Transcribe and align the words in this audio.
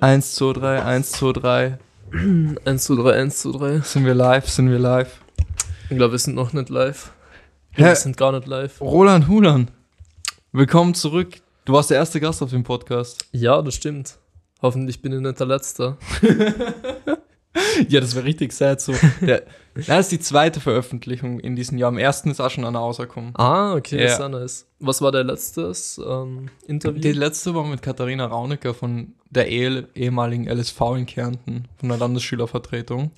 1, 0.00 0.34
2, 0.34 0.52
3, 0.52 0.82
1, 0.82 1.12
2, 1.12 1.32
3. 1.32 1.78
1, 2.66 2.84
2, 2.84 2.94
3, 2.96 3.12
1, 3.14 3.38
2, 3.38 3.58
3. 3.58 3.80
Sind 3.80 4.04
wir 4.04 4.14
live? 4.14 4.46
Sind 4.46 4.70
wir 4.70 4.78
live? 4.78 5.20
Ich 5.88 5.96
glaube, 5.96 6.12
wir 6.12 6.18
sind 6.18 6.34
noch 6.34 6.52
nicht 6.52 6.68
live. 6.68 7.12
Hä? 7.70 7.84
Wir 7.84 7.96
sind 7.96 8.14
gar 8.18 8.32
nicht 8.32 8.46
live. 8.46 8.78
Roland 8.82 9.26
Hulan, 9.26 9.68
willkommen 10.52 10.92
zurück. 10.92 11.40
Du 11.64 11.72
warst 11.72 11.88
der 11.88 11.96
erste 11.96 12.20
Gast 12.20 12.42
auf 12.42 12.50
dem 12.50 12.62
Podcast. 12.62 13.24
Ja, 13.32 13.62
das 13.62 13.74
stimmt. 13.74 14.18
Hoffentlich 14.60 15.00
bin 15.00 15.14
ich 15.14 15.20
nicht 15.20 15.40
der 15.40 15.46
Letzte. 15.46 15.96
Ja, 17.88 18.00
das 18.00 18.14
wäre 18.14 18.24
richtig 18.24 18.52
sad 18.52 18.80
so. 18.80 18.92
Der, 19.20 19.42
das 19.74 19.88
ist 20.06 20.12
die 20.12 20.20
zweite 20.20 20.60
Veröffentlichung 20.60 21.40
in 21.40 21.56
diesem 21.56 21.76
Jahr. 21.78 21.88
Am 21.88 21.98
ersten 21.98 22.30
ist 22.30 22.40
auch 22.40 22.50
schon 22.50 22.64
einer 22.64 22.78
rausgekommen. 22.78 23.32
Ah, 23.36 23.74
okay, 23.74 24.02
Ja. 24.02 24.16
sehr 24.16 24.28
nice. 24.28 24.66
Was 24.80 25.02
war 25.02 25.12
der 25.12 25.24
letztes 25.24 26.00
ähm, 26.06 26.48
Interview? 26.66 27.00
Die 27.00 27.12
letzte 27.12 27.54
war 27.54 27.64
mit 27.64 27.82
Katharina 27.82 28.26
Raunecker 28.26 28.72
von 28.74 29.12
der 29.30 29.48
ehe- 29.48 29.86
ehemaligen 29.94 30.46
LSV 30.48 30.80
in 30.96 31.06
Kärnten, 31.06 31.64
von 31.78 31.88
der 31.90 31.98
Landesschülervertretung. 31.98 33.10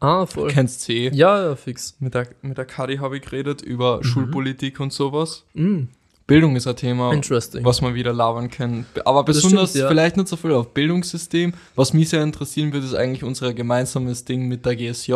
ah, 0.00 0.20
Du 0.24 0.26
voll. 0.26 0.50
kennst 0.50 0.82
sie 0.82 1.06
eh. 1.06 1.10
Ja, 1.14 1.42
ja, 1.48 1.56
fix. 1.56 1.96
Mit 2.00 2.14
der, 2.14 2.28
mit 2.42 2.58
der 2.58 2.64
Kadi 2.64 2.96
habe 2.98 3.16
ich 3.16 3.22
geredet 3.22 3.62
über 3.62 4.02
Schulpolitik 4.02 4.80
und 4.80 4.92
sowas. 4.92 5.44
Mm, 5.54 5.84
Bildung 6.26 6.56
ist 6.56 6.66
ein 6.66 6.76
Thema, 6.76 7.12
was 7.12 7.82
man 7.82 7.94
wieder 7.94 8.12
labern 8.12 8.50
kann. 8.50 8.86
Aber 9.04 9.24
besonders 9.24 9.70
stimmt, 9.70 9.82
ja. 9.82 9.88
vielleicht 9.88 10.16
nicht 10.16 10.28
so 10.28 10.36
viel 10.36 10.52
auf 10.52 10.72
Bildungssystem. 10.72 11.52
Was 11.74 11.92
mich 11.92 12.08
sehr 12.08 12.22
interessieren 12.22 12.72
würde, 12.72 12.86
ist 12.86 12.94
eigentlich 12.94 13.24
unser 13.24 13.52
gemeinsames 13.52 14.24
Ding 14.24 14.48
mit 14.48 14.64
der 14.64 14.74
GSJ. 14.74 15.12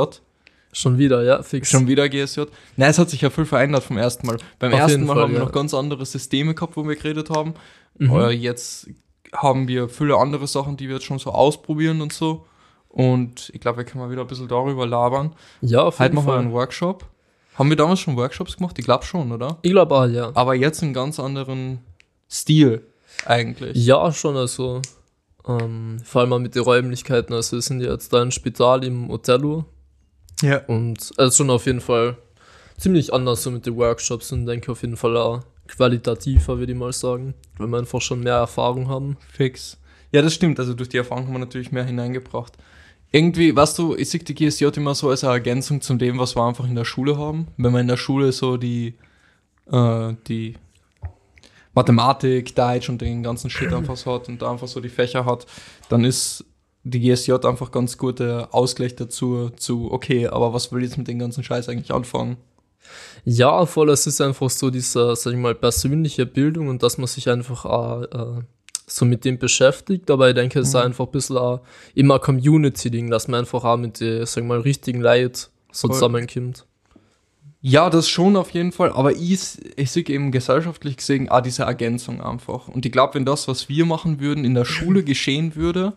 Schon 0.72 0.98
wieder, 0.98 1.22
ja, 1.22 1.42
fix. 1.42 1.70
Schon 1.70 1.86
wieder 1.86 2.10
GSJ. 2.10 2.42
Nein, 2.76 2.90
es 2.90 2.98
hat 2.98 3.08
sich 3.08 3.22
ja 3.22 3.30
viel 3.30 3.46
verändert 3.46 3.84
vom 3.84 3.96
ersten 3.96 4.26
Mal. 4.26 4.36
Beim 4.58 4.72
Auf 4.74 4.80
ersten 4.80 5.04
Mal 5.06 5.14
Fall, 5.14 5.22
haben 5.22 5.32
wir 5.32 5.38
ja. 5.38 5.44
noch 5.46 5.52
ganz 5.52 5.72
andere 5.72 6.04
Systeme 6.04 6.54
gehabt, 6.54 6.76
wo 6.76 6.86
wir 6.86 6.94
geredet 6.94 7.30
haben. 7.30 7.54
Mhm. 7.96 8.12
Äh, 8.12 8.30
jetzt 8.30 8.88
haben 9.32 9.66
wir 9.66 9.88
viele 9.88 10.16
andere 10.16 10.46
Sachen, 10.46 10.76
die 10.76 10.88
wir 10.88 10.96
jetzt 10.96 11.06
schon 11.06 11.18
so 11.18 11.30
ausprobieren 11.30 12.02
und 12.02 12.12
so. 12.12 12.44
Und 12.88 13.50
ich 13.54 13.60
glaube, 13.60 13.78
wir 13.78 13.84
können 13.84 14.04
mal 14.04 14.10
wieder 14.10 14.22
ein 14.22 14.26
bisschen 14.26 14.48
darüber 14.48 14.86
labern. 14.86 15.34
Ja, 15.62 15.82
auf 15.82 15.98
Heute 15.98 16.04
jeden 16.04 16.14
machen 16.16 16.26
wir 16.26 16.38
einen 16.38 16.52
Workshop. 16.52 17.06
Haben 17.58 17.70
wir 17.70 17.76
damals 17.76 17.98
schon 17.98 18.16
Workshops 18.16 18.56
gemacht? 18.56 18.78
Ich 18.78 18.84
glaube 18.84 19.04
schon, 19.04 19.32
oder? 19.32 19.58
Ich 19.62 19.72
glaube 19.72 19.94
auch, 19.94 20.06
ja. 20.06 20.30
Aber 20.34 20.54
jetzt 20.54 20.80
einen 20.82 20.94
ganz 20.94 21.18
anderen 21.18 21.80
Stil 22.30 22.86
eigentlich. 23.24 23.76
Ja, 23.84 24.12
schon, 24.12 24.36
also. 24.36 24.80
Ähm, 25.46 25.98
vor 26.04 26.20
allem 26.20 26.32
auch 26.34 26.38
mit 26.38 26.54
den 26.54 26.62
Räumlichkeiten. 26.62 27.34
Also, 27.34 27.56
wir 27.56 27.62
sind 27.62 27.80
ja 27.80 27.90
jetzt 27.90 28.12
da 28.12 28.22
im 28.22 28.30
Spital 28.30 28.84
im 28.84 29.10
Othello. 29.10 29.64
Ja. 30.40 30.58
Und 30.66 31.00
es 31.00 31.10
ist 31.10 31.36
schon 31.36 31.50
auf 31.50 31.66
jeden 31.66 31.80
Fall 31.80 32.16
ziemlich 32.76 33.12
anders 33.12 33.42
so 33.42 33.50
mit 33.50 33.66
den 33.66 33.76
Workshops 33.76 34.30
und 34.30 34.46
denke 34.46 34.70
auf 34.70 34.82
jeden 34.82 34.96
Fall 34.96 35.16
auch 35.16 35.40
qualitativer, 35.66 36.58
würde 36.58 36.72
ich 36.72 36.78
mal 36.78 36.92
sagen, 36.92 37.34
weil 37.56 37.66
wir 37.66 37.78
einfach 37.78 38.00
schon 38.00 38.20
mehr 38.20 38.34
Erfahrung 38.34 38.88
haben. 38.88 39.16
Fix. 39.32 39.78
Ja, 40.12 40.22
das 40.22 40.32
stimmt. 40.32 40.60
Also 40.60 40.74
durch 40.74 40.88
die 40.88 40.96
Erfahrung 40.96 41.26
haben 41.26 41.32
wir 41.32 41.40
natürlich 41.40 41.72
mehr 41.72 41.84
hineingebracht. 41.84 42.52
Irgendwie, 43.10 43.54
weißt 43.56 43.78
du, 43.78 43.96
ich 43.96 44.10
sehe 44.10 44.20
die 44.20 44.34
GSJ 44.34 44.66
immer 44.76 44.94
so 44.94 45.08
als 45.08 45.24
eine 45.24 45.32
Ergänzung 45.32 45.80
zu 45.80 45.94
dem, 45.94 46.18
was 46.18 46.36
wir 46.36 46.44
einfach 46.44 46.66
in 46.66 46.74
der 46.74 46.84
Schule 46.84 47.16
haben. 47.16 47.48
Wenn 47.56 47.72
man 47.72 47.82
in 47.82 47.88
der 47.88 47.96
Schule 47.96 48.32
so 48.32 48.56
die, 48.56 48.94
äh, 49.70 50.14
die 50.26 50.56
Mathematik, 51.74 52.54
Deutsch 52.54 52.88
und 52.88 53.00
den 53.00 53.22
ganzen 53.22 53.50
Shit 53.50 53.72
einfach 53.72 53.96
so 53.96 54.12
hat 54.12 54.28
und 54.28 54.42
da 54.42 54.50
einfach 54.50 54.68
so 54.68 54.80
die 54.80 54.88
Fächer 54.88 55.24
hat, 55.24 55.46
dann 55.88 56.04
ist 56.04 56.44
die 56.84 57.00
GSJ 57.00 57.32
einfach 57.46 57.70
ganz 57.70 57.96
guter 57.96 58.48
Ausgleich 58.52 58.96
dazu, 58.96 59.50
zu, 59.50 59.90
okay, 59.90 60.26
aber 60.26 60.52
was 60.52 60.72
will 60.72 60.82
ich 60.82 60.90
jetzt 60.90 60.98
mit 60.98 61.08
dem 61.08 61.18
ganzen 61.18 61.44
Scheiß 61.44 61.68
eigentlich 61.68 61.92
anfangen? 61.92 62.36
Ja, 63.24 63.66
voll, 63.66 63.90
es 63.90 64.06
ist 64.06 64.20
einfach 64.20 64.50
so 64.50 64.70
diese, 64.70 65.14
sag 65.16 65.32
ich 65.32 65.38
mal, 65.38 65.54
persönliche 65.54 66.26
Bildung 66.26 66.68
und 66.68 66.82
dass 66.82 66.98
man 66.98 67.06
sich 67.06 67.28
einfach 67.28 67.64
äh, 67.64 68.42
so 68.90 69.04
mit 69.04 69.24
dem 69.24 69.38
beschäftigt, 69.38 70.10
aber 70.10 70.28
ich 70.30 70.34
denke, 70.34 70.60
es 70.60 70.68
ist 70.68 70.74
Mhm. 70.74 70.80
einfach 70.80 71.04
ein 71.06 71.12
bisschen 71.12 71.36
auch 71.36 71.60
immer 71.94 72.18
Community-Ding, 72.18 73.10
dass 73.10 73.28
man 73.28 73.40
einfach 73.40 73.62
auch 73.64 73.76
mit 73.76 74.00
den, 74.00 74.24
sag 74.26 74.42
ich 74.42 74.48
mal, 74.48 74.60
richtigen 74.60 75.00
Leuten 75.02 75.38
so 75.70 75.88
zusammenkommt. 75.88 76.64
Ja, 77.60 77.90
das 77.90 78.08
schon 78.08 78.36
auf 78.36 78.50
jeden 78.50 78.70
Fall, 78.72 78.92
aber 78.92 79.12
ich, 79.12 79.40
ich 79.76 79.90
sehe 79.90 80.06
eben 80.08 80.30
gesellschaftlich 80.30 80.96
gesehen 80.96 81.28
auch 81.28 81.40
diese 81.40 81.64
Ergänzung 81.64 82.20
einfach. 82.20 82.68
Und 82.68 82.86
ich 82.86 82.92
glaube, 82.92 83.14
wenn 83.14 83.24
das, 83.24 83.48
was 83.48 83.68
wir 83.68 83.84
machen 83.84 84.20
würden, 84.20 84.44
in 84.44 84.54
der 84.54 84.64
Schule 84.64 85.02
geschehen 85.02 85.56
würde, 85.56 85.92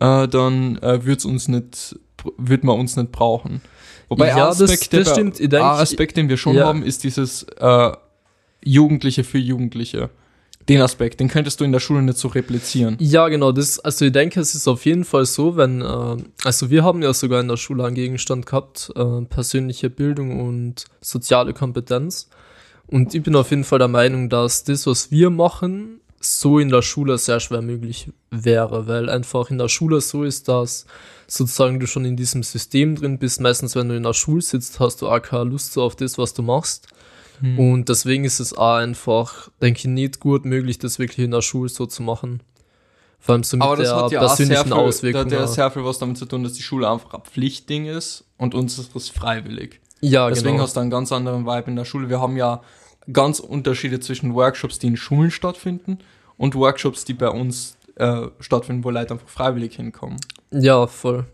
äh, 0.00 0.26
dann 0.26 0.76
äh, 0.78 1.04
wird's 1.04 1.24
uns 1.26 1.46
nicht, 1.46 1.96
wird 2.38 2.64
man 2.64 2.78
uns 2.80 2.96
nicht 2.96 3.12
brauchen. 3.12 3.60
Wobei 4.08 4.28
Ja, 4.28 4.34
ein 4.34 4.40
das- 4.40 4.62
Aspekt, 4.62 4.92
das 4.94 5.04
der- 5.08 5.12
stimmt. 5.14 5.40
Ich 5.40 5.48
denk- 5.50 5.62
ein 5.62 5.80
Aspekt, 5.80 6.16
den 6.16 6.28
wir 6.28 6.36
schon 6.38 6.56
Ja. 6.56 6.64
haben, 6.66 6.82
ist 6.82 7.04
dieses 7.04 7.44
äh, 7.58 7.92
Jugendliche 8.64 9.24
für 9.24 9.38
Jugendliche. 9.38 10.08
Den 10.68 10.80
Aspekt, 10.80 11.20
den 11.20 11.28
könntest 11.28 11.60
du 11.60 11.64
in 11.64 11.72
der 11.72 11.80
Schule 11.80 12.02
nicht 12.02 12.16
so 12.16 12.28
replizieren. 12.28 12.96
Ja, 12.98 13.28
genau, 13.28 13.52
das, 13.52 13.78
also 13.80 14.06
ich 14.06 14.12
denke, 14.12 14.40
es 14.40 14.54
ist 14.54 14.66
auf 14.66 14.86
jeden 14.86 15.04
Fall 15.04 15.26
so, 15.26 15.56
wenn, 15.56 15.82
äh, 15.82 16.16
also 16.44 16.70
wir 16.70 16.84
haben 16.84 17.02
ja 17.02 17.12
sogar 17.12 17.40
in 17.40 17.48
der 17.48 17.58
Schule 17.58 17.84
einen 17.84 17.94
Gegenstand 17.94 18.46
gehabt, 18.46 18.90
äh, 18.96 19.22
persönliche 19.22 19.90
Bildung 19.90 20.40
und 20.40 20.86
soziale 21.00 21.52
Kompetenz. 21.52 22.28
Und 22.86 23.14
ich 23.14 23.22
bin 23.22 23.36
auf 23.36 23.50
jeden 23.50 23.64
Fall 23.64 23.78
der 23.78 23.88
Meinung, 23.88 24.28
dass 24.28 24.64
das, 24.64 24.86
was 24.86 25.10
wir 25.10 25.30
machen, 25.30 26.00
so 26.20 26.58
in 26.58 26.70
der 26.70 26.82
Schule 26.82 27.18
sehr 27.18 27.40
schwer 27.40 27.62
möglich 27.62 28.10
wäre, 28.30 28.86
weil 28.86 29.10
einfach 29.10 29.50
in 29.50 29.58
der 29.58 29.68
Schule 29.68 30.00
so 30.00 30.24
ist, 30.24 30.48
dass 30.48 30.86
sozusagen 31.26 31.80
du 31.80 31.86
schon 31.86 32.04
in 32.04 32.16
diesem 32.16 32.42
System 32.42 32.96
drin 32.96 33.18
bist. 33.18 33.40
Meistens, 33.40 33.76
wenn 33.76 33.88
du 33.88 33.96
in 33.96 34.02
der 34.02 34.14
Schule 34.14 34.42
sitzt, 34.42 34.80
hast 34.80 35.02
du 35.02 35.08
auch 35.08 35.20
keine 35.20 35.44
Lust 35.44 35.72
so 35.72 35.82
auf 35.82 35.96
das, 35.96 36.18
was 36.18 36.34
du 36.34 36.42
machst. 36.42 36.88
Hm. 37.40 37.58
Und 37.58 37.88
deswegen 37.88 38.24
ist 38.24 38.40
es 38.40 38.52
auch 38.56 38.76
einfach, 38.76 39.50
denke 39.60 39.80
ich, 39.80 39.84
nicht 39.86 40.20
gut 40.20 40.44
möglich, 40.44 40.78
das 40.78 40.98
wirklich 40.98 41.24
in 41.24 41.30
der 41.30 41.42
Schule 41.42 41.68
so 41.68 41.86
zu 41.86 42.02
machen. 42.02 42.42
Vor 43.18 43.34
allem 43.34 43.42
so 43.42 43.56
mit 43.56 43.64
Aber 43.64 43.76
das 43.76 43.88
der 43.88 43.96
hat 43.96 44.12
ja 44.12 44.20
auch 44.20 44.36
sehr 44.36 44.36
persönlichen 44.36 44.62
viel, 44.64 44.70
da 44.70 44.76
Auswirkung. 44.76 45.20
hat 45.22 45.32
ja 45.32 45.46
sehr 45.46 45.70
viel 45.70 45.84
was 45.84 45.98
damit 45.98 46.18
zu 46.18 46.26
tun, 46.26 46.44
dass 46.44 46.52
die 46.52 46.62
Schule 46.62 46.88
einfach 46.90 47.14
ein 47.14 47.22
Pflichtding 47.22 47.86
ist 47.86 48.24
und 48.36 48.54
uns 48.54 48.78
ist 48.78 48.94
das 48.94 49.08
freiwillig. 49.08 49.80
ja, 50.00 50.28
Deswegen 50.28 50.52
genau. 50.52 50.64
hast 50.64 50.76
du 50.76 50.80
einen 50.80 50.90
ganz 50.90 51.10
anderen 51.10 51.46
Vibe 51.46 51.70
in 51.70 51.76
der 51.76 51.86
Schule. 51.86 52.10
Wir 52.10 52.20
haben 52.20 52.36
ja 52.36 52.60
ganz 53.12 53.40
Unterschiede 53.40 54.00
zwischen 54.00 54.34
Workshops, 54.34 54.78
die 54.78 54.88
in 54.88 54.96
Schulen 54.96 55.30
stattfinden 55.30 55.98
und 56.36 56.54
Workshops, 56.54 57.04
die 57.04 57.14
bei 57.14 57.30
uns 57.30 57.76
äh, 57.96 58.26
stattfinden, 58.40 58.84
wo 58.84 58.90
Leute 58.90 59.14
einfach 59.14 59.28
freiwillig 59.28 59.76
hinkommen. 59.76 60.18
Ja, 60.50 60.86
voll. 60.86 61.24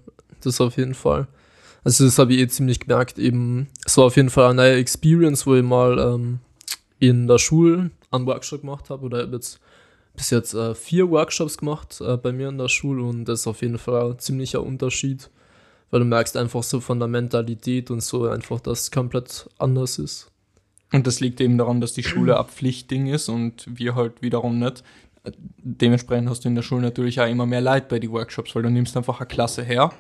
Das 0.42 0.60
auf 0.60 0.76
jeden 0.76 0.94
Fall. 0.94 1.26
Also 1.84 2.04
das 2.04 2.18
habe 2.18 2.34
ich 2.34 2.40
eh 2.40 2.48
ziemlich 2.48 2.80
gemerkt. 2.80 3.18
Eben, 3.18 3.68
es 3.84 3.96
war 3.96 4.04
auf 4.04 4.16
jeden 4.16 4.30
Fall 4.30 4.46
eine 4.46 4.56
neue 4.56 4.76
Experience, 4.76 5.46
wo 5.46 5.54
ich 5.54 5.62
mal 5.62 5.98
ähm, 5.98 6.40
in 6.98 7.26
der 7.26 7.38
Schule 7.38 7.90
einen 8.10 8.26
Workshop 8.26 8.60
gemacht 8.60 8.90
habe. 8.90 9.04
Oder 9.04 9.18
ich 9.18 9.26
habe 9.26 9.36
jetzt 9.36 9.60
bis 10.14 10.30
jetzt 10.30 10.54
äh, 10.54 10.74
vier 10.74 11.10
Workshops 11.10 11.58
gemacht 11.58 12.00
äh, 12.00 12.16
bei 12.16 12.32
mir 12.32 12.48
in 12.48 12.58
der 12.58 12.68
Schule 12.68 13.02
und 13.02 13.24
das 13.24 13.40
ist 13.40 13.46
auf 13.46 13.62
jeden 13.62 13.78
Fall 13.78 14.10
ein 14.10 14.18
ziemlicher 14.18 14.62
Unterschied. 14.62 15.30
Weil 15.90 16.00
du 16.00 16.06
merkst 16.06 16.36
einfach 16.36 16.62
so 16.62 16.80
von 16.80 16.98
der 17.00 17.08
Mentalität 17.08 17.90
und 17.90 18.02
so 18.02 18.28
einfach, 18.28 18.60
dass 18.60 18.82
es 18.82 18.90
komplett 18.90 19.48
anders 19.58 19.98
ist. 19.98 20.30
Und 20.92 21.06
das 21.06 21.20
liegt 21.20 21.40
eben 21.40 21.58
daran, 21.58 21.80
dass 21.80 21.94
die 21.94 22.02
Schule 22.02 22.38
ein 22.38 22.46
Pflichtding 22.46 23.06
ist 23.06 23.28
und 23.28 23.66
wir 23.68 23.94
halt 23.94 24.22
wiederum 24.22 24.58
nicht. 24.58 24.84
Dementsprechend 25.58 26.28
hast 26.28 26.44
du 26.44 26.48
in 26.48 26.54
der 26.54 26.62
Schule 26.62 26.82
natürlich 26.82 27.20
auch 27.20 27.28
immer 27.28 27.46
mehr 27.46 27.60
Leute 27.60 27.86
bei 27.88 27.98
den 27.98 28.10
Workshops, 28.12 28.54
weil 28.54 28.62
du 28.62 28.70
nimmst 28.70 28.96
einfach 28.96 29.20
eine 29.20 29.26
Klasse 29.26 29.62
her, 29.62 29.92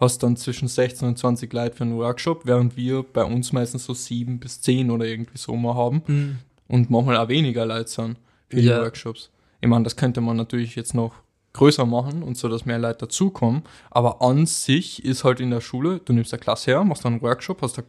hast 0.00 0.22
dann 0.22 0.36
zwischen 0.36 0.66
16 0.66 1.06
und 1.06 1.18
20 1.18 1.52
Leute 1.52 1.76
für 1.76 1.84
einen 1.84 1.96
Workshop, 1.98 2.46
während 2.46 2.76
wir 2.76 3.02
bei 3.02 3.22
uns 3.24 3.52
meistens 3.52 3.84
so 3.84 3.92
7 3.94 4.40
bis 4.40 4.60
10 4.62 4.90
oder 4.90 5.04
irgendwie 5.04 5.36
so 5.38 5.54
mal 5.54 5.74
haben. 5.74 6.38
und 6.68 6.88
manchmal 6.90 7.16
auch 7.18 7.28
weniger 7.28 7.66
Leute 7.66 7.88
sind 7.90 8.16
für 8.48 8.56
die 8.56 8.62
Ja. 8.68 8.80
Workshops. 8.80 9.30
Ich 9.60 9.68
meine, 9.68 9.84
das 9.84 9.96
könnte 9.96 10.20
man 10.20 10.36
natürlich 10.36 10.74
jetzt 10.76 10.94
noch 10.94 11.12
größer 11.52 11.84
machen 11.84 12.22
und 12.22 12.36
so, 12.38 12.48
dass 12.48 12.64
mehr 12.64 12.78
Leute 12.78 13.00
dazukommen. 13.00 13.62
Aber 13.90 14.22
an 14.22 14.46
sich 14.46 15.04
ist 15.04 15.24
halt 15.24 15.40
in 15.40 15.50
der 15.50 15.60
Schule, 15.60 16.00
du 16.04 16.12
nimmst 16.12 16.32
eine 16.32 16.40
Klasse 16.40 16.70
her, 16.70 16.84
machst 16.84 17.04
dann 17.04 17.14
einen 17.14 17.22
Workshop, 17.22 17.60
hast, 17.62 17.76
da, 17.78 17.82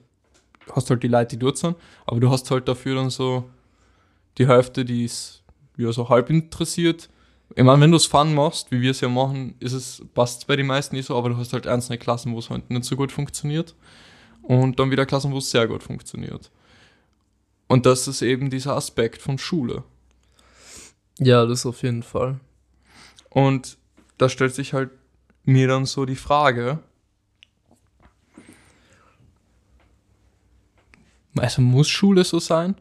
hast 0.73 0.89
halt 0.89 1.03
die 1.03 1.07
Leute, 1.07 1.35
die 1.35 1.39
dort 1.39 1.57
sind, 1.57 1.77
aber 2.05 2.19
du 2.19 2.29
hast 2.29 2.49
halt 2.51 2.67
dafür 2.67 2.95
dann 2.95 3.09
so 3.09 3.45
die 4.37 4.47
Hälfte, 4.47 4.83
die 4.83 5.05
ist 5.05 5.43
ja 5.77 5.91
so 5.91 6.09
halb 6.09 6.29
interessiert. 6.29 7.09
Ich 7.55 7.63
meine, 7.63 7.81
wenn 7.81 7.91
du 7.91 7.97
es 7.97 8.05
Fun 8.05 8.33
machst, 8.33 8.71
wie 8.71 8.81
wir 8.81 8.91
es 8.91 9.01
ja 9.01 9.09
machen, 9.09 9.55
ist 9.59 9.73
es, 9.73 10.03
passt 10.13 10.47
bei 10.47 10.55
den 10.55 10.67
meisten 10.67 10.95
nicht 10.95 11.05
so, 11.05 11.17
aber 11.17 11.29
du 11.29 11.37
hast 11.37 11.53
halt 11.53 11.67
einzelne 11.67 11.97
Klassen, 11.97 12.33
wo 12.33 12.39
es 12.39 12.49
halt 12.49 12.69
nicht 12.69 12.85
so 12.85 12.95
gut 12.95 13.11
funktioniert. 13.11 13.75
Und 14.41 14.79
dann 14.79 14.91
wieder 14.91 15.05
Klassen, 15.05 15.31
wo 15.31 15.37
es 15.37 15.51
sehr 15.51 15.67
gut 15.67 15.83
funktioniert. 15.83 16.49
Und 17.67 17.85
das 17.85 18.07
ist 18.07 18.21
eben 18.21 18.49
dieser 18.49 18.75
Aspekt 18.75 19.21
von 19.21 19.37
Schule. 19.37 19.83
Ja, 21.19 21.45
das 21.45 21.65
auf 21.65 21.83
jeden 21.83 22.03
Fall. 22.03 22.39
Und 23.29 23.77
da 24.17 24.29
stellt 24.29 24.55
sich 24.55 24.73
halt 24.73 24.89
mir 25.43 25.67
dann 25.67 25.85
so 25.85 26.05
die 26.05 26.15
Frage, 26.15 26.79
also 31.37 31.61
muss 31.61 31.89
Schule 31.89 32.23
so 32.23 32.39
sein? 32.39 32.75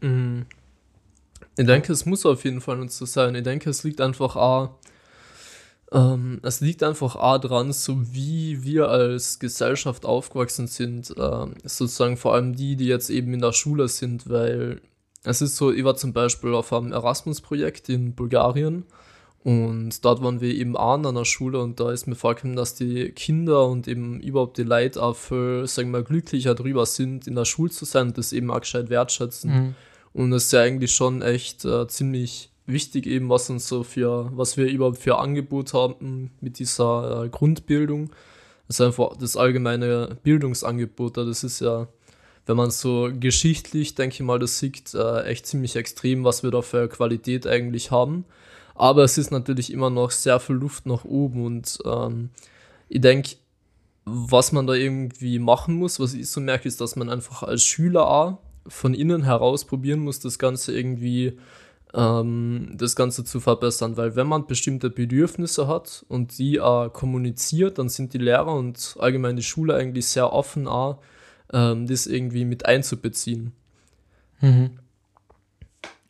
Mhm. 0.00 0.46
Ich 1.58 1.66
denke, 1.66 1.92
es 1.92 2.06
muss 2.06 2.26
auf 2.26 2.44
jeden 2.44 2.60
Fall 2.60 2.78
nicht 2.78 2.92
so 2.92 3.06
sein. 3.06 3.34
Ich 3.34 3.42
denke, 3.44 3.70
es 3.70 3.82
liegt 3.82 4.00
einfach 4.00 4.36
auch, 4.36 4.78
ähm, 5.92 6.40
es 6.42 6.60
liegt 6.60 6.82
einfach 6.82 7.16
auch 7.16 7.38
dran, 7.38 7.72
so 7.72 8.12
wie 8.12 8.62
wir 8.64 8.88
als 8.90 9.38
Gesellschaft 9.38 10.04
aufgewachsen 10.04 10.66
sind, 10.66 11.14
ähm, 11.18 11.54
sozusagen 11.64 12.16
vor 12.16 12.34
allem 12.34 12.54
die, 12.56 12.76
die 12.76 12.86
jetzt 12.86 13.10
eben 13.10 13.32
in 13.34 13.40
der 13.40 13.52
Schule 13.52 13.88
sind, 13.88 14.28
weil 14.28 14.80
es 15.24 15.42
ist 15.42 15.56
so, 15.56 15.72
ich 15.72 15.84
war 15.84 15.96
zum 15.96 16.12
Beispiel 16.12 16.54
auf 16.54 16.72
einem 16.72 16.92
Erasmus-Projekt 16.92 17.88
in 17.88 18.14
Bulgarien 18.14 18.84
Und 19.46 20.04
dort 20.04 20.22
waren 20.24 20.40
wir 20.40 20.52
eben 20.52 20.76
auch 20.76 20.94
an 20.94 21.06
einer 21.06 21.24
Schule 21.24 21.60
und 21.60 21.78
da 21.78 21.92
ist 21.92 22.08
mir 22.08 22.16
vorgekommen, 22.16 22.56
dass 22.56 22.74
die 22.74 23.10
Kinder 23.12 23.66
und 23.68 23.86
eben 23.86 24.20
überhaupt 24.20 24.58
die 24.58 24.64
Leute 24.64 25.00
auch 25.00 25.14
viel, 25.14 25.68
sagen 25.68 25.90
wir 25.90 26.00
mal, 26.00 26.04
glücklicher 26.04 26.56
drüber 26.56 26.84
sind, 26.84 27.28
in 27.28 27.36
der 27.36 27.44
Schule 27.44 27.70
zu 27.70 27.84
sein 27.84 28.08
und 28.08 28.18
das 28.18 28.32
eben 28.32 28.50
auch 28.50 28.60
gescheit 28.60 28.90
wertschätzen. 28.90 29.50
Mhm. 29.52 29.74
Und 30.16 30.30
das 30.30 30.44
ist 30.44 30.52
ja 30.52 30.62
eigentlich 30.62 30.94
schon 30.94 31.20
echt 31.20 31.66
äh, 31.66 31.86
ziemlich 31.88 32.48
wichtig 32.64 33.06
eben, 33.06 33.28
was 33.28 33.50
uns 33.50 33.68
so 33.68 33.82
für, 33.82 34.30
was 34.32 34.56
wir 34.56 34.64
überhaupt 34.66 34.96
für 34.96 35.18
Angebot 35.18 35.74
haben 35.74 36.30
mit 36.40 36.58
dieser 36.58 37.24
äh, 37.24 37.28
Grundbildung. 37.28 38.08
Das 38.66 38.76
ist 38.76 38.80
einfach 38.80 39.14
das 39.18 39.36
allgemeine 39.36 40.16
Bildungsangebot, 40.22 41.18
das 41.18 41.44
ist 41.44 41.60
ja, 41.60 41.88
wenn 42.46 42.56
man 42.56 42.70
so 42.70 43.10
geschichtlich, 43.12 43.94
denke 43.94 44.14
ich 44.14 44.20
mal, 44.22 44.38
das 44.38 44.58
sieht, 44.58 44.94
äh, 44.94 45.24
echt 45.24 45.46
ziemlich 45.46 45.76
extrem, 45.76 46.24
was 46.24 46.42
wir 46.42 46.50
da 46.50 46.62
für 46.62 46.88
Qualität 46.88 47.46
eigentlich 47.46 47.90
haben. 47.90 48.24
Aber 48.74 49.04
es 49.04 49.18
ist 49.18 49.30
natürlich 49.30 49.70
immer 49.70 49.90
noch 49.90 50.10
sehr 50.10 50.40
viel 50.40 50.56
Luft 50.56 50.86
nach 50.86 51.04
oben 51.04 51.44
und 51.44 51.78
ähm, 51.84 52.30
ich 52.88 53.02
denke, 53.02 53.36
was 54.06 54.52
man 54.52 54.66
da 54.66 54.72
irgendwie 54.72 55.38
machen 55.38 55.74
muss, 55.74 56.00
was 56.00 56.14
ich 56.14 56.30
so 56.30 56.40
merke, 56.40 56.68
ist, 56.68 56.80
dass 56.80 56.96
man 56.96 57.10
einfach 57.10 57.42
als 57.42 57.62
Schüler 57.62 58.08
auch 58.08 58.38
von 58.68 58.94
innen 58.94 59.24
heraus 59.24 59.64
probieren 59.64 60.00
muss, 60.00 60.20
das 60.20 60.38
Ganze 60.38 60.76
irgendwie 60.76 61.38
ähm, 61.94 62.72
das 62.74 62.94
Ganze 62.94 63.24
zu 63.24 63.40
verbessern, 63.40 63.96
weil 63.96 64.16
wenn 64.16 64.26
man 64.26 64.46
bestimmte 64.46 64.90
Bedürfnisse 64.90 65.66
hat 65.66 66.04
und 66.08 66.38
die 66.38 66.56
äh, 66.56 66.90
kommuniziert, 66.90 67.78
dann 67.78 67.88
sind 67.88 68.12
die 68.12 68.18
Lehrer 68.18 68.54
und 68.54 68.96
allgemein 68.98 69.36
die 69.36 69.42
Schule 69.42 69.74
eigentlich 69.74 70.06
sehr 70.06 70.32
offen, 70.32 70.68
auch, 70.68 70.98
ähm, 71.52 71.86
das 71.86 72.06
irgendwie 72.06 72.44
mit 72.44 72.66
einzubeziehen. 72.66 73.52
Mhm. 74.40 74.70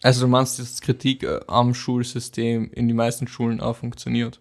Also 0.02 0.22
du 0.22 0.28
meinst, 0.28 0.58
dass 0.58 0.80
Kritik 0.80 1.22
äh, 1.22 1.40
am 1.46 1.74
Schulsystem 1.74 2.70
in 2.72 2.88
die 2.88 2.94
meisten 2.94 3.28
Schulen 3.28 3.60
auch 3.60 3.76
funktioniert? 3.76 4.40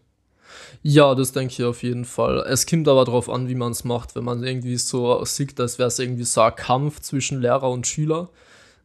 Ja, 0.83 1.15
das 1.15 1.31
denke 1.31 1.53
ich 1.53 1.63
auf 1.63 1.83
jeden 1.83 2.05
Fall. 2.05 2.45
Es 2.47 2.65
kommt 2.65 2.87
aber 2.87 3.05
darauf 3.05 3.29
an, 3.29 3.47
wie 3.47 3.55
man 3.55 3.71
es 3.71 3.83
macht. 3.83 4.15
Wenn 4.15 4.23
man 4.23 4.43
irgendwie 4.43 4.77
so 4.77 5.23
sieht, 5.25 5.59
als 5.59 5.79
wäre 5.79 5.87
es 5.87 5.99
irgendwie 5.99 6.23
so 6.23 6.41
ein 6.41 6.55
Kampf 6.55 6.99
zwischen 7.01 7.41
Lehrer 7.41 7.69
und 7.69 7.87
Schüler, 7.87 8.29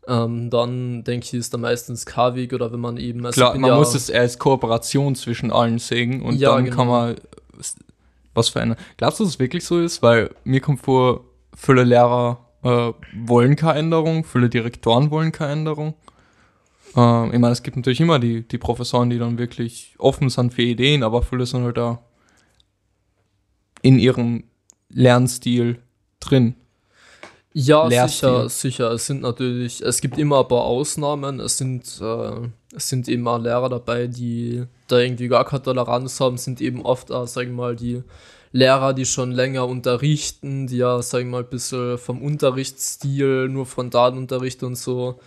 ähm, 0.09 0.51
dann 0.51 1.05
denke 1.05 1.27
ich, 1.27 1.35
ist 1.35 1.53
da 1.53 1.59
meistens 1.59 2.07
K-Weg 2.07 2.53
oder 2.53 2.73
wenn 2.73 2.81
man 2.81 2.97
eben. 2.97 3.25
Also 3.27 3.41
Klar, 3.41 3.59
man 3.59 3.71
ja, 3.71 3.77
muss 3.77 3.95
es 3.95 4.11
als 4.11 4.39
Kooperation 4.39 5.15
zwischen 5.15 5.53
allen 5.53 5.79
sehen 5.79 6.23
und 6.23 6.37
ja, 6.37 6.55
dann 6.55 6.65
genau. 6.65 6.77
kann 6.77 6.87
man 6.89 7.17
was 8.35 8.49
verändern. 8.49 8.79
Glaubst 8.97 9.21
du, 9.21 9.25
dass 9.25 9.35
es 9.35 9.39
wirklich 9.39 9.65
so 9.65 9.81
ist? 9.81 10.03
Weil 10.03 10.31
mir 10.45 10.61
kommt 10.61 10.81
vor, 10.81 11.25
viele 11.57 11.85
Lehrer 11.85 12.39
äh, 12.63 12.93
wollen 13.15 13.57
keine 13.57 13.79
Änderung, 13.81 14.25
viele 14.25 14.49
Direktoren 14.49 15.11
wollen 15.11 15.33
keine 15.33 15.53
Änderung. 15.53 15.95
Äh, 16.97 17.27
ich 17.27 17.39
meine, 17.39 17.51
es 17.51 17.63
gibt 17.63 17.77
natürlich 17.77 18.01
immer 18.01 18.19
die, 18.19 18.47
die 18.47 18.59
Professoren, 18.59 19.11
die 19.11 19.19
dann 19.19 19.39
wirklich 19.39 19.95
offen 19.99 20.31
sind 20.31 20.55
für 20.55 20.63
Ideen, 20.63 21.03
aber 21.03 21.23
viele 21.23 21.47
sind 21.47 21.65
halt 21.65 21.77
da 21.77 22.03
in 23.83 23.99
ihrem 23.99 24.45
Lernstil 24.89 25.79
drin. 26.21 26.55
Ja, 27.53 27.89
sicher, 27.91 28.49
sicher. 28.49 28.93
Es 28.93 29.07
sind 29.07 29.23
natürlich, 29.23 29.83
es 29.83 30.01
gibt 30.01 30.19
immer 30.19 30.41
ein 30.41 30.49
paar 30.49 30.63
Ausnahmen. 30.63 31.41
Es 31.41 31.59
sind, 31.59 32.01
äh, 32.01 32.49
es 32.77 32.89
sind 32.89 33.09
eben 33.09 33.27
auch 33.27 33.39
Lehrer 33.39 33.69
dabei, 33.69 34.07
die 34.07 34.65
da 34.87 34.99
irgendwie 34.99 35.27
gar 35.27 35.45
keine 35.45 35.63
Toleranz 35.63 36.21
haben, 36.21 36.39
sind 36.39 36.61
eben 36.61 36.83
oft 36.83 37.11
auch, 37.11 37.27
sagen 37.27 37.51
wir 37.51 37.57
mal, 37.57 37.77
die 37.77 38.03
Lehrer, 38.53 38.95
die 38.95 39.05
schon 39.05 39.33
länger 39.33 39.67
unterrichten, 39.67 40.69
die 40.69 40.79
ja, 40.79 41.03
sagen 41.03 41.27
wir 41.27 41.39
mal, 41.39 41.45
ein 41.45 41.51
bisschen 41.51 41.99
vom 41.99 42.23
Unterrichtsstil, 42.23 43.49
nur 43.49 43.67
von 43.67 43.91
Datenunterricht 43.91 44.63
und 44.63 44.77
so 44.77 45.19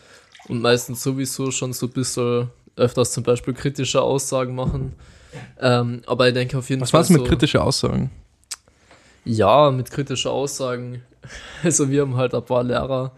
und 0.48 0.62
meistens 0.62 1.04
sowieso 1.04 1.51
schon 1.51 1.74
so 1.74 1.88
ein 1.88 1.92
bisschen 1.92 2.50
öfters 2.75 3.12
zum 3.12 3.24
Beispiel 3.24 3.54
kritische 3.54 4.01
Aussagen 4.01 4.56
machen. 4.56 4.94
Ähm, 5.60 6.01
aber 6.06 6.28
ich 6.28 6.34
denke 6.34 6.57
auf 6.57 6.69
jeden 6.69 6.81
Was 6.81 6.92
Fall. 6.92 7.01
Was 7.01 7.10
meinst 7.10 7.18
du 7.18 7.22
mit 7.22 7.30
so, 7.30 7.36
kritischen 7.36 7.60
Aussagen? 7.62 8.12
Ja, 9.25 9.72
mit 9.72 9.90
kritischen 9.92 10.31
Aussagen. 10.31 11.01
Also 11.63 11.90
wir 11.90 12.01
haben 12.01 12.18
halt 12.18 12.36
ein 12.36 12.44
paar 12.44 12.66
Lehrer 12.66 13.13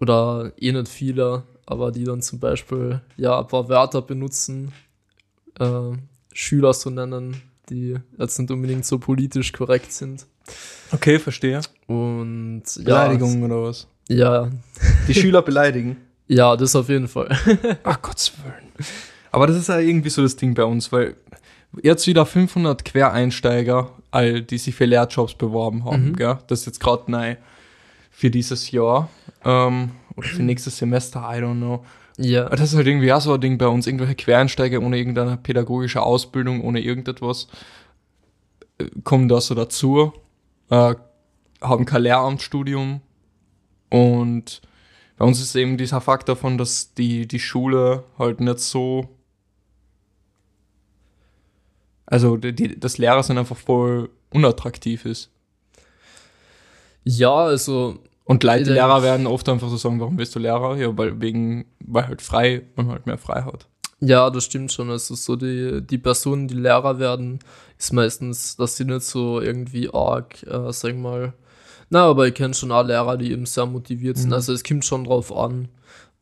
oder 0.00 0.52
eh 0.58 0.72
nicht 0.72 0.88
viele, 0.88 1.44
aber 1.64 1.92
die 1.92 2.02
dann 2.02 2.20
zum 2.20 2.40
Beispiel 2.40 3.00
ja 3.16 3.38
ein 3.38 3.46
paar 3.46 3.68
Wörter 3.68 4.02
benutzen, 4.02 4.72
äh, 5.60 5.92
Schüler 6.32 6.74
so 6.74 6.90
nennen, 6.90 7.40
die 7.70 7.96
jetzt 8.18 8.40
nicht 8.40 8.50
unbedingt 8.50 8.84
so 8.84 8.98
politisch 8.98 9.52
korrekt 9.52 9.92
sind. 9.92 10.26
Okay, 10.90 11.20
verstehe. 11.20 11.60
Und 11.86 12.64
Beleidigungen 12.82 13.38
ja, 13.38 13.46
oder 13.46 13.62
was? 13.62 13.86
Ja. 14.08 14.50
Die 15.06 15.14
Schüler 15.14 15.42
beleidigen. 15.42 15.96
Ja, 16.28 16.56
das 16.56 16.74
auf 16.74 16.88
jeden 16.88 17.08
Fall. 17.08 17.28
Ach 17.84 18.02
Gottes 18.02 18.32
Willen. 18.42 18.88
Aber 19.30 19.46
das 19.46 19.56
ist 19.56 19.68
ja 19.68 19.78
irgendwie 19.78 20.10
so 20.10 20.22
das 20.22 20.36
Ding 20.36 20.54
bei 20.54 20.64
uns, 20.64 20.90
weil 20.92 21.16
jetzt 21.82 22.06
wieder 22.06 22.26
500 22.26 22.84
Quereinsteiger, 22.84 23.90
all 24.10 24.42
die 24.42 24.58
sich 24.58 24.74
für 24.74 24.86
Lehrjobs 24.86 25.34
beworben 25.34 25.84
haben, 25.84 26.10
mhm. 26.10 26.16
gell? 26.16 26.38
Das 26.46 26.60
ist 26.60 26.66
jetzt 26.66 26.80
gerade 26.80 27.10
neu 27.10 27.36
für 28.10 28.30
dieses 28.30 28.70
Jahr 28.70 29.10
ähm, 29.44 29.90
oder 30.16 30.26
für 30.26 30.42
nächstes 30.42 30.78
Semester, 30.78 31.20
I 31.20 31.38
don't 31.40 31.56
know. 31.56 31.84
Ja. 32.16 32.48
Das 32.48 32.60
ist 32.60 32.74
halt 32.74 32.86
irgendwie 32.86 33.12
auch 33.12 33.20
so 33.20 33.34
ein 33.34 33.40
Ding 33.40 33.58
bei 33.58 33.66
uns, 33.66 33.86
irgendwelche 33.86 34.14
Quereinsteiger 34.14 34.80
ohne 34.80 34.96
irgendeine 34.96 35.36
pädagogische 35.36 36.02
Ausbildung, 36.02 36.62
ohne 36.62 36.80
irgendetwas, 36.80 37.48
äh, 38.78 38.86
kommen 39.04 39.28
da 39.28 39.40
so 39.40 39.54
dazu, 39.54 40.14
äh, 40.70 40.94
haben 41.60 41.84
kein 41.84 42.02
Lehramtsstudium 42.02 43.00
und 43.90 44.62
bei 45.16 45.24
uns 45.24 45.40
ist 45.40 45.54
eben 45.56 45.78
dieser 45.78 46.00
Fakt 46.00 46.28
davon, 46.28 46.58
dass 46.58 46.92
die, 46.94 47.26
die 47.26 47.38
Schule 47.38 48.04
halt 48.18 48.40
nicht 48.40 48.60
so. 48.60 49.08
Also 52.04 52.36
die, 52.36 52.54
die, 52.54 52.78
das 52.78 52.98
Lehrer 52.98 53.22
sind 53.22 53.38
einfach 53.38 53.56
voll 53.56 54.10
unattraktiv 54.30 55.04
ist. 55.06 55.30
Ja, 57.04 57.34
also. 57.34 57.98
Und 58.24 58.42
Leute, 58.42 58.72
Lehrer 58.72 59.02
werden 59.02 59.26
oft 59.26 59.48
einfach 59.48 59.68
so 59.68 59.76
sagen, 59.76 60.00
warum 60.00 60.16
bist 60.16 60.34
du 60.34 60.40
Lehrer? 60.40 60.76
Ja, 60.76 60.96
weil 60.98 61.20
wegen, 61.20 61.66
weil 61.78 62.08
halt 62.08 62.20
frei, 62.20 62.62
man 62.74 62.88
halt 62.88 63.06
mehr 63.06 63.18
frei 63.18 63.42
hat. 63.42 63.68
Ja, 64.00 64.28
das 64.30 64.44
stimmt 64.44 64.72
schon. 64.72 64.90
Also 64.90 65.14
so 65.14 65.36
die, 65.36 65.80
die 65.80 65.98
Personen, 65.98 66.48
die 66.48 66.54
Lehrer 66.54 66.98
werden, 66.98 67.38
ist 67.78 67.92
meistens, 67.92 68.56
dass 68.56 68.76
sie 68.76 68.84
nicht 68.84 69.02
so 69.02 69.40
irgendwie 69.40 69.88
arg, 69.92 70.42
äh, 70.42 70.72
sag 70.72 70.96
mal, 70.96 71.32
na, 71.90 72.04
aber 72.04 72.26
ich 72.26 72.34
kenne 72.34 72.54
schon 72.54 72.72
auch 72.72 72.84
Lehrer, 72.84 73.16
die 73.16 73.32
eben 73.32 73.46
sehr 73.46 73.66
motiviert 73.66 74.16
sind. 74.16 74.28
Mhm. 74.28 74.34
Also 74.34 74.52
es 74.52 74.64
kommt 74.64 74.84
schon 74.84 75.04
drauf 75.04 75.34
an. 75.34 75.68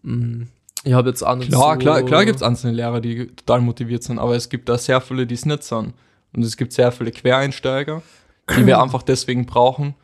Mhm. 0.03 0.49
Ich 0.85 0.93
habe 0.93 1.09
jetzt 1.09 1.23
nicht 1.23 1.51
Klar, 1.51 1.75
so 1.75 1.79
klar, 1.79 2.03
klar 2.03 2.25
gibt 2.27 2.37
es 2.37 2.43
einzelne 2.43 2.75
Lehrer, 2.75 3.01
die 3.01 3.29
total 3.29 3.63
motiviert 3.63 4.03
sind, 4.03 4.19
aber 4.19 4.37
es 4.37 4.51
gibt 4.51 4.69
da 4.69 4.77
sehr 4.77 5.01
viele, 5.01 5.27
die 5.27 5.35
es 5.35 5.47
nicht 5.47 5.63
sind. 5.63 5.95
Und 6.35 6.43
es 6.43 6.57
gibt 6.59 6.73
sehr 6.73 6.93
viele 6.93 7.11
Quereinsteiger, 7.11 8.03
die 8.55 8.67
wir 8.67 8.79
einfach 8.83 9.03
deswegen 9.03 9.47
brauchen, 9.47 9.95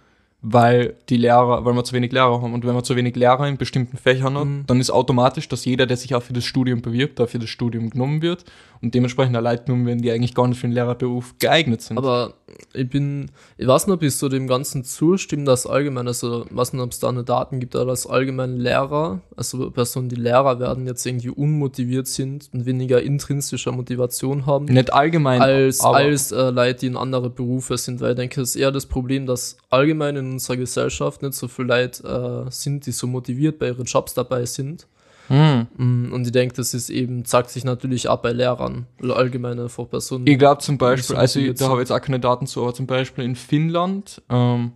weil 0.40 0.94
die 1.10 1.18
Lehrer, 1.18 1.66
weil 1.66 1.74
wir 1.74 1.84
zu 1.84 1.92
wenig 1.92 2.12
Lehrer 2.12 2.40
haben. 2.40 2.54
Und 2.54 2.64
wenn 2.64 2.72
man 2.72 2.82
zu 2.82 2.96
wenig 2.96 3.14
Lehrer 3.14 3.46
in 3.46 3.58
bestimmten 3.58 3.98
Fächern 3.98 4.38
hat, 4.38 4.46
mhm. 4.46 4.64
dann 4.66 4.80
ist 4.80 4.90
automatisch, 4.90 5.48
dass 5.48 5.66
jeder, 5.66 5.84
der 5.86 5.98
sich 5.98 6.14
auch 6.14 6.22
für 6.22 6.32
das 6.32 6.44
Studium 6.44 6.80
bewirbt, 6.80 7.18
da 7.18 7.26
für 7.26 7.38
das 7.38 7.50
Studium 7.50 7.90
genommen 7.90 8.22
wird 8.22 8.46
und 8.82 8.94
dementsprechend 8.94 9.34
genommen 9.66 9.86
werden, 9.86 10.00
die 10.00 10.10
eigentlich 10.10 10.34
gar 10.34 10.48
nicht 10.48 10.58
für 10.58 10.66
den 10.66 10.72
Lehrerberuf 10.72 11.34
geeignet 11.38 11.82
sind. 11.82 11.98
Aber 11.98 12.34
ich 12.72 12.88
bin, 12.88 13.30
ich 13.58 13.66
weiß 13.66 13.86
nicht, 13.86 13.94
ob 13.94 14.02
ich 14.02 14.16
so 14.16 14.28
dem 14.28 14.46
Ganzen 14.46 14.84
zustimme, 14.84 15.44
dass 15.44 15.66
allgemein, 15.66 16.06
also 16.06 16.46
weiß 16.50 16.72
nicht, 16.72 16.82
ob 16.82 16.90
es 16.90 16.98
da 16.98 17.10
eine 17.10 17.22
Daten 17.22 17.60
gibt, 17.60 17.76
aber 17.76 17.90
dass 17.90 18.06
allgemein 18.06 18.56
Lehrer, 18.56 19.20
also 19.36 19.70
Personen, 19.70 20.08
die 20.08 20.16
Lehrer 20.16 20.60
werden, 20.60 20.86
jetzt 20.86 21.04
irgendwie 21.04 21.28
unmotiviert 21.28 22.06
sind 22.06 22.48
und 22.52 22.64
weniger 22.64 23.02
intrinsischer 23.02 23.72
Motivation 23.72 24.46
haben. 24.46 24.64
Nicht 24.64 24.92
allgemein, 24.92 25.42
als, 25.42 25.80
als 25.80 26.32
äh, 26.32 26.50
Leute, 26.50 26.80
die 26.80 26.86
in 26.86 26.96
andere 26.96 27.28
Berufe 27.28 27.76
sind, 27.76 28.00
weil 28.00 28.12
ich 28.12 28.16
denke, 28.16 28.40
es 28.40 28.50
ist 28.50 28.56
eher 28.56 28.72
das 28.72 28.86
Problem, 28.86 29.26
dass 29.26 29.58
allgemein 29.68 30.16
in 30.16 30.32
unserer 30.32 30.56
Gesellschaft 30.56 31.22
nicht 31.22 31.34
so 31.34 31.48
viele 31.48 31.68
Leute 31.68 32.46
äh, 32.46 32.50
sind, 32.50 32.86
die 32.86 32.92
so 32.92 33.06
motiviert 33.06 33.58
bei 33.58 33.68
ihren 33.68 33.84
Jobs 33.84 34.14
dabei 34.14 34.46
sind. 34.46 34.86
Hm. 35.30 36.10
Und 36.12 36.26
ich 36.26 36.32
denke, 36.32 36.56
das 36.56 36.74
ist 36.74 36.90
eben, 36.90 37.24
zeigt 37.24 37.50
sich 37.50 37.62
natürlich 37.62 38.08
auch 38.08 38.16
bei 38.16 38.32
Lehrern 38.32 38.86
oder 39.00 39.16
allgemeine 39.16 39.68
Fachpersonen. 39.68 40.26
Ich 40.26 40.36
glaube 40.36 40.60
zum 40.60 40.76
Beispiel, 40.76 41.14
also 41.14 41.38
ich, 41.38 41.54
da 41.54 41.68
habe 41.68 41.76
ich 41.76 41.88
jetzt 41.88 41.92
auch 41.92 42.04
keine 42.04 42.18
Daten 42.18 42.48
zu, 42.48 42.60
aber 42.62 42.74
zum 42.74 42.88
Beispiel 42.88 43.22
in 43.22 43.36
Finnland, 43.36 44.20
ähm, 44.28 44.72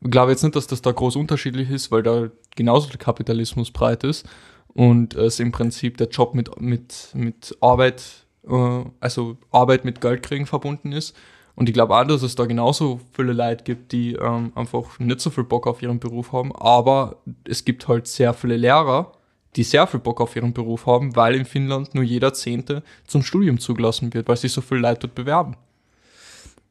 ich 0.00 0.10
glaube 0.10 0.32
jetzt 0.32 0.42
nicht, 0.42 0.56
dass 0.56 0.66
das 0.66 0.82
da 0.82 0.90
groß 0.90 1.14
unterschiedlich 1.14 1.70
ist, 1.70 1.92
weil 1.92 2.02
da 2.02 2.30
genauso 2.56 2.88
der 2.88 2.98
Kapitalismus 2.98 3.70
breit 3.70 4.02
ist 4.02 4.26
und 4.74 5.14
es 5.14 5.38
im 5.38 5.52
Prinzip 5.52 5.98
der 5.98 6.08
Job 6.08 6.34
mit, 6.34 6.60
mit, 6.60 7.10
mit 7.14 7.56
Arbeit, 7.60 8.02
äh, 8.44 8.84
also 8.98 9.36
Arbeit 9.52 9.84
mit 9.84 10.00
Geld 10.00 10.24
kriegen 10.24 10.46
verbunden 10.46 10.90
ist. 10.90 11.14
Und 11.54 11.68
ich 11.68 11.74
glaube 11.74 11.96
auch, 11.96 12.04
dass 12.04 12.22
es 12.22 12.34
da 12.34 12.46
genauso 12.46 13.00
viele 13.12 13.32
Leute 13.32 13.62
gibt, 13.62 13.92
die 13.92 14.14
ähm, 14.14 14.50
einfach 14.56 14.98
nicht 14.98 15.20
so 15.20 15.30
viel 15.30 15.44
Bock 15.44 15.68
auf 15.68 15.80
ihren 15.80 16.00
Beruf 16.00 16.32
haben. 16.32 16.54
Aber 16.54 17.16
es 17.44 17.64
gibt 17.64 17.86
halt 17.86 18.08
sehr 18.08 18.34
viele 18.34 18.56
Lehrer, 18.56 19.12
die 19.56 19.64
sehr 19.64 19.86
viel 19.86 20.00
Bock 20.00 20.20
auf 20.20 20.36
ihren 20.36 20.52
Beruf 20.52 20.86
haben, 20.86 21.16
weil 21.16 21.34
in 21.34 21.44
Finnland 21.44 21.94
nur 21.94 22.04
jeder 22.04 22.32
Zehnte 22.34 22.82
zum 23.06 23.22
Studium 23.22 23.58
zugelassen 23.58 24.12
wird, 24.14 24.28
weil 24.28 24.36
sich 24.36 24.52
so 24.52 24.60
viele 24.60 24.80
Leute 24.80 25.00
dort 25.00 25.14
bewerben. 25.14 25.56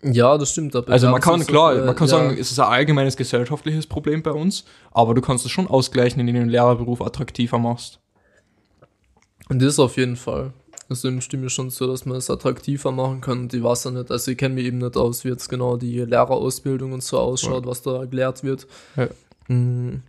Ja, 0.03 0.37
das 0.37 0.51
stimmt. 0.51 0.75
Also 0.75 1.09
man 1.09 1.21
kann, 1.21 1.39
so 1.41 1.47
klar, 1.47 1.73
viele, 1.73 1.85
man 1.85 1.95
kann 1.95 2.07
ja. 2.07 2.17
sagen, 2.17 2.37
es 2.39 2.51
ist 2.51 2.59
ein 2.59 2.67
allgemeines 2.67 3.17
gesellschaftliches 3.17 3.87
Problem 3.87 4.21
bei 4.21 4.31
uns, 4.31 4.63
aber 4.91 5.15
du 5.15 5.21
kannst 5.21 5.45
es 5.45 5.51
schon 5.51 5.67
ausgleichen, 5.67 6.19
indem 6.19 6.35
du 6.35 6.41
den 6.41 6.49
Lehrerberuf 6.49 7.01
attraktiver 7.01 7.57
machst. 7.57 7.99
Und 9.49 9.61
das 9.61 9.79
auf 9.79 9.97
jeden 9.97 10.15
Fall. 10.15 10.53
Also 10.89 11.07
im 11.07 11.19
stimme 11.19 11.49
schon 11.49 11.69
so, 11.69 11.87
dass 11.87 12.05
man 12.05 12.17
es 12.17 12.29
attraktiver 12.29 12.91
machen 12.91 13.21
kann. 13.21 13.39
Und 13.39 13.53
ich 13.53 13.63
weiß 13.63 13.85
ja 13.85 13.91
nicht, 13.91 14.11
also 14.11 14.31
ich 14.31 14.37
kenne 14.37 14.55
mich 14.55 14.65
eben 14.65 14.77
nicht 14.77 14.95
aus, 14.95 15.25
wie 15.25 15.29
jetzt 15.29 15.49
genau 15.49 15.77
die 15.77 15.99
Lehrerausbildung 15.99 16.93
und 16.93 17.03
so 17.03 17.17
ausschaut, 17.17 17.65
was 17.65 17.81
da 17.81 18.01
erklärt 18.01 18.43
wird. 18.43 18.67
Ja. 18.95 19.07
Mm, 19.53 20.03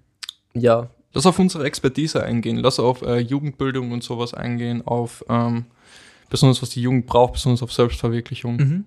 ja, 0.54 0.88
Lass 1.14 1.26
auf 1.26 1.38
unsere 1.38 1.64
Expertise 1.64 2.22
eingehen, 2.22 2.58
lass 2.58 2.78
auf 2.78 3.02
äh, 3.02 3.18
Jugendbildung 3.18 3.92
und 3.92 4.02
sowas 4.02 4.34
eingehen, 4.34 4.86
auf 4.86 5.24
ähm, 5.28 5.64
besonders 6.28 6.60
was 6.62 6.70
die 6.70 6.82
Jugend 6.82 7.06
braucht, 7.06 7.34
besonders 7.34 7.62
auf 7.62 7.72
Selbstverwirklichung. 7.72 8.56
Mhm. 8.56 8.84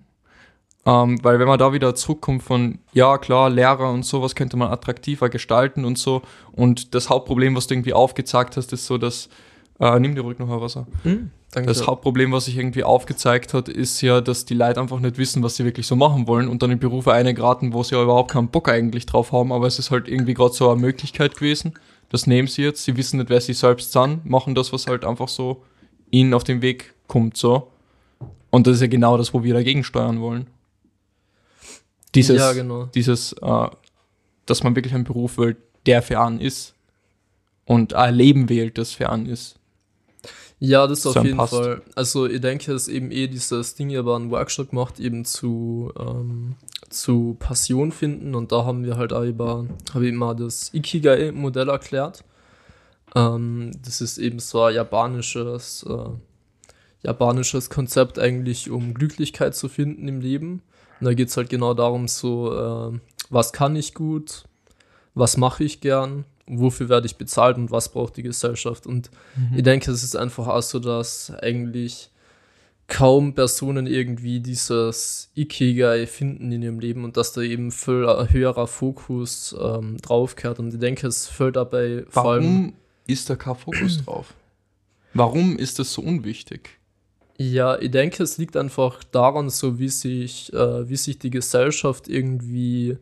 Ähm, 0.84 1.22
weil 1.22 1.38
wenn 1.38 1.46
man 1.46 1.58
da 1.58 1.72
wieder 1.72 1.94
zurückkommt 1.94 2.42
von, 2.42 2.78
ja 2.92 3.18
klar, 3.18 3.50
Lehrer 3.50 3.90
und 3.92 4.04
sowas 4.04 4.34
könnte 4.34 4.56
man 4.56 4.70
attraktiver 4.72 5.28
gestalten 5.28 5.84
und 5.84 5.96
so. 5.96 6.22
Und 6.52 6.94
das 6.94 7.08
Hauptproblem, 7.08 7.54
was 7.54 7.68
du 7.68 7.74
irgendwie 7.74 7.92
aufgezeigt 7.92 8.56
hast, 8.56 8.72
ist 8.72 8.86
so, 8.86 8.98
dass, 8.98 9.28
äh, 9.78 9.98
nimm 10.00 10.16
dir 10.16 10.22
ruhig 10.22 10.38
noch 10.38 10.50
ein 10.50 10.60
Wasser. 10.60 10.86
Mhm. 11.04 11.30
Das 11.52 11.86
Hauptproblem, 11.86 12.32
was 12.32 12.46
sich 12.46 12.56
irgendwie 12.56 12.82
aufgezeigt 12.82 13.52
hat, 13.52 13.68
ist 13.68 14.00
ja, 14.00 14.22
dass 14.22 14.46
die 14.46 14.54
Leute 14.54 14.80
einfach 14.80 14.98
nicht 15.00 15.18
wissen, 15.18 15.42
was 15.42 15.56
sie 15.56 15.66
wirklich 15.66 15.86
so 15.86 15.96
machen 15.96 16.26
wollen 16.26 16.48
und 16.48 16.62
dann 16.62 16.70
in 16.70 16.78
Berufe 16.78 17.12
eingeraten, 17.12 17.74
wo 17.74 17.82
sie 17.82 17.94
ja 17.94 18.02
überhaupt 18.02 18.30
keinen 18.30 18.48
Bock 18.48 18.70
eigentlich 18.70 19.04
drauf 19.04 19.32
haben, 19.32 19.52
aber 19.52 19.66
es 19.66 19.78
ist 19.78 19.90
halt 19.90 20.08
irgendwie 20.08 20.32
gerade 20.32 20.54
so 20.54 20.70
eine 20.70 20.80
Möglichkeit 20.80 21.36
gewesen. 21.36 21.74
Das 22.12 22.26
nehmen 22.26 22.46
sie 22.46 22.62
jetzt, 22.62 22.84
sie 22.84 22.96
wissen 22.98 23.16
nicht, 23.18 23.30
wer 23.30 23.40
sie 23.40 23.54
selbst 23.54 23.92
sind, 23.92 24.26
machen 24.26 24.54
das, 24.54 24.70
was 24.70 24.86
halt 24.86 25.02
einfach 25.04 25.28
so 25.28 25.64
ihnen 26.10 26.34
auf 26.34 26.44
den 26.44 26.60
Weg 26.60 26.92
kommt, 27.08 27.38
so. 27.38 27.72
Und 28.50 28.66
das 28.66 28.76
ist 28.76 28.80
ja 28.82 28.86
genau 28.86 29.16
das, 29.16 29.32
wo 29.32 29.42
wir 29.42 29.54
dagegen 29.54 29.82
steuern 29.82 30.20
wollen. 30.20 30.46
Dieses, 32.14 32.38
ja, 32.38 32.52
genau. 32.52 32.84
dieses, 32.94 33.32
äh, 33.40 33.68
dass 34.44 34.62
man 34.62 34.76
wirklich 34.76 34.94
einen 34.94 35.04
Beruf 35.04 35.38
wählt, 35.38 35.56
der 35.86 36.02
für 36.02 36.20
einen 36.20 36.38
ist. 36.38 36.74
Und 37.64 37.94
ein 37.94 38.14
Leben 38.14 38.50
wählt, 38.50 38.76
das 38.76 38.92
für 38.92 39.08
einen 39.08 39.24
ist. 39.24 39.56
Ja, 40.58 40.86
das 40.86 41.06
auf 41.06 41.24
jeden 41.24 41.38
passt. 41.38 41.54
Fall. 41.54 41.80
Also 41.94 42.26
ich 42.26 42.42
denke, 42.42 42.72
dass 42.72 42.88
eben 42.88 43.10
eh 43.10 43.26
dieses 43.26 43.74
Ding 43.74 43.88
hier 43.88 44.04
war 44.04 44.18
ein 44.18 44.30
Workshop 44.30 44.70
gemacht, 44.70 45.00
eben 45.00 45.24
zu, 45.24 45.90
ähm, 45.98 46.56
zu 46.92 47.36
Passion 47.38 47.92
finden 47.92 48.34
und 48.34 48.52
da 48.52 48.64
haben 48.64 48.84
wir 48.84 48.96
halt 48.96 49.12
auch 49.12 49.24
über, 49.24 49.66
habe 49.94 50.06
ich 50.06 50.14
mal 50.14 50.34
das 50.34 50.72
Ikigai-Modell 50.72 51.68
erklärt. 51.68 52.24
Ähm, 53.14 53.72
das 53.84 54.00
ist 54.00 54.18
eben 54.18 54.38
so 54.38 54.62
ein 54.62 54.74
japanisches, 54.74 55.84
äh, 55.88 56.10
japanisches 57.02 57.70
Konzept 57.70 58.18
eigentlich, 58.18 58.70
um 58.70 58.94
Glücklichkeit 58.94 59.54
zu 59.54 59.68
finden 59.68 60.08
im 60.08 60.20
Leben. 60.20 60.62
Und 61.00 61.06
da 61.06 61.14
geht 61.14 61.28
es 61.28 61.36
halt 61.36 61.50
genau 61.50 61.74
darum, 61.74 62.08
so, 62.08 62.52
äh, 62.52 62.98
was 63.28 63.52
kann 63.52 63.76
ich 63.76 63.94
gut, 63.94 64.44
was 65.14 65.36
mache 65.36 65.64
ich 65.64 65.80
gern, 65.80 66.24
wofür 66.46 66.88
werde 66.88 67.06
ich 67.06 67.16
bezahlt 67.16 67.56
und 67.56 67.70
was 67.70 67.90
braucht 67.90 68.16
die 68.16 68.22
Gesellschaft. 68.22 68.86
Und 68.86 69.10
ich 69.56 69.62
denke, 69.62 69.90
es 69.90 70.02
ist 70.02 70.16
einfach 70.16 70.46
auch 70.46 70.62
so, 70.62 70.78
dass 70.78 71.32
eigentlich 71.42 72.11
kaum 72.88 73.34
Personen 73.34 73.86
irgendwie 73.86 74.40
dieses 74.40 75.30
Ikigai 75.34 76.06
finden 76.06 76.52
in 76.52 76.62
ihrem 76.62 76.80
Leben 76.80 77.04
und 77.04 77.16
dass 77.16 77.32
da 77.32 77.40
eben 77.40 77.70
viel 77.70 78.06
höherer 78.30 78.66
Fokus 78.66 79.56
ähm, 79.58 79.96
draufkehrt. 79.98 80.58
Und 80.58 80.74
ich 80.74 80.80
denke, 80.80 81.06
es 81.06 81.26
fällt 81.26 81.56
dabei 81.56 82.04
vor 82.08 82.32
allem. 82.32 82.42
Warum 82.42 82.72
ist 83.06 83.30
da 83.30 83.36
kein 83.36 83.56
Fokus 83.56 84.04
drauf? 84.04 84.34
Warum 85.14 85.56
ist 85.56 85.78
das 85.78 85.92
so 85.92 86.02
unwichtig? 86.02 86.78
Ja, 87.38 87.78
ich 87.78 87.90
denke, 87.90 88.22
es 88.22 88.38
liegt 88.38 88.56
einfach 88.56 89.02
daran, 89.04 89.50
so 89.50 89.78
wie 89.78 89.88
sich, 89.88 90.52
äh, 90.52 90.88
wie 90.88 90.96
sich 90.96 91.18
die 91.18 91.30
Gesellschaft 91.30 92.08
irgendwie 92.08 92.98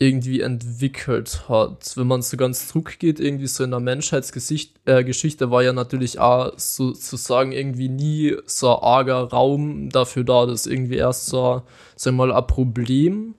irgendwie 0.00 0.40
entwickelt 0.40 1.48
hat. 1.48 1.96
Wenn 1.96 2.06
man 2.06 2.22
so 2.22 2.36
ganz 2.36 2.68
zurückgeht, 2.68 3.18
irgendwie 3.18 3.46
so 3.46 3.64
in 3.64 3.70
der 3.70 3.80
Menschheitsgeschichte 3.80 4.74
äh, 4.86 5.50
war 5.50 5.62
ja 5.62 5.72
natürlich 5.72 6.18
auch 6.18 6.52
sozusagen 6.56 7.52
irgendwie 7.52 7.88
nie 7.88 8.36
so 8.46 8.76
ein 8.76 8.82
arger 8.82 9.24
Raum 9.24 9.90
dafür 9.90 10.24
da, 10.24 10.46
dass 10.46 10.66
irgendwie 10.66 10.96
erst 10.96 11.26
so, 11.26 11.62
sag 11.96 12.14
mal, 12.14 12.32
ein 12.32 12.46
Problem, 12.46 13.34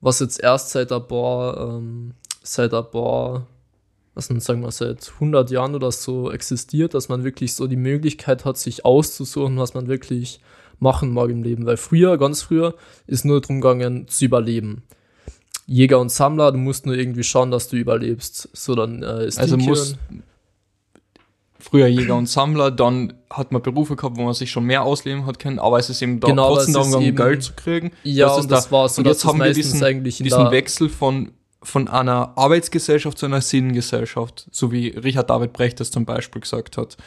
was 0.00 0.20
jetzt 0.20 0.40
erst 0.40 0.70
seit 0.70 0.92
ein 0.92 1.06
paar, 1.06 1.76
ähm, 1.78 2.14
seit 2.42 2.72
ein 2.74 2.90
paar, 2.90 3.46
was 4.14 4.28
denn, 4.28 4.38
sagen 4.38 4.62
wir, 4.62 4.70
seit 4.70 5.12
100 5.14 5.50
Jahren 5.50 5.74
oder 5.74 5.90
so 5.90 6.30
existiert, 6.30 6.94
dass 6.94 7.08
man 7.08 7.24
wirklich 7.24 7.54
so 7.54 7.66
die 7.66 7.76
Möglichkeit 7.76 8.44
hat, 8.44 8.56
sich 8.56 8.84
auszusuchen, 8.84 9.58
was 9.58 9.74
man 9.74 9.88
wirklich 9.88 10.40
machen 10.78 11.12
mag 11.12 11.30
im 11.30 11.42
Leben. 11.42 11.66
Weil 11.66 11.76
früher, 11.76 12.18
ganz 12.18 12.42
früher, 12.42 12.74
ist 13.06 13.24
nur 13.24 13.40
darum 13.40 13.60
gegangen, 13.60 14.06
zu 14.06 14.26
überleben. 14.26 14.84
Jäger 15.66 15.98
und 15.98 16.10
Sammler, 16.10 16.52
du 16.52 16.58
musst 16.58 16.84
nur 16.86 16.94
irgendwie 16.94 17.22
schauen, 17.24 17.50
dass 17.50 17.68
du 17.68 17.76
überlebst. 17.76 18.48
So, 18.52 18.74
dann 18.74 19.02
äh, 19.02 19.26
ist 19.26 19.38
Also 19.38 19.56
muss 19.56 19.96
früher 21.58 21.86
Jäger 21.86 22.16
und 22.16 22.28
Sammler, 22.28 22.70
dann 22.70 23.14
hat 23.30 23.50
man 23.52 23.62
Berufe 23.62 23.96
gehabt, 23.96 24.16
wo 24.18 24.22
man 24.22 24.34
sich 24.34 24.50
schon 24.50 24.64
mehr 24.64 24.82
ausleben 24.82 25.24
hat 25.26 25.38
können, 25.38 25.58
aber 25.58 25.78
es 25.78 25.88
ist 25.88 26.02
eben 26.02 26.20
da 26.20 26.28
Genau, 26.28 26.54
trotzdem 26.54 26.74
darum, 26.74 27.02
eben- 27.02 27.16
Geld 27.16 27.42
zu 27.42 27.54
kriegen. 27.54 27.90
Ja, 28.02 28.26
Das 28.28 28.44
und 28.44 28.50
das 28.50 28.66
da. 28.66 28.70
war 28.72 28.88
so, 28.88 29.00
Und 29.00 29.06
dass 29.06 29.16
jetzt 29.18 29.24
haben 29.24 29.38
wir 29.40 29.52
diesen, 29.52 30.04
diesen 30.04 30.50
Wechsel 30.50 30.88
von, 30.90 31.32
von 31.62 31.88
einer 31.88 32.36
Arbeitsgesellschaft 32.36 33.16
zu 33.16 33.24
einer 33.26 33.40
Sinngesellschaft, 33.40 34.46
so 34.50 34.70
wie 34.72 34.88
Richard 34.88 35.30
David 35.30 35.54
Brecht 35.54 35.80
das 35.80 35.90
zum 35.90 36.04
Beispiel 36.04 36.42
gesagt 36.42 36.76
hat. 36.76 36.98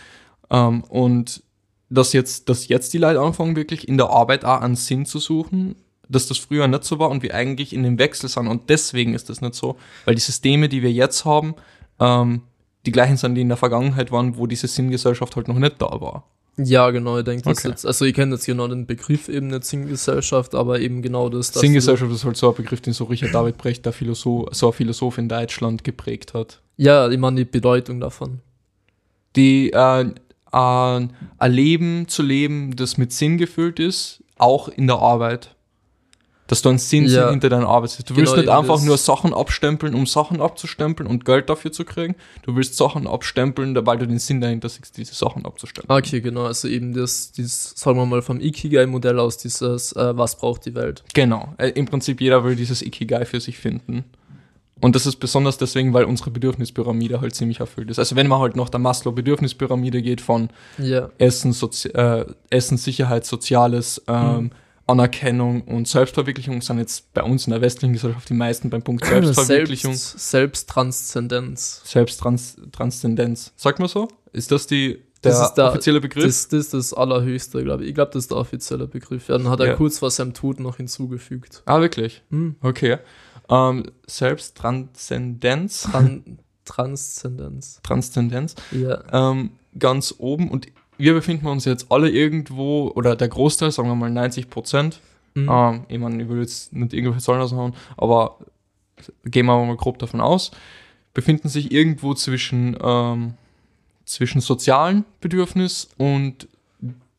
Ähm, 0.49 0.83
und 0.85 1.43
dass 1.89 2.13
jetzt, 2.13 2.49
dass 2.49 2.67
jetzt 2.67 2.93
die 2.93 2.97
Leute 2.97 3.19
anfangen, 3.21 3.55
wirklich 3.55 3.87
in 3.87 3.97
der 3.97 4.09
Arbeit 4.09 4.43
auch 4.43 4.61
einen 4.61 4.75
Sinn 4.75 5.05
zu 5.05 5.19
suchen, 5.19 5.75
dass 6.09 6.27
das 6.27 6.37
früher 6.37 6.67
nicht 6.67 6.83
so 6.83 6.99
war 6.99 7.09
und 7.09 7.23
wir 7.23 7.33
eigentlich 7.33 7.73
in 7.73 7.83
dem 7.83 7.99
Wechsel 7.99 8.29
sind. 8.29 8.47
Und 8.47 8.69
deswegen 8.69 9.13
ist 9.13 9.29
das 9.29 9.41
nicht 9.41 9.55
so, 9.55 9.77
weil 10.05 10.15
die 10.15 10.21
Systeme, 10.21 10.69
die 10.69 10.81
wir 10.81 10.91
jetzt 10.91 11.25
haben, 11.25 11.55
ähm, 11.99 12.41
die 12.85 12.91
gleichen 12.91 13.17
sind, 13.17 13.35
die 13.35 13.41
in 13.41 13.49
der 13.49 13.57
Vergangenheit 13.57 14.11
waren, 14.11 14.37
wo 14.37 14.47
diese 14.47 14.67
Sinngesellschaft 14.67 15.35
halt 15.35 15.47
noch 15.47 15.59
nicht 15.59 15.81
da 15.81 15.99
war. 15.99 16.25
Ja, 16.59 16.89
genau, 16.89 17.19
ich 17.19 17.25
denke, 17.25 17.43
das 17.43 17.59
Okay. 17.59 17.67
jetzt, 17.69 17.85
also 17.85 18.05
ich 18.05 18.15
kenne 18.15 18.33
jetzt 18.33 18.45
genau 18.45 18.67
den 18.67 18.87
Begriff 18.87 19.29
eben 19.29 19.47
nicht 19.47 19.63
Sinngesellschaft, 19.63 20.55
aber 20.55 20.79
eben 20.79 21.03
genau 21.03 21.29
das. 21.29 21.49
Sinngesellschaft 21.49 22.11
ist 22.11 22.25
halt 22.25 22.35
so 22.35 22.49
ein 22.49 22.55
Begriff, 22.55 22.81
den 22.81 22.93
so 22.93 23.03
Richard 23.03 23.33
David 23.33 23.57
Brecht, 23.57 23.85
der 23.85 23.93
Philosoph, 23.93 24.49
so 24.51 24.67
ein 24.67 24.73
Philosoph 24.73 25.19
in 25.19 25.29
Deutschland 25.29 25.83
geprägt 25.83 26.33
hat. 26.33 26.61
Ja, 26.77 27.07
ich 27.09 27.19
meine 27.19 27.37
die 27.37 27.45
Bedeutung 27.45 27.99
davon. 27.99 28.39
Die 29.35 29.71
äh, 29.71 30.01
äh, 30.01 30.07
ein 30.51 31.11
Leben 31.51 32.07
zu 32.07 32.23
leben, 32.23 32.75
das 32.75 32.97
mit 32.97 33.13
Sinn 33.13 33.37
gefüllt 33.37 33.79
ist, 33.79 34.23
auch 34.37 34.67
in 34.67 34.87
der 34.87 34.97
Arbeit. 34.97 35.55
Dass 36.47 36.61
du 36.61 36.69
einen 36.69 36.77
Sinn 36.77 37.05
Ja. 37.07 37.29
hinter 37.29 37.49
deiner 37.49 37.67
Arbeit 37.67 37.89
siehst. 37.89 38.09
Du 38.09 38.13
Genau, 38.13 38.27
willst 38.31 38.37
nicht 38.37 38.49
einfach 38.49 38.75
das. 38.75 38.83
nur 38.85 38.97
Sachen 38.97 39.33
abstempeln, 39.33 39.93
um 39.93 40.05
Sachen 40.05 40.39
abzustempeln 40.41 41.07
und 41.09 41.25
Geld 41.25 41.49
dafür 41.49 41.73
zu 41.73 41.83
kriegen. 41.83 42.15
Du 42.43 42.55
willst 42.55 42.77
Sachen 42.77 43.05
abstempeln, 43.05 43.75
weil 43.85 43.97
du 43.97 44.07
den 44.07 44.17
Sinn 44.19 44.39
dahinter 44.39 44.69
siehst, 44.69 44.95
diese 44.97 45.13
Sachen 45.13 45.45
abzustempeln. 45.45 45.97
Okay, 45.99 46.21
genau, 46.21 46.45
also 46.45 46.69
eben 46.69 46.93
das, 46.93 47.33
dieses, 47.33 47.73
sagen 47.75 47.97
wir 47.99 48.05
mal, 48.05 48.21
vom 48.21 48.39
Ikigai-Modell 48.39 49.19
aus, 49.19 49.37
dieses, 49.37 49.91
äh, 49.91 50.17
was 50.17 50.37
braucht 50.37 50.65
die 50.65 50.73
Welt. 50.73 51.03
Genau. 51.13 51.53
Äh, 51.57 51.69
Im 51.71 51.85
Prinzip 51.85 52.21
jeder 52.21 52.45
will 52.45 52.55
dieses 52.55 52.81
Ikigai 52.81 53.25
für 53.25 53.41
sich 53.41 53.57
finden. 53.57 54.05
Und 54.79 54.95
das 54.95 55.05
ist 55.07 55.15
besonders 55.17 55.57
deswegen, 55.57 55.91
weil 55.93 56.05
unsere 56.05 56.29
Bedürfnispyramide 56.29 57.19
halt 57.19 57.33
ziemlich 57.35 57.59
erfüllt 57.59 57.89
ist. 57.89 57.97
Also 57.99 58.15
wenn 58.15 58.27
man 58.27 58.39
halt 58.39 58.55
nach 58.55 58.69
der 58.69 58.79
Maslow-Bedürfnispyramide 58.79 60.01
geht 60.01 60.21
von 60.21 60.49
Ja, 60.77 61.09
Essen, 61.17 61.51
Sozi 61.51 61.89
äh, 61.89 62.25
Essen, 62.51 62.77
Sicherheit, 62.77 63.25
Soziales, 63.25 64.01
ähm, 64.07 64.35
Mhm. 64.37 64.51
Anerkennung 64.87 65.61
und 65.63 65.87
Selbstverwirklichung 65.87 66.61
sind 66.61 66.79
jetzt 66.79 67.13
bei 67.13 67.21
uns 67.21 67.45
in 67.45 67.51
der 67.51 67.61
westlichen 67.61 67.93
Gesellschaft 67.93 68.29
die 68.29 68.33
meisten 68.33 68.69
beim 68.69 68.81
Punkt 68.81 69.05
Selbstverwirklichung, 69.05 69.93
Selbst, 69.93 70.29
Selbsttranszendenz. 70.31 71.81
Selbsttranszendenz. 71.85 73.53
Sagt 73.55 73.79
man 73.79 73.87
so? 73.87 74.07
Ist 74.33 74.51
das 74.51 74.67
die 74.67 75.03
der, 75.23 75.31
Das 75.31 75.41
ist 75.49 75.53
der- 75.55 75.69
offizielle 75.69 75.99
Begriff? 75.99 76.23
Das, 76.25 76.47
das 76.47 76.59
ist 76.65 76.73
das 76.73 76.93
Allerhöchste, 76.93 77.63
glaube 77.63 77.83
ich. 77.83 77.89
Ich 77.89 77.95
glaube, 77.95 78.11
das 78.13 78.23
ist 78.25 78.31
der 78.31 78.37
offizielle 78.37 78.87
Begriff. 78.87 79.27
Ja, 79.29 79.37
dann 79.37 79.49
hat 79.49 79.59
er 79.59 79.67
Ja. 79.67 79.73
kurz 79.75 79.99
vor 79.99 80.11
seinem 80.11 80.33
Tod 80.33 80.59
noch 80.59 80.77
hinzugefügt. 80.77 81.63
ah, 81.65 81.81
wirklich? 81.81 82.21
Hm. 82.29 82.55
Okay. 82.61 82.97
Ähm, 83.49 83.83
Selbsttranszendenz. 84.05 85.83
Tran 85.83 86.39
Transzendenz. 86.65 87.79
Transzendenz. 87.81 88.55
Ja. 88.71 89.01
ähm, 89.31 89.51
ganz 89.79 90.13
oben 90.17 90.49
und 90.51 90.67
wir 90.97 91.13
befinden 91.13 91.47
uns 91.47 91.65
jetzt 91.65 91.91
alle 91.91 92.09
irgendwo, 92.09 92.91
oder 92.95 93.15
der 93.15 93.27
Großteil, 93.27 93.71
sagen 93.71 93.87
wir 93.89 93.95
mal 93.95 94.09
90 94.09 94.49
Prozent, 94.49 95.01
Mhm. 95.33 95.49
ähm, 95.51 95.85
ich 95.87 95.99
meine, 95.99 96.23
ich 96.23 96.29
will 96.29 96.39
jetzt 96.41 96.73
nicht 96.73 96.93
irgendwelche 96.93 97.23
Zahlen 97.23 97.41
raushauen, 97.41 97.73
aber 97.95 98.37
gehen 99.25 99.45
wir 99.45 99.63
mal 99.65 99.75
grob 99.77 99.99
davon 99.99 100.19
aus, 100.21 100.49
befinden 101.13 101.47
sich 101.49 101.71
irgendwo 101.71 102.13
zwischen, 102.15 102.75
ähm, 102.81 103.35
zwischen 104.05 104.41
sozialen 104.41 105.05
Bedürfnis 105.21 105.89
und 105.97 106.47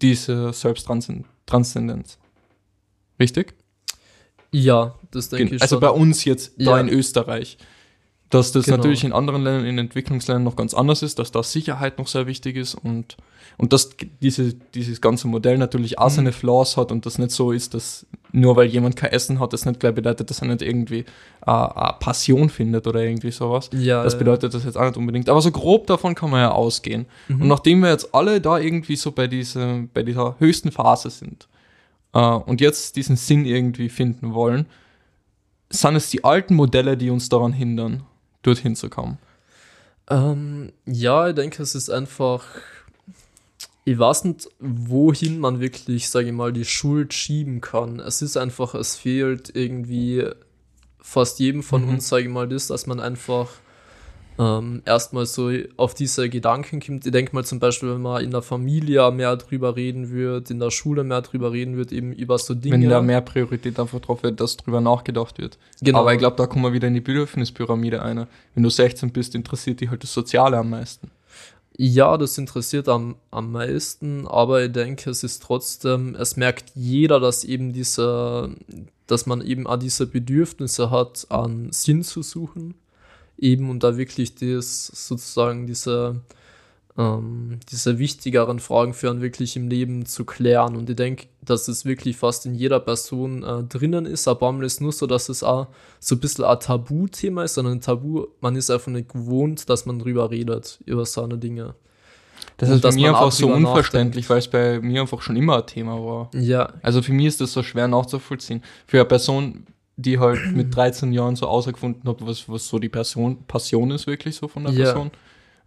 diese 0.02 0.52
Selbsttranszendenz. 0.52 2.18
Richtig? 3.20 3.54
ja, 4.50 4.94
das 5.10 5.28
denke 5.28 5.56
ich 5.56 5.62
also 5.62 5.76
schon. 5.76 5.80
bei 5.80 5.90
uns 5.90 6.24
jetzt 6.24 6.54
da 6.58 6.62
Ja. 6.76 6.80
in 6.80 6.88
Österreich. 6.88 7.58
Dass 8.30 8.52
das 8.52 8.66
Genau. 8.66 8.76
natürlich 8.76 9.04
in 9.04 9.12
anderen 9.12 9.42
Ländern, 9.42 9.64
in 9.64 9.78
Entwicklungsländern 9.78 10.44
noch 10.44 10.56
ganz 10.56 10.74
anders 10.74 11.02
ist, 11.02 11.18
dass 11.18 11.32
da 11.32 11.42
Sicherheit 11.42 11.98
noch 11.98 12.08
sehr 12.08 12.26
wichtig 12.26 12.56
ist 12.56 12.74
und, 12.74 13.16
und 13.56 13.72
dass 13.72 13.90
diese, 14.20 14.52
dieses 14.74 15.00
ganze 15.00 15.28
Modell 15.28 15.56
natürlich 15.56 15.98
auch 15.98 16.10
Mhm. 16.10 16.14
seine 16.14 16.32
Flaws 16.32 16.76
hat 16.76 16.92
und 16.92 17.06
das 17.06 17.16
nicht 17.18 17.30
so 17.30 17.52
ist, 17.52 17.72
dass 17.72 18.04
nur 18.30 18.54
weil 18.56 18.66
jemand 18.66 18.96
kein 18.96 19.12
Essen 19.12 19.40
hat, 19.40 19.54
das 19.54 19.64
nicht 19.64 19.80
gleich 19.80 19.94
bedeutet, 19.94 20.28
dass 20.28 20.42
er 20.42 20.48
nicht 20.48 20.60
irgendwie 20.60 20.98
äh, 20.98 21.50
eine 21.50 21.94
Passion 21.98 22.50
findet 22.50 22.86
oder 22.86 23.00
irgendwie 23.00 23.30
sowas. 23.30 23.70
Ja, 23.72 24.04
Das 24.04 24.18
bedeutet 24.18 24.52
das 24.52 24.64
jetzt 24.64 24.76
auch 24.76 24.84
nicht 24.84 24.98
unbedingt. 24.98 25.30
Aber 25.30 25.40
so 25.40 25.50
grob 25.50 25.86
davon 25.86 26.14
kann 26.14 26.28
man 26.28 26.40
ja 26.40 26.50
ausgehen. 26.52 27.06
Mhm. 27.28 27.40
Und 27.40 27.48
nachdem 27.48 27.80
wir 27.80 27.88
jetzt 27.88 28.14
alle 28.14 28.42
da 28.42 28.58
irgendwie 28.58 28.96
so 28.96 29.12
bei, 29.12 29.26
diese, 29.26 29.88
bei 29.94 30.02
dieser 30.02 30.36
höchsten 30.38 30.70
Phase 30.70 31.08
sind 31.08 31.48
äh, 32.12 32.18
und 32.20 32.60
jetzt 32.60 32.96
diesen 32.96 33.16
Sinn 33.16 33.46
irgendwie 33.46 33.88
finden 33.88 34.34
wollen, 34.34 34.66
sind 35.70 35.96
es 35.96 36.10
die 36.10 36.24
alten 36.24 36.54
Modelle, 36.54 36.98
die 36.98 37.08
uns 37.08 37.30
daran 37.30 37.54
hindern, 37.54 38.02
dorthin 38.42 38.76
zu 38.76 38.88
kommen. 38.88 39.18
Ähm, 40.10 40.72
ja, 40.86 41.28
ich 41.28 41.34
denke, 41.34 41.62
es 41.62 41.74
ist 41.74 41.90
einfach. 41.90 42.44
Ich 43.84 43.98
weiß 43.98 44.24
nicht, 44.24 44.48
wohin 44.58 45.38
man 45.38 45.60
wirklich, 45.60 46.10
sage 46.10 46.26
ich 46.26 46.32
mal, 46.32 46.52
die 46.52 46.66
Schuld 46.66 47.14
schieben 47.14 47.60
kann. 47.62 48.00
Es 48.00 48.20
ist 48.20 48.36
einfach, 48.36 48.74
es 48.74 48.96
fehlt 48.96 49.54
irgendwie 49.56 50.28
fast 51.00 51.38
jedem 51.38 51.62
von 51.62 51.84
Mhm. 51.84 51.88
uns, 51.94 52.08
sage 52.08 52.24
ich 52.24 52.28
mal, 52.30 52.46
das, 52.48 52.66
dass 52.66 52.86
man 52.86 53.00
einfach 53.00 53.48
ähm, 54.38 54.82
erstmal 54.84 55.26
so 55.26 55.50
auf 55.76 55.94
diese 55.94 56.28
Gedanken 56.28 56.80
kommt. 56.80 57.04
Ich 57.04 57.12
denke 57.12 57.34
mal 57.34 57.44
zum 57.44 57.58
Beispiel, 57.58 57.90
wenn 57.90 58.02
man 58.02 58.22
in 58.22 58.30
der 58.30 58.42
Familie 58.42 59.10
mehr 59.10 59.36
drüber 59.36 59.74
reden 59.74 60.12
wird, 60.12 60.50
in 60.50 60.60
der 60.60 60.70
Schule 60.70 61.02
mehr 61.02 61.22
drüber 61.22 61.52
reden 61.52 61.76
wird, 61.76 61.90
eben 61.90 62.12
über 62.12 62.38
so 62.38 62.54
Dinge. 62.54 62.80
Wenn 62.80 62.88
da 62.88 63.02
mehr 63.02 63.20
Priorität 63.20 63.78
einfach 63.80 64.00
drauf 64.00 64.22
wird, 64.22 64.40
dass 64.40 64.56
drüber 64.56 64.80
nachgedacht 64.80 65.38
wird. 65.38 65.58
Genau. 65.80 66.00
Aber 66.00 66.12
ich 66.12 66.18
glaube, 66.18 66.36
da 66.36 66.46
kommen 66.46 66.64
wir 66.64 66.72
wieder 66.72 66.88
in 66.88 66.94
die 66.94 67.00
Bedürfnispyramide 67.00 68.00
ein. 68.02 68.26
Wenn 68.54 68.62
du 68.62 68.70
16 68.70 69.10
bist, 69.10 69.34
interessiert 69.34 69.80
dich 69.80 69.90
halt 69.90 70.02
das 70.02 70.12
Soziale 70.12 70.56
am 70.56 70.70
meisten. 70.70 71.10
Ja, 71.80 72.16
das 72.16 72.36
interessiert 72.38 72.88
am, 72.88 73.14
am 73.30 73.52
meisten, 73.52 74.26
aber 74.26 74.64
ich 74.64 74.72
denke, 74.72 75.10
es 75.10 75.22
ist 75.22 75.44
trotzdem, 75.44 76.16
es 76.16 76.36
merkt 76.36 76.72
jeder, 76.74 77.20
dass 77.20 77.44
eben 77.44 77.72
diese, 77.72 78.50
dass 79.06 79.26
man 79.26 79.40
eben 79.40 79.68
auch 79.68 79.76
diese 79.76 80.08
Bedürfnisse 80.08 80.90
hat, 80.90 81.26
an 81.28 81.68
Sinn 81.70 82.02
zu 82.02 82.22
suchen. 82.22 82.74
Eben 83.38 83.70
und 83.70 83.82
da 83.82 83.96
wirklich 83.96 84.34
das 84.34 84.86
sozusagen 84.86 85.66
diese, 85.66 86.20
ähm, 86.96 87.60
diese 87.70 87.98
wichtigeren 87.98 88.58
Fragen 88.58 88.94
für 88.94 89.10
einen 89.10 89.20
wirklich 89.20 89.56
im 89.56 89.68
Leben 89.68 90.06
zu 90.06 90.24
klären. 90.24 90.76
Und 90.76 90.90
ich 90.90 90.96
denke, 90.96 91.26
dass 91.42 91.68
es 91.68 91.84
wirklich 91.84 92.16
fast 92.16 92.46
in 92.46 92.54
jeder 92.54 92.80
Person 92.80 93.44
äh, 93.44 93.62
drinnen 93.62 94.06
ist, 94.06 94.26
aber 94.26 94.48
einmal 94.48 94.64
ist 94.66 94.80
nur 94.80 94.92
so, 94.92 95.06
dass 95.06 95.28
es 95.28 95.42
auch 95.42 95.68
so 96.00 96.16
ein 96.16 96.20
bisschen 96.20 96.44
ein 96.44 96.58
Tabuthema 96.58 97.44
ist, 97.44 97.54
sondern 97.54 97.74
ein 97.74 97.80
Tabu, 97.80 98.26
man 98.40 98.56
ist 98.56 98.70
einfach 98.70 98.90
nicht 98.90 99.10
gewohnt, 99.10 99.70
dass 99.70 99.86
man 99.86 99.98
drüber 99.98 100.30
redet, 100.30 100.80
über 100.84 101.06
so 101.06 101.22
eine 101.22 101.38
Dinge. 101.38 101.74
Das 102.56 102.70
ist 102.70 102.82
man 102.82 102.98
auch 103.14 103.20
einfach 103.20 103.32
so 103.32 103.52
unverständlich, 103.52 104.28
weil 104.28 104.38
es 104.38 104.48
bei 104.48 104.80
mir 104.80 105.00
einfach 105.00 105.22
schon 105.22 105.36
immer 105.36 105.58
ein 105.58 105.66
Thema 105.66 105.92
war. 106.04 106.30
Ja, 106.34 106.72
Also 106.82 107.02
für 107.02 107.12
mich 107.12 107.26
ist 107.26 107.40
das 107.40 107.52
so 107.52 107.62
schwer 107.62 107.86
nachzuvollziehen. 107.86 108.62
Für 108.86 108.98
eine 108.98 109.04
Person, 109.04 109.64
die 109.98 110.18
halt 110.18 110.54
mit 110.54 110.74
13 110.74 111.12
Jahren 111.12 111.36
so 111.36 111.46
außergefunden 111.48 112.08
hat, 112.08 112.24
was, 112.24 112.48
was 112.48 112.68
so 112.68 112.78
die 112.78 112.88
Person, 112.88 113.44
Passion 113.46 113.90
ist 113.90 114.06
wirklich 114.06 114.36
so 114.36 114.46
von 114.48 114.64
der 114.64 114.72
Ja. 114.72 114.84
Person, 114.84 115.10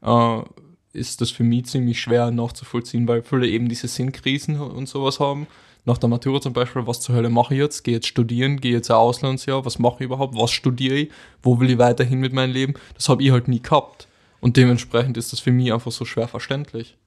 äh, 0.01 0.97
ist 0.97 1.21
das 1.21 1.31
für 1.31 1.43
mich 1.43 1.65
ziemlich 1.65 2.00
schwer 2.00 2.31
nachzuvollziehen, 2.31 3.07
weil 3.07 3.23
viele 3.23 3.47
eben 3.47 3.69
diese 3.69 3.88
Sinnkrisen 3.88 4.59
und 4.59 4.88
sowas 4.88 5.19
haben. 5.19 5.47
Nach 5.83 5.97
der 5.97 6.09
Matura 6.09 6.39
zum 6.39 6.53
Beispiel, 6.53 6.85
was 6.85 7.01
zur 7.01 7.15
Hölle 7.15 7.29
mache 7.29 7.53
ich 7.55 7.59
jetzt? 7.59 7.83
Gehe 7.83 7.95
jetzt 7.95 8.07
studieren, 8.07 8.61
gehe 8.61 8.73
jetzt 8.73 8.89
ein 8.89 8.97
Auslandsjahr, 8.97 9.65
was 9.65 9.79
mache 9.79 9.95
ich 10.00 10.05
überhaupt? 10.05 10.35
Was 10.35 10.51
studiere 10.51 10.95
ich? 10.95 11.11
Wo 11.41 11.59
will 11.59 11.69
ich 11.69 11.77
weiterhin 11.77 12.19
mit 12.19 12.33
meinem 12.33 12.53
Leben? 12.53 12.75
Das 12.93 13.09
habe 13.09 13.23
ich 13.23 13.31
halt 13.31 13.47
nie 13.47 13.61
gehabt. 13.61 14.07
Und 14.41 14.57
dementsprechend 14.57 15.17
ist 15.17 15.31
das 15.31 15.39
für 15.39 15.51
mich 15.51 15.71
einfach 15.71 15.91
so 15.91 16.03
schwer 16.03 16.27
verständlich. 16.27 16.98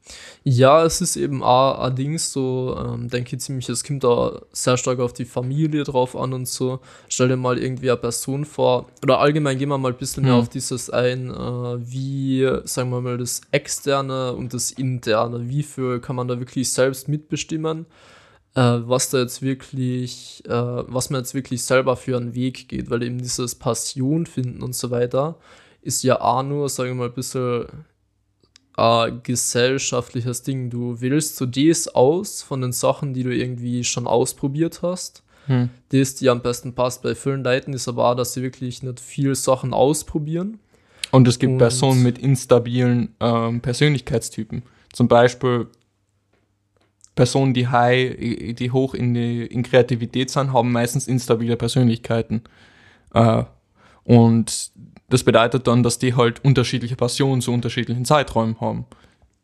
Ja, 0.45 0.85
es 0.85 1.01
ist 1.01 1.17
eben 1.17 1.43
auch 1.43 1.81
ein 1.81 1.97
Ding 1.97 2.17
so, 2.17 2.77
ähm, 2.79 3.09
denke 3.09 3.35
ich 3.35 3.43
ziemlich, 3.43 3.69
es 3.69 3.83
kommt 3.83 4.05
da 4.05 4.43
sehr 4.53 4.77
stark 4.77 5.01
auf 5.01 5.13
die 5.13 5.25
Familie 5.25 5.83
drauf 5.83 6.15
an 6.15 6.33
und 6.33 6.47
so. 6.47 6.79
Stell 7.09 7.27
dir 7.27 7.37
mal 7.37 7.59
irgendwie 7.59 7.91
eine 7.91 7.99
Person 7.99 8.45
vor, 8.45 8.87
oder 9.03 9.19
allgemein 9.19 9.59
gehen 9.59 9.69
wir 9.69 9.79
mal 9.79 9.91
ein 9.91 9.99
bisschen 9.99 10.23
mehr 10.23 10.35
Hm. 10.35 10.41
auf 10.43 10.49
dieses 10.49 10.91
ein, 10.91 11.31
äh, 11.31 11.35
wie, 11.35 12.49
sagen 12.65 12.91
wir 12.91 13.01
mal, 13.01 13.19
das 13.19 13.41
Externe 13.51 14.33
und 14.35 14.55
das 14.55 14.71
Interne, 14.71 15.49
wie 15.49 15.65
viel 15.65 15.99
kann 15.99 16.15
man 16.15 16.29
da 16.29 16.39
wirklich 16.39 16.73
selbst 16.73 17.09
mitbestimmen, 17.09 17.87
äh, 18.55 18.61
was 18.61 19.11
da 19.11 19.19
jetzt 19.19 19.43
wirklich, 19.43 20.45
äh, 20.47 20.51
was 20.53 21.11
man 21.11 21.23
jetzt 21.23 21.35
wirklich 21.35 21.65
selber 21.65 21.97
für 21.97 22.17
einen 22.17 22.37
Weg 22.37 22.69
geht, 22.69 22.91
weil 22.91 23.03
eben 23.03 23.19
dieses 23.19 23.57
Passion 23.57 24.27
finden 24.27 24.63
und 24.63 24.77
so 24.77 24.93
weiter 24.93 25.37
ist 25.85 26.03
ja 26.03 26.21
auch 26.21 26.43
nur, 26.43 26.69
sagen 26.69 26.91
wir 26.91 26.95
mal, 26.95 27.09
ein 27.09 27.15
bisschen 27.15 27.67
ein 28.77 29.21
gesellschaftliches 29.23 30.43
Ding. 30.43 30.71
Du 30.71 31.01
wählst 31.01 31.37
so 31.37 31.47
das 31.47 31.89
aus 31.89 32.43
von 32.43 32.61
den 32.61 32.73
Sachen, 32.73 33.15
die 33.15 33.23
du 33.23 33.35
irgendwie 33.35 33.85
schon 33.85 34.07
ausprobiert 34.07 34.83
hast. 34.83 35.23
Hm. 35.47 35.69
Das, 35.91 36.15
die 36.17 36.29
am 36.31 36.41
besten 36.41 36.75
passt 36.75 37.03
bei 37.03 37.15
vielen 37.15 37.45
Leuten, 37.45 37.75
ist 37.75 37.87
aber 37.87 38.11
auch, 38.11 38.15
dass 38.15 38.33
sie 38.33 38.43
wirklich 38.43 38.83
nicht 38.83 38.99
viel 38.99 39.35
Sachen 39.35 39.75
ausprobieren. 39.75 40.59
Und 41.11 41.29
es 41.29 41.39
gibt 41.39 41.53
Und- 41.53 41.59
Personen 41.59 42.03
mit 42.03 42.19
instabilen 42.19 43.15
ähm, 43.21 43.61
Persönlichkeitstypen. 43.61 44.63
Zum 44.93 45.07
Beispiel 45.07 45.69
Personen, 47.15 47.55
die 47.55 47.69
high, 47.69 48.17
die 48.57 48.71
hoch 48.73 48.95
in, 48.95 49.15
die, 49.15 49.47
in 49.47 49.63
Kreativität 49.63 50.31
sind, 50.31 50.53
haben 50.53 50.73
meistens 50.73 51.07
instabile 51.07 51.57
Persönlichkeiten. 51.57 52.43
Äh, 53.13 53.45
und 54.03 54.73
das 55.09 55.25
bedeutet 55.25 55.67
dann, 55.67 55.83
dass 55.83 55.99
die 55.99 56.15
halt 56.15 56.45
unterschiedliche 56.45 56.97
Passionen 56.97 57.41
zu 57.41 57.53
unterschiedlichen 57.53 58.05
Zeiträumen 58.05 58.61
haben. 58.61 58.87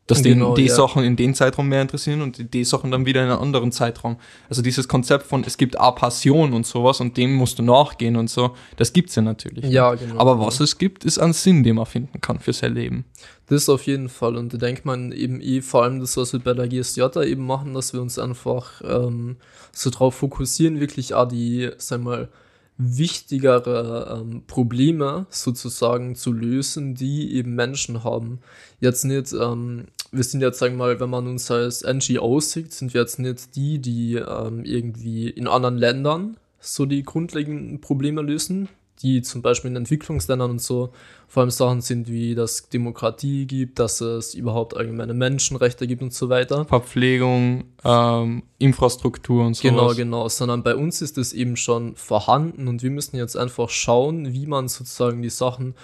Dass 0.07 0.23
Genau, 0.23 0.55
die, 0.55 0.63
die 0.63 0.67
ja. 0.67 0.75
Sachen 0.75 1.03
in 1.03 1.15
den 1.15 1.35
Zeitraum 1.35 1.69
mehr 1.69 1.81
interessieren 1.81 2.21
und 2.21 2.37
die, 2.37 2.43
die 2.43 2.65
Sachen 2.65 2.91
dann 2.91 3.05
wieder 3.05 3.23
in 3.23 3.29
einen 3.29 3.39
anderen 3.39 3.71
Zeitraum. 3.71 4.17
Also 4.49 4.61
dieses 4.61 4.87
Konzept 4.87 5.25
von, 5.25 5.43
es 5.45 5.57
gibt 5.57 5.79
auch 5.79 5.95
Passion 5.95 6.53
und 6.53 6.65
sowas 6.65 6.99
und 6.99 7.15
dem 7.15 7.33
musst 7.35 7.59
du 7.59 7.63
nachgehen 7.63 8.17
und 8.17 8.29
so, 8.29 8.55
das 8.75 8.91
gibt's 8.91 9.15
ja 9.15 9.21
natürlich. 9.21 9.63
Ja, 9.65 9.93
genau. 9.93 10.19
Aber 10.19 10.39
was 10.39 10.59
es 10.59 10.77
gibt, 10.77 11.05
ist 11.05 11.19
ein 11.19 11.33
Sinn, 11.33 11.63
den 11.63 11.75
man 11.75 11.85
finden 11.85 12.19
kann 12.19 12.39
für 12.39 12.51
sein 12.51 12.73
Leben. 12.73 13.05
Das 13.47 13.69
auf 13.69 13.83
jeden 13.83 14.09
Fall. 14.09 14.35
Und 14.35 14.53
da 14.53 14.57
denkt 14.57 14.85
man 14.85 15.11
eben 15.11 15.39
eh, 15.39 15.61
vor 15.61 15.83
allem 15.83 15.99
das, 15.99 16.17
was 16.17 16.33
wir 16.33 16.39
bei 16.41 16.53
der 16.53 16.67
GSJ 16.67 17.03
da 17.13 17.23
eben 17.23 17.45
machen, 17.45 17.73
dass 17.73 17.93
wir 17.93 18.01
uns 18.01 18.19
einfach 18.19 18.81
ähm, 18.83 19.37
so 19.71 19.91
drauf 19.91 20.15
fokussieren, 20.15 20.79
wirklich 20.79 21.13
auch 21.13 21.27
die, 21.27 21.69
sag 21.77 22.01
mal, 22.01 22.27
wichtigere 22.77 24.21
ähm, 24.21 24.43
Probleme 24.47 25.25
sozusagen 25.29 26.15
zu 26.15 26.31
lösen, 26.31 26.95
die 26.95 27.33
eben 27.35 27.53
Menschen 27.55 28.03
haben. 28.03 28.39
Jetzt 28.79 29.05
nicht, 29.05 29.33
ähm, 29.33 29.85
wir 30.11 30.23
sind 30.23 30.41
jetzt, 30.41 30.59
sagen 30.59 30.73
wir 30.75 30.85
mal, 30.85 30.99
wenn 30.99 31.09
man 31.09 31.27
uns 31.27 31.49
als 31.51 31.83
NGO 31.83 32.39
sieht, 32.39 32.73
sind 32.73 32.93
wir 32.93 33.01
jetzt 33.01 33.19
nicht 33.19 33.55
die, 33.55 33.79
die 33.79 34.15
ähm, 34.15 34.65
irgendwie 34.65 35.29
in 35.29 35.47
anderen 35.47 35.77
Ländern 35.77 36.37
so 36.59 36.85
die 36.85 37.03
grundlegenden 37.03 37.81
Probleme 37.81 38.21
lösen, 38.21 38.69
die 39.01 39.21
zum 39.21 39.41
Beispiel 39.41 39.71
in 39.71 39.77
Entwicklungsländern 39.77 40.51
und 40.51 40.61
so 40.61 40.91
vor 41.27 41.41
allem 41.41 41.49
Sachen 41.49 41.81
sind, 41.81 42.09
wie 42.09 42.35
dass 42.35 42.67
Demokratie 42.69 43.45
gibt, 43.45 43.79
dass 43.79 44.01
es 44.01 44.33
überhaupt 44.33 44.75
allgemeine 44.75 45.13
Menschenrechte 45.13 45.87
gibt 45.87 46.01
und 46.01 46.13
so 46.13 46.29
weiter. 46.29 46.65
Verpflegung, 46.65 47.63
ähm, 47.85 48.43
Infrastruktur 48.57 49.45
und 49.45 49.55
so. 49.55 49.67
Genau, 49.67 49.93
genau, 49.93 50.27
sondern 50.27 50.61
bei 50.63 50.75
uns 50.75 51.01
ist 51.01 51.17
es 51.17 51.31
eben 51.33 51.55
schon 51.55 51.95
vorhanden 51.95 52.67
und 52.67 52.83
wir 52.83 52.91
müssen 52.91 53.15
jetzt 53.15 53.37
einfach 53.37 53.69
schauen, 53.69 54.33
wie 54.33 54.45
man 54.45 54.67
sozusagen 54.67 55.21
die 55.21 55.29
Sachen, 55.29 55.75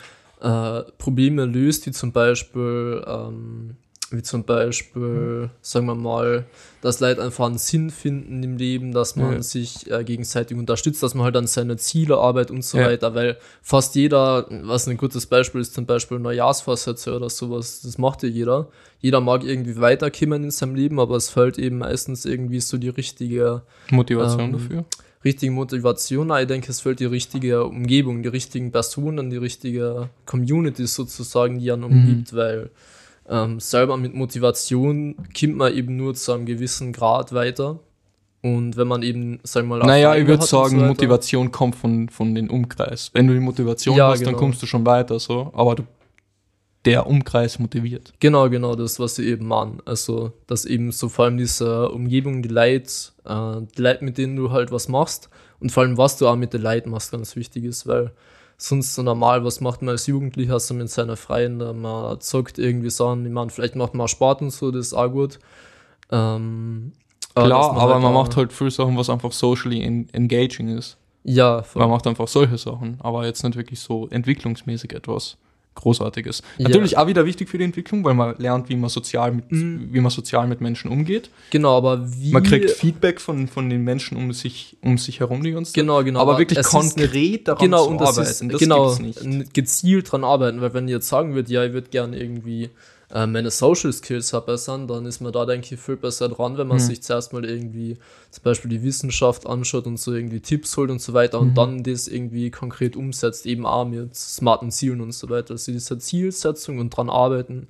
äh, 0.42 0.84
Probleme 0.98 1.46
löst, 1.46 1.86
wie 1.88 1.92
zum 1.92 2.12
Beispiel, 2.12 3.04
ähm, 3.08 3.78
wie 4.10 4.22
zum 4.22 4.46
Beispiel, 4.46 5.50
sagen 5.62 5.86
wir 5.88 5.96
mal, 5.96 6.46
dass 6.82 7.00
Leute 7.02 7.22
einfach 7.22 7.46
einen 7.46 7.58
Sinn 7.58 7.90
finden 7.90 8.42
im 8.42 8.56
Leben, 8.58 8.94
dass 8.94 9.16
man 9.18 9.34
Ja. 9.34 9.42
sich 9.42 9.90
äh, 9.92 10.04
gegenseitig 10.04 10.58
unterstützt, 10.58 11.04
dass 11.04 11.14
man 11.14 11.26
halt 11.26 11.36
an 11.36 11.48
seine 11.48 11.76
Ziele 11.78 12.18
arbeitet 12.18 12.52
und 12.52 12.64
so 12.64 12.78
Ja. 12.78 12.86
weiter, 12.86 13.16
weil 13.16 13.38
fast 13.62 13.96
jeder, 13.96 14.48
was 14.64 14.88
ein 14.88 14.96
gutes 14.98 15.26
Beispiel 15.26 15.60
ist, 15.62 15.74
zum 15.74 15.86
Beispiel 15.86 16.20
Neujahrsvorsätze 16.20 17.16
oder 17.16 17.30
sowas, 17.30 17.82
das 17.82 17.98
macht 17.98 18.24
ja 18.24 18.30
jeder. 18.30 18.70
Jeder 19.00 19.20
mag 19.20 19.44
irgendwie 19.44 19.78
weiterkommen 19.80 20.46
in 20.46 20.52
seinem 20.52 20.76
Leben, 20.76 21.00
aber 21.00 21.18
es 21.18 21.30
fällt 21.30 21.58
eben 21.58 21.80
meistens 21.80 22.24
irgendwie 22.26 22.62
so 22.62 22.78
die 22.78 22.90
richtige 22.90 23.62
Motivation 23.92 24.46
Ähm, 24.46 24.52
dafür. 24.54 24.86
richtige 25.26 25.52
Motivation. 25.52 26.32
Ich 26.40 26.48
denke, 26.48 26.72
es 26.72 26.80
fehlt 26.82 27.00
die 27.02 27.06
richtige 27.06 27.66
Umgebung, 27.66 28.24
die 28.24 28.30
richtigen 28.30 28.72
Personen, 28.72 29.30
die 29.30 29.38
richtige 29.38 30.10
Community 30.26 30.88
sozusagen, 30.88 31.60
die 31.60 31.72
einen 31.72 31.82
Mhm. 31.84 31.98
umgibt, 31.98 32.34
weil 32.36 32.70
ähm, 33.30 33.60
selber 33.60 33.98
mit 33.98 34.14
Motivation 34.14 35.16
kommt 35.38 35.58
man 35.58 35.74
eben 35.74 35.96
nur 35.98 36.16
zu 36.16 36.34
einem 36.34 36.46
gewissen 36.46 36.94
Grad 36.94 37.34
weiter. 37.34 37.80
Und 38.42 38.78
wenn 38.78 38.88
man 38.88 39.04
eben, 39.04 39.40
sagen 39.44 39.68
wir 39.68 39.78
mal, 39.78 39.86
Naja, 39.86 40.16
ich 40.16 40.28
würde 40.28 40.46
sagen, 40.46 40.80
so 40.80 40.86
Motivation 40.86 41.52
kommt 41.52 41.76
von, 41.76 42.08
von 42.10 42.36
den 42.36 42.50
Umkreis. 42.50 43.10
Wenn 43.14 43.28
du 43.28 43.34
die 43.34 43.40
Motivation 43.40 43.96
Ja, 43.96 44.10
hast, 44.10 44.20
dann 44.20 44.28
genau. 44.28 44.38
kommst 44.38 44.62
du 44.62 44.66
schon 44.68 44.86
weiter, 44.86 45.20
so. 45.20 45.52
Aber 45.54 45.76
du, 45.76 45.84
der 46.86 47.08
Umkreis 47.08 47.60
motiviert. 47.60 48.14
Genau, 48.20 48.50
genau, 48.50 48.76
das, 48.76 49.00
was 49.00 49.16
sie 49.16 49.28
eben 49.28 49.48
machen. 49.48 49.80
Also, 49.86 50.32
dass 50.46 50.64
eben 50.64 50.92
so 50.92 51.10
vor 51.10 51.26
allem 51.26 51.38
diese 51.38 51.90
Umgebung, 51.90 52.42
die 52.42 52.50
Leute, 52.50 52.90
äh, 53.26 53.62
die 53.76 53.82
Leute, 53.82 54.06
mit 54.06 54.18
denen 54.18 54.36
du 54.36 54.52
halt 54.52 54.72
was 54.72 54.88
machst 54.88 55.30
und 55.60 55.72
vor 55.72 55.84
allem, 55.84 55.98
was 55.98 56.18
du 56.18 56.28
auch 56.28 56.36
mit 56.38 56.54
den 56.54 56.62
Leuten 56.62 56.92
machst, 56.92 57.12
ganz 57.12 57.36
wichtig 57.36 57.66
ist, 57.66 57.88
weil 57.88 58.12
sonst 58.58 58.96
so 58.96 59.04
normal, 59.04 59.44
was 59.44 59.62
macht 59.62 59.82
man 59.82 59.90
als 59.90 60.08
Jugendlicher 60.08 60.60
so 60.60 60.74
mit 60.74 60.90
seinen 60.90 61.16
Freunden? 61.16 61.82
Man 61.82 62.20
zockt 62.20 62.58
irgendwie 62.58 62.90
Sachen, 62.90 63.26
ich 63.26 63.32
meine, 63.32 63.50
vielleicht 63.50 63.76
macht 63.76 63.94
man 63.94 64.08
Sport 64.08 64.42
und 64.42 64.52
so, 64.52 64.72
das 64.72 64.88
ist 64.88 64.94
auch 64.94 65.10
gut. 65.10 65.40
Ähm, 66.12 66.94
Klar, 67.36 67.78
aber 67.78 67.94
halt 67.94 68.04
man 68.04 68.14
macht 68.14 68.36
halt 68.36 68.52
viele 68.52 68.72
Sachen, 68.72 68.98
was 68.98 69.10
einfach 69.12 69.32
socially 69.32 69.84
en 69.84 70.10
engaging 70.12 70.70
ist. 70.70 70.98
Ja, 71.24 71.62
voll. 71.62 71.82
Man 71.82 71.92
macht 71.92 72.08
einfach 72.08 72.28
solche 72.28 72.58
Sachen, 72.58 72.98
aber 73.00 73.26
jetzt 73.26 73.44
nicht 73.44 73.56
wirklich 73.56 73.80
so 73.80 74.08
entwicklungsmäßig 74.08 74.94
etwas 74.94 75.38
Großartiges. 75.78 76.42
Ja. 76.58 76.66
Natürlich 76.68 76.98
auch 76.98 77.08
wieder 77.08 77.26
wichtig 77.26 77.48
für 77.50 77.58
die 77.58 77.64
Entwicklung, 77.64 78.04
weil 78.04 78.14
man 78.14 78.36
lernt, 78.38 78.68
wie 78.70 78.76
man 78.76 78.90
sozial 78.90 79.32
mit, 79.32 79.52
Mhm. 79.52 79.90
wie 79.92 80.00
man 80.02 80.10
sozial 80.12 80.48
mit 80.48 80.60
Menschen 80.60 80.92
umgeht. 80.92 81.30
genau, 81.52 81.78
aber 81.78 82.06
wie. 82.20 82.32
Man 82.32 82.44
kriegt 82.44 82.70
Feedback 82.72 83.22
von, 83.22 83.48
von 83.48 83.70
den 83.70 83.84
Menschen 83.84 84.18
um 84.18 84.34
sich, 84.34 84.76
um 84.82 84.98
sich 84.98 85.20
herum 85.20 85.44
die 85.44 85.54
Zeit. 85.54 85.74
Genau, 85.74 86.04
genau. 86.04 86.20
aber 86.20 86.38
wirklich 86.40 86.60
es 86.60 86.66
ist 86.68 86.72
konkret 86.72 87.48
daran 87.48 87.64
genau, 87.64 87.86
zu 87.86 87.92
und 87.92 88.02
das 88.02 88.10
arbeiten, 88.18 88.30
ist 88.50 88.54
das 88.54 88.60
genau 88.60 88.96
gibt's 88.96 89.24
nicht. 89.24 89.24
n- 89.24 89.50
gezielt 89.54 90.12
dran 90.12 90.24
arbeiten, 90.24 90.60
weil 90.62 90.74
wenn 90.74 90.88
ihr 90.88 90.96
jetzt 90.96 91.08
sagen 91.08 91.34
würdet, 91.36 91.50
ja, 91.52 91.64
ich 91.64 91.74
würde 91.74 91.90
gerne 91.90 92.20
irgendwie 92.20 92.70
meine 93.10 93.52
Social 93.52 93.94
Skills 93.94 94.32
verbessern, 94.32 94.86
dann 94.88 95.06
ist 95.06 95.22
man 95.22 95.32
da, 95.32 95.46
denke 95.46 95.76
ich, 95.76 95.80
viel 95.80 95.96
besser 95.96 96.28
dran, 96.28 96.58
wenn 96.58 96.68
man 96.68 96.78
Mhm. 96.78 96.82
sich 96.82 97.02
zuerst 97.04 97.32
mal 97.32 97.46
irgendwie 97.46 97.98
zum 98.32 98.44
Beispiel 98.44 98.70
die 98.70 98.84
Wissenschaft 98.84 99.48
anschaut 99.48 99.88
und 99.88 99.98
so 99.98 100.14
irgendwie 100.14 100.42
Tipps 100.42 100.76
holt 100.76 100.92
und 100.92 101.02
so 101.02 101.14
weiter 101.14 101.40
und 101.40 101.50
Mhm. 101.50 101.54
dann 101.56 101.84
das 101.84 102.10
irgendwie 102.10 102.52
konkret 102.52 102.98
umsetzt, 102.98 103.46
eben 103.46 103.66
auch 103.66 103.86
mit 103.86 104.14
smarten 104.16 104.72
Zielen 104.72 105.00
und 105.00 105.14
so 105.14 105.30
weiter. 105.30 105.52
Also 105.52 105.72
diese 105.72 105.98
Zielsetzung 105.98 106.80
und 106.80 106.90
dran 106.90 107.10
arbeiten, 107.10 107.68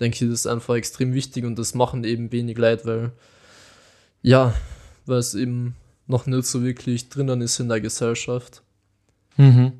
denke 0.00 0.16
ich, 0.16 0.30
das 0.30 0.40
ist 0.40 0.46
einfach 0.46 0.74
extrem 0.74 1.14
wichtig 1.14 1.44
und 1.44 1.58
das 1.58 1.74
machen 1.74 2.04
eben 2.04 2.30
wenig 2.30 2.58
Leute, 2.58 2.84
weil 2.84 3.12
ja, 4.20 4.54
weil 5.06 5.18
es 5.18 5.34
eben 5.34 5.76
noch 6.06 6.26
nicht 6.26 6.44
so 6.46 6.62
wirklich 6.62 7.08
drinnen 7.08 7.40
ist 7.40 7.58
in 7.60 7.68
der 7.68 7.80
Gesellschaft. 7.80 8.62
Mhm. 9.36 9.72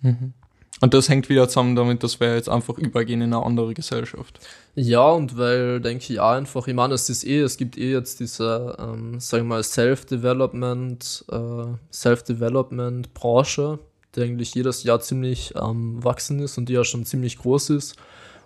Mhm. 0.00 0.32
Und 0.80 0.92
das 0.92 1.08
hängt 1.08 1.28
wieder 1.28 1.48
zusammen 1.48 1.76
damit, 1.76 2.02
dass 2.02 2.18
wir 2.18 2.34
jetzt 2.34 2.48
einfach 2.48 2.76
übergehen 2.78 3.22
in 3.22 3.32
eine 3.32 3.44
andere 3.44 3.74
Gesellschaft. 3.74 4.40
Ja, 4.74 5.08
und 5.10 5.38
weil, 5.38 5.80
denke 5.80 6.12
ich, 6.12 6.18
auch 6.18 6.32
einfach, 6.32 6.66
ich 6.66 6.74
meine, 6.74 6.94
es 6.94 7.08
ist 7.08 7.24
eh, 7.24 7.40
es 7.40 7.56
gibt 7.56 7.78
eh 7.78 7.92
jetzt 7.92 8.18
diese, 8.20 8.76
ähm, 8.78 9.20
sagen 9.20 9.44
wir 9.44 9.56
mal, 9.56 9.62
Self-Development, 9.62 11.24
äh, 11.30 11.64
Self-Development-Branche, 11.92 13.78
die 14.14 14.22
eigentlich 14.22 14.54
jedes 14.54 14.82
Jahr 14.82 15.00
ziemlich 15.00 15.56
am 15.56 16.02
wachsen 16.02 16.40
ist 16.40 16.58
und 16.58 16.68
die 16.68 16.74
ja 16.74 16.84
schon 16.84 17.04
ziemlich 17.04 17.38
groß 17.38 17.70
ist. 17.70 17.96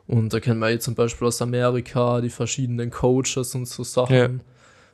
Und 0.07 0.33
da 0.33 0.41
kennen 0.41 0.61
wir 0.61 0.71
jetzt 0.71 0.85
zum 0.85 0.95
Beispiel 0.95 1.27
aus 1.27 1.41
Amerika 1.43 2.21
die 2.21 2.31
verschiedenen 2.31 2.91
Coaches 2.91 3.55
und 3.55 3.67
so 3.67 3.85
Sachen. 3.85 4.15
Ja. 4.15 4.31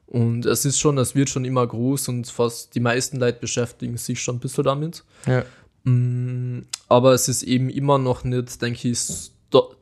Und 0.07 0.45
es 0.45 0.65
ist 0.65 0.79
schon, 0.79 0.99
es 0.99 1.15
wird 1.15 1.31
schon 1.31 1.45
immer 1.45 1.67
groß 1.67 2.09
und 2.09 2.27
fast 2.29 2.75
die 2.75 2.81
meisten 2.81 3.19
Leute 3.19 3.39
beschäftigen 3.41 3.97
sich 3.97 4.21
schon 4.23 4.37
ein 4.37 4.41
bisschen 4.41 4.65
damit. 4.65 5.05
Ja. 5.27 5.45
Mm, 5.85 6.61
Aber 6.89 7.13
es 7.13 7.29
ist 7.29 7.43
eben 7.43 7.71
immer 7.71 7.99
noch 7.99 8.25
nicht, 8.25 8.61
denke 8.61 8.89
ich, 8.89 9.31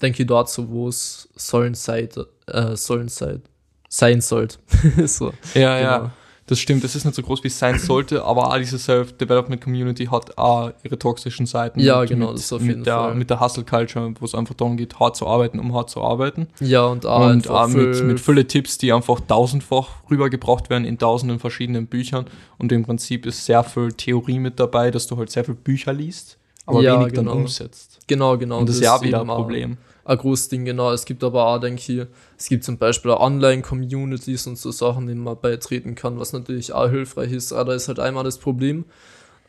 denke 0.01 0.23
ich 0.23 0.27
dort 0.27 0.51
so, 0.51 0.69
wo 0.69 0.88
es 0.88 1.29
sollen 1.35 1.75
sein, 1.75 2.09
äh, 2.47 2.77
sollen 2.77 3.09
sein, 3.09 3.43
sein 3.88 4.21
sollte. 4.21 4.59
so, 5.07 5.33
Ja, 5.55 5.79
genau. 5.79 5.91
ja. 6.05 6.12
Das 6.47 6.59
stimmt, 6.59 6.83
es 6.83 6.97
ist 6.97 7.05
nicht 7.05 7.15
so 7.15 7.23
groß, 7.23 7.45
wie 7.45 7.49
es 7.49 7.59
sein 7.59 7.79
sollte, 7.79 8.25
aber 8.25 8.49
auch 8.49 8.59
diese 8.59 8.77
Self-Development-Community 8.79 10.07
hat 10.07 10.37
auch 10.37 10.73
ihre 10.83 10.99
toxischen 10.99 11.47
Seiten. 11.47 11.79
Ja, 11.79 12.01
mit, 12.01 12.11
genau, 12.11 12.29
mit, 12.29 12.39
das 12.39 12.53
auf 12.53 12.61
mit 12.61 12.71
jeden 12.71 12.85
der, 12.85 12.97
Fall. 12.97 13.15
Mit 13.15 13.31
der 13.31 13.41
Hustle-Culture, 13.41 14.15
wo 14.19 14.25
es 14.25 14.35
einfach 14.35 14.55
darum 14.55 14.77
geht, 14.77 14.99
hart 14.99 15.17
zu 15.17 15.27
arbeiten, 15.27 15.61
um 15.61 15.73
hart 15.73 15.89
zu 15.91 16.03
arbeiten. 16.03 16.49
Ja, 16.61 16.87
und 16.87 17.07
auch 17.07 17.31
und 17.31 17.49
auch 17.49 17.69
mit, 17.69 18.03
mit 18.05 18.19
viele 18.21 18.47
Tipps, 18.47 18.77
die 18.79 18.93
einfach 18.93 19.21
tausendfach 19.21 19.89
rübergebracht 20.11 20.69
werden 20.69 20.85
in 20.85 20.99
tausenden 20.99 21.39
verschiedenen 21.39 21.87
Büchern. 21.87 22.27
Und 22.59 22.73
im 22.73 22.85
Prinzip 22.85 23.25
ist 23.25 23.45
sehr 23.47 23.63
viel 23.63 23.93
Theorie 23.93 24.41
mit 24.41 24.59
dabei, 24.59 24.91
dass 24.91 25.07
du 25.07 25.17
halt 25.17 25.31
sehr 25.31 25.45
viel 25.45 25.55
Bücher 25.55 25.93
liest, 25.93 26.39
aber 26.67 26.83
Ja, 26.83 26.99
wenig 27.01 27.15
genau. 27.15 27.31
dann 27.31 27.41
umsetzt. 27.43 28.01
Genau, 28.09 28.37
genau. 28.37 28.59
Und 28.59 28.69
das 28.69 28.77
ist 28.77 28.83
ja 28.83 28.97
auch 28.97 29.03
wieder 29.03 29.21
ein 29.21 29.29
Problem. 29.29 29.77
Ein 30.05 30.19
großes 30.19 30.49
Ding, 30.49 30.65
genau. 30.65 30.93
Es 30.93 31.05
gibt 31.05 31.23
aber 31.23 31.47
auch, 31.47 31.59
denke 31.59 31.81
ich, 31.81 32.07
es 32.37 32.49
gibt 32.49 32.65
zum 32.65 32.77
Beispiel 32.79 33.12
Online-Communities 33.12 34.47
und 34.49 34.59
so 34.59 34.73
Sachen, 34.73 35.07
denen 35.07 35.23
man 35.23 35.41
beitreten 35.41 35.95
kann, 35.95 36.19
was 36.19 36.33
natürlich 36.33 36.73
auch 36.73 36.88
hilfreich 36.88 37.33
ist. 37.33 37.53
Aber 37.53 37.71
da 37.71 37.75
ist 37.75 37.88
halt 37.88 38.01
einmal 38.01 38.25
das 38.25 38.38
Problem, 38.38 38.85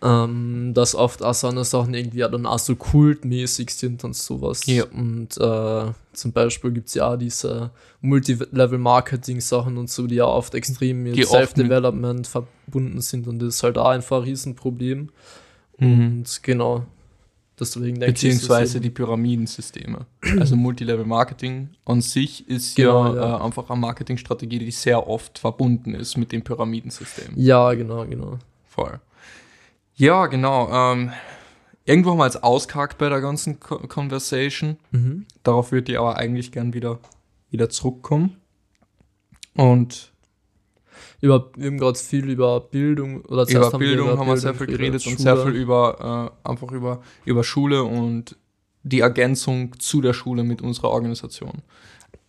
ähm, 0.04 0.74
dass 0.74 0.96
oft 0.96 1.24
auch 1.24 1.34
so 1.34 1.48
eine 1.48 1.64
Sachen 1.64 1.94
irgendwie 1.94 2.20
dann 2.20 2.46
auch 2.46 2.60
so 2.60 2.76
kultmäßig 2.76 3.72
sind 3.72 4.04
und 4.04 4.16
sowas. 4.16 4.66
Ja. 4.66 4.84
Und 4.86 5.38
äh, 5.38 5.92
zum 6.12 6.32
Beispiel 6.34 6.72
gibt 6.72 6.90
es 6.90 6.96
ja 6.96 7.14
auch 7.14 7.18
diese 7.18 7.72
Multilevel-Marketing-Sachen 8.02 9.78
und 9.78 9.90
so, 9.90 10.06
die 10.06 10.16
ja 10.16 10.26
oft 10.26 10.54
extrem 10.56 11.04
mit- 11.04 11.26
Self-Development 11.26 12.28
verbunden 12.28 13.02
sind 13.02 13.28
und 13.28 13.40
das 13.40 13.56
ist 13.56 13.64
halt 13.64 13.78
auch 13.78 13.90
einfach 13.90 14.18
ein 14.18 14.24
Riesenproblem. 14.24 15.10
Mhm. 15.80 15.94
Und 15.94 16.44
genau. 16.44 16.86
Ich, 17.64 17.76
ist 17.76 18.02
es 18.02 18.06
Beziehungsweise 18.06 18.82
die 18.82 18.90
Pyramidensysteme. 18.90 20.06
Also 20.40 20.56
Multilevel-Marketing 20.56 21.70
an 21.86 22.02
sich 22.02 22.48
ist 22.48 22.76
Genau, 22.76 23.14
ja, 23.14 23.22
ja. 23.22 23.38
Äh, 23.40 23.44
einfach 23.44 23.70
eine 23.70 23.80
Marketingstrategie, 23.80 24.60
die 24.60 24.72
sehr 24.72 25.08
oft 25.08 25.40
verbunden 25.40 25.96
ist 25.96 26.18
mit 26.18 26.32
dem 26.32 26.44
Pyramidensystem. 26.44 27.34
Ja, 27.36 27.74
genau, 27.74 28.06
genau. 28.06 28.40
Voll. 28.68 29.00
Ja, 29.96 30.28
genau. 30.28 30.70
Ähm, 30.72 31.12
irgendwo 31.86 32.12
haben 32.12 32.18
wir 32.18 32.26
jetzt 32.26 32.44
ausgehakt 32.44 32.98
bei 32.98 33.10
der 33.10 33.22
ganzen 33.22 33.60
Co 33.60 33.78
Conversation. 33.80 34.78
Mhm. 34.92 35.26
Darauf 35.44 35.72
würde 35.72 35.92
ich 35.92 36.00
aber 36.00 36.18
eigentlich 36.18 36.52
gern 36.52 36.74
wieder, 36.74 37.00
wieder 37.52 37.70
zurückkommen. 37.70 38.38
Und 39.56 40.13
Über, 41.24 41.50
wir 41.56 41.68
haben 41.68 41.78
gerade 41.78 41.98
viel 41.98 42.30
über 42.30 42.60
Bildung 42.60 43.22
oder 43.22 43.48
über 43.50 43.72
wir 43.72 43.80
Bildung 43.80 44.20
haben 44.20 44.28
wir 44.28 44.36
sehr 44.36 44.54
viel 44.54 44.68
geredet 44.68 45.08
und 45.08 45.18
sehr 45.18 45.38
viel 45.38 45.54
über 45.54 46.34
äh, 46.46 46.50
einfach 46.50 46.70
über, 46.74 47.02
über 47.24 47.46
Schule 47.46 47.84
und 47.84 48.36
die 48.84 49.00
Ergänzung 49.00 49.80
zu 49.80 50.02
der 50.02 50.12
Schule 50.12 50.44
mit 50.44 50.62
unserer 50.62 50.90
Organisation. 50.90 51.62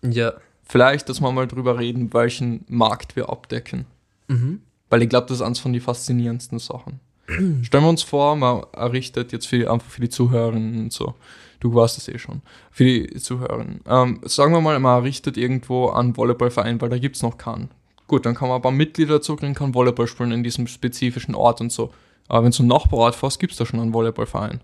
Ja. 0.02 0.34
Vielleicht, 0.62 1.08
dass 1.08 1.20
wir 1.20 1.32
mal 1.32 1.48
drüber 1.48 1.76
reden, 1.76 2.14
welchen 2.14 2.64
Markt 2.68 3.16
wir 3.16 3.30
abdecken. 3.30 3.86
Mhm. 4.28 4.60
Weil 4.90 5.02
ich 5.02 5.08
glaube, 5.08 5.26
das 5.26 5.38
ist 5.38 5.42
eines 5.42 5.58
von 5.58 5.72
den 5.72 5.82
faszinierendsten 5.82 6.60
Sachen. 6.60 7.00
Stellen 7.26 7.82
wir 7.82 7.88
uns 7.88 8.04
vor, 8.04 8.36
man 8.36 8.62
errichtet 8.74 9.32
jetzt 9.32 9.48
für, 9.48 9.72
einfach 9.72 9.90
für 9.90 10.02
die 10.02 10.08
Zuhörerinnen 10.08 10.78
und 10.78 10.92
so. 10.92 11.14
Du 11.58 11.74
weißt 11.74 11.98
es 11.98 12.06
eh 12.06 12.18
schon. 12.18 12.42
Für 12.70 12.84
die 12.84 13.12
Zuhörerinnen. 13.16 13.80
Ähm, 13.88 14.20
sagen 14.22 14.52
wir 14.52 14.60
mal, 14.60 14.78
man 14.78 15.00
errichtet 15.00 15.36
irgendwo 15.36 15.88
einen 15.88 16.16
Volleyballverein, 16.16 16.80
weil 16.80 16.90
da 16.90 16.98
gibt 16.98 17.16
es 17.16 17.22
noch 17.22 17.38
keinen. 17.38 17.70
Gut, 18.06 18.26
dann 18.26 18.34
kann 18.34 18.48
man 18.48 18.56
ein 18.56 18.62
paar 18.62 18.72
Mitglieder 18.72 19.14
dazu 19.14 19.36
kriegen, 19.36 19.54
kann 19.54 19.74
Volleyball 19.74 20.06
spielen 20.06 20.32
in 20.32 20.44
diesem 20.44 20.66
spezifischen 20.66 21.34
Ort 21.34 21.60
und 21.60 21.72
so. 21.72 21.92
Aber 22.28 22.44
wenn 22.44 22.52
du 22.52 22.58
einen 22.60 22.68
Nachbarort 22.68 23.14
fährst, 23.14 23.38
gibt 23.38 23.52
es 23.52 23.58
da 23.58 23.66
schon 23.66 23.80
einen 23.80 23.92
Volleyballverein. 23.92 24.60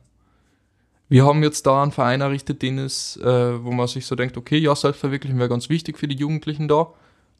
Wir 1.08 1.24
haben 1.24 1.42
jetzt 1.42 1.66
da 1.66 1.82
einen 1.82 1.92
Verein 1.92 2.20
errichtet, 2.20 2.62
den 2.62 2.78
es, 2.78 3.16
äh, 3.16 3.64
wo 3.64 3.72
man 3.72 3.88
sich 3.88 4.06
so 4.06 4.14
denkt, 4.14 4.36
okay, 4.36 4.58
ja, 4.58 4.74
Selbstverwirklichen 4.76 5.38
wäre 5.38 5.48
ganz 5.48 5.68
wichtig 5.68 5.98
für 5.98 6.06
die 6.06 6.16
Jugendlichen 6.16 6.68
da. 6.68 6.92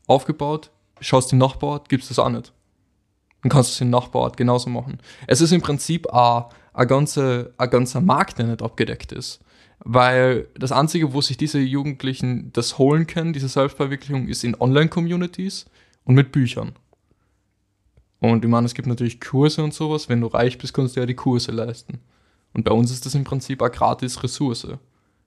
Aufgebaut, 0.07 0.71
schaust 1.01 1.31
den 1.31 1.39
Nachbarort, 1.39 1.89
gibt's 1.89 2.09
das 2.09 2.19
auch 2.19 2.31
nicht. 2.31 2.53
Dann 3.43 3.51
kannst 3.51 3.71
du 3.71 3.75
es 3.75 3.81
im 3.81 3.91
Nachbarort 3.91 4.37
genauso 4.37 4.69
machen. 4.71 4.99
Es 5.27 5.41
ist 5.41 5.53
im 5.53 5.63
Prinzip 5.63 6.13
ein 6.13 6.49
ganzer, 6.89 7.51
ein 7.59 7.71
ganzer 7.71 8.01
Markt, 8.01 8.39
der 8.39 8.47
nicht 8.47 8.63
abgedeckt 8.63 9.13
ist. 9.13 9.41
Weil 9.79 10.49
das 10.59 10.73
Einzige, 10.73 11.15
wo 11.15 11.21
sich 11.21 11.37
diese 11.37 11.59
Jugendlichen 11.59 12.53
das 12.53 12.77
holen 12.77 13.07
können, 13.07 13.33
diese 13.33 13.49
Selbstverwirklichung, 13.49 14.29
ist 14.29 14.45
in 14.45 14.61
Online-Communities 14.61 15.67
und 16.05 16.15
mit 16.15 16.33
Büchern. 16.33 16.73
Und 18.21 18.45
ich 18.45 18.51
meine, 18.51 18.67
es 18.67 18.75
gibt 18.75 18.87
natürlich 18.87 19.21
Kurse 19.21 19.65
und 19.65 19.73
sowas. 19.73 20.09
Wenn 20.09 20.21
du 20.21 20.27
reich 20.27 20.59
bist, 20.59 20.75
kannst 20.75 20.95
du 20.95 21.01
ja 21.01 21.07
die 21.07 21.15
Kurse 21.15 21.53
leisten. 21.53 22.01
Und 22.53 22.65
bei 22.65 22.73
uns 22.73 22.91
ist 22.91 23.07
das 23.07 23.15
im 23.15 23.25
Prinzip 23.25 23.63
eine 23.63 23.71
gratis 23.71 24.23
Ressource. 24.23 24.67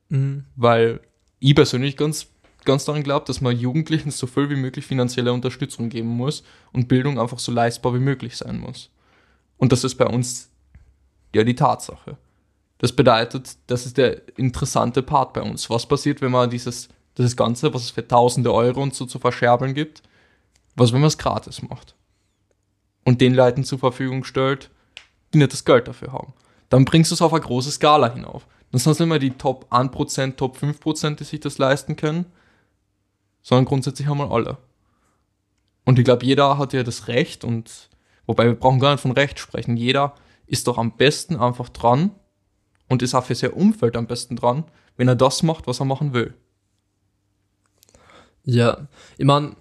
Mhm. 0.09 0.45
Weil 0.55 0.99
ich 1.39 1.55
persönlich 1.55 1.97
ganz, 1.97 2.27
ganz 2.65 2.85
daran 2.85 3.03
glaube, 3.03 3.25
dass 3.25 3.41
man 3.41 3.57
Jugendlichen 3.57 4.11
so 4.11 4.27
viel 4.27 4.49
wie 4.49 4.55
möglich 4.55 4.85
finanzielle 4.85 5.33
Unterstützung 5.33 5.89
geben 5.89 6.09
muss 6.09 6.43
und 6.71 6.87
Bildung 6.87 7.19
einfach 7.19 7.39
so 7.39 7.51
leistbar 7.51 7.93
wie 7.95 7.99
möglich 7.99 8.37
sein 8.37 8.59
muss. 8.59 8.91
Und 9.57 9.71
das 9.71 9.83
ist 9.83 9.95
bei 9.95 10.07
uns 10.07 10.49
ja 11.33 11.43
die 11.43 11.55
Tatsache. 11.55 12.17
Das 12.77 12.91
bedeutet, 12.91 13.55
das 13.67 13.85
ist 13.85 13.97
der 13.97 14.37
interessante 14.37 15.01
Part 15.01 15.33
bei 15.33 15.41
uns. 15.41 15.69
Was 15.69 15.85
passiert, 15.85 16.21
wenn 16.21 16.31
man 16.31 16.49
dieses, 16.49 16.89
dieses 17.17 17.35
Ganze, 17.35 17.73
was 17.73 17.83
es 17.83 17.91
für 17.91 18.07
tausende 18.07 18.53
Euro 18.53 18.83
und 18.83 18.93
so 18.93 19.05
zu 19.05 19.19
verscherbeln 19.19 19.73
gibt, 19.73 20.03
was, 20.75 20.93
wenn 20.93 21.01
man 21.01 21.07
es 21.07 21.17
gratis 21.17 21.61
macht? 21.61 21.95
Und 23.03 23.21
den 23.21 23.33
Leuten 23.33 23.63
zur 23.63 23.79
Verfügung 23.79 24.23
stellt, 24.23 24.69
die 25.33 25.37
nicht 25.37 25.53
das 25.53 25.65
Geld 25.65 25.87
dafür 25.87 26.13
haben. 26.13 26.33
Dann 26.69 26.85
bringst 26.85 27.11
du 27.11 27.15
es 27.15 27.21
auf 27.21 27.33
eine 27.33 27.43
große 27.43 27.71
Skala 27.71 28.13
hinauf. 28.13 28.47
Dann 28.71 28.79
sind 28.79 28.93
es 28.93 28.99
nicht 28.99 29.09
mehr 29.09 29.19
die 29.19 29.31
Top 29.31 29.71
1%, 29.71 30.35
Top 30.35 30.57
5%, 30.57 31.15
die 31.15 31.23
sich 31.23 31.39
das 31.39 31.57
leisten 31.57 31.95
können, 31.95 32.25
sondern 33.41 33.65
grundsätzlich 33.65 34.09
einmal 34.09 34.31
alle. 34.31 34.57
Und 35.85 35.99
ich 35.99 36.05
glaube, 36.05 36.25
jeder 36.25 36.57
hat 36.57 36.73
ja 36.73 36.83
das 36.83 37.07
Recht 37.07 37.43
und, 37.43 37.89
wobei 38.25 38.45
wir 38.45 38.55
brauchen 38.55 38.79
gar 38.79 38.93
nicht 38.93 39.01
von 39.01 39.11
Recht 39.11 39.37
sprechen, 39.37 39.77
jeder 39.77 40.15
ist 40.47 40.67
doch 40.67 40.77
am 40.77 40.95
besten 40.95 41.35
einfach 41.35 41.69
dran 41.69 42.11
und 42.89 43.01
ist 43.01 43.13
auch 43.13 43.25
für 43.25 43.35
sein 43.35 43.51
Umfeld 43.51 43.95
am 43.95 44.07
besten 44.07 44.35
dran, 44.35 44.63
wenn 44.97 45.07
er 45.07 45.15
das 45.15 45.43
macht, 45.43 45.67
was 45.67 45.79
er 45.79 45.85
machen 45.85 46.13
will. 46.13 46.33
Ja, 48.45 48.87
ich 49.17 49.25
meine, 49.25 49.55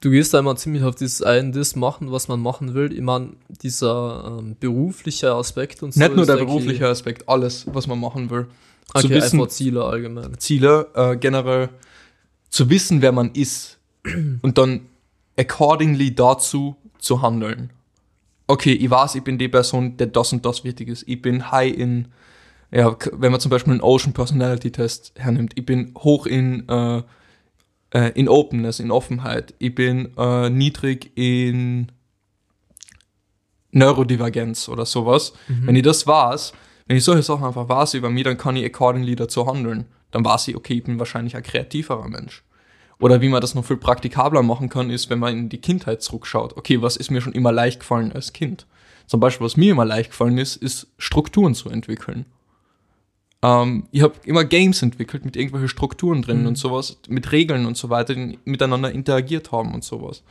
du 0.00 0.10
gehst 0.10 0.34
da 0.34 0.38
immer 0.38 0.56
ziemlich 0.56 0.82
auf 0.82 0.94
das 0.94 1.22
ein, 1.22 1.52
das 1.52 1.76
machen, 1.76 2.10
was 2.10 2.28
man 2.28 2.40
machen 2.40 2.74
will. 2.74 2.92
Ich 2.92 3.00
meine, 3.00 3.30
dieser 3.62 4.38
ähm, 4.38 4.56
berufliche 4.58 5.32
Aspekt 5.32 5.82
und 5.82 5.94
so. 5.94 6.00
Nicht 6.00 6.16
nur 6.16 6.26
der 6.26 6.36
berufliche 6.36 6.88
Aspekt, 6.88 7.28
alles, 7.28 7.66
was 7.72 7.86
man 7.86 8.00
machen 8.00 8.30
will. 8.30 8.46
Okay, 8.92 9.02
zu 9.02 9.10
wissen, 9.10 9.40
einfach 9.40 9.52
Ziele 9.52 9.84
allgemein. 9.84 10.38
Ziele, 10.38 10.88
äh, 10.94 11.16
generell 11.16 11.68
zu 12.48 12.68
wissen, 12.68 13.02
wer 13.02 13.12
man 13.12 13.30
ist 13.32 13.78
und 14.42 14.58
dann 14.58 14.80
accordingly 15.36 16.14
dazu 16.14 16.76
zu 16.98 17.22
handeln. 17.22 17.70
Okay, 18.46 18.72
ich 18.72 18.90
weiß, 18.90 19.14
ich 19.14 19.22
bin 19.22 19.38
die 19.38 19.48
Person, 19.48 19.96
der 19.96 20.08
das 20.08 20.32
und 20.32 20.44
das 20.44 20.64
wichtig 20.64 20.88
ist. 20.88 21.04
Ich 21.06 21.22
bin 21.22 21.52
high 21.52 21.72
in, 21.72 22.08
ja, 22.72 22.96
wenn 23.12 23.30
man 23.30 23.40
zum 23.40 23.50
Beispiel 23.50 23.72
einen 23.72 23.80
Ocean 23.80 24.12
Personality 24.12 24.72
Test 24.72 25.12
hernimmt, 25.14 25.52
ich 25.54 25.64
bin 25.64 25.94
hoch 25.96 26.26
in, 26.26 26.68
äh, 26.68 27.02
äh, 27.92 28.10
in 28.14 28.28
Openness, 28.28 28.80
in 28.80 28.90
Offenheit. 28.90 29.54
Ich 29.58 29.74
bin 29.74 30.16
äh, 30.16 30.50
niedrig 30.50 31.12
in 31.16 31.92
Neurodivergenz 33.72 34.68
oder 34.68 34.84
sowas. 34.84 35.32
Wenn 35.46 35.76
ich 35.76 35.82
das 35.82 36.06
weiß, 36.06 36.52
wenn 36.86 36.96
ich 36.96 37.04
solche 37.04 37.22
Sachen 37.22 37.44
einfach 37.44 37.68
weiß 37.68 37.94
über 37.94 38.10
mich, 38.10 38.24
dann 38.24 38.36
kann 38.36 38.56
ich 38.56 38.64
accordingly 38.64 39.14
dazu 39.14 39.46
handeln. 39.46 39.86
Dann 40.10 40.24
weiß 40.24 40.48
ich, 40.48 40.56
okay, 40.56 40.74
ich 40.74 40.82
bin 40.82 40.98
wahrscheinlich 40.98 41.36
ein 41.36 41.42
kreativerer 41.44 42.08
Mensch. 42.08 42.42
Oder 42.98 43.20
wie 43.20 43.28
man 43.28 43.40
das 43.40 43.54
noch 43.54 43.64
viel 43.64 43.76
praktikabler 43.76 44.42
machen 44.42 44.68
kann, 44.68 44.90
ist, 44.90 45.08
wenn 45.08 45.20
man 45.20 45.36
in 45.36 45.48
die 45.48 45.60
Kindheit 45.60 46.02
zurückschaut. 46.02 46.56
Okay, 46.56 46.82
was 46.82 46.96
ist 46.96 47.10
mir 47.10 47.20
schon 47.20 47.32
immer 47.32 47.52
leicht 47.52 47.80
gefallen 47.80 48.12
als 48.12 48.32
Kind? 48.32 48.66
Zum 49.06 49.20
Beispiel, 49.20 49.44
was 49.44 49.56
mir 49.56 49.72
immer 49.72 49.84
leicht 49.84 50.10
gefallen 50.10 50.36
ist, 50.36 50.56
ist 50.56 50.88
Strukturen 50.98 51.54
zu 51.54 51.70
entwickeln. 51.70 52.26
Ähm, 53.42 53.86
ich 53.90 54.02
habe 54.02 54.14
immer 54.24 54.44
Games 54.44 54.82
entwickelt 54.82 55.24
mit 55.24 55.36
irgendwelchen 55.36 55.68
Strukturen 55.68 56.22
drin 56.22 56.46
und 56.46 56.56
sowas, 56.56 56.98
mit 57.08 57.32
Regeln 57.32 57.66
und 57.66 57.76
so 57.76 57.90
weiter, 57.90 58.14
die 58.14 58.38
miteinander 58.44 58.92
interagiert 58.92 59.52
haben 59.52 59.74
und 59.74 59.84
sowas. 59.84 60.22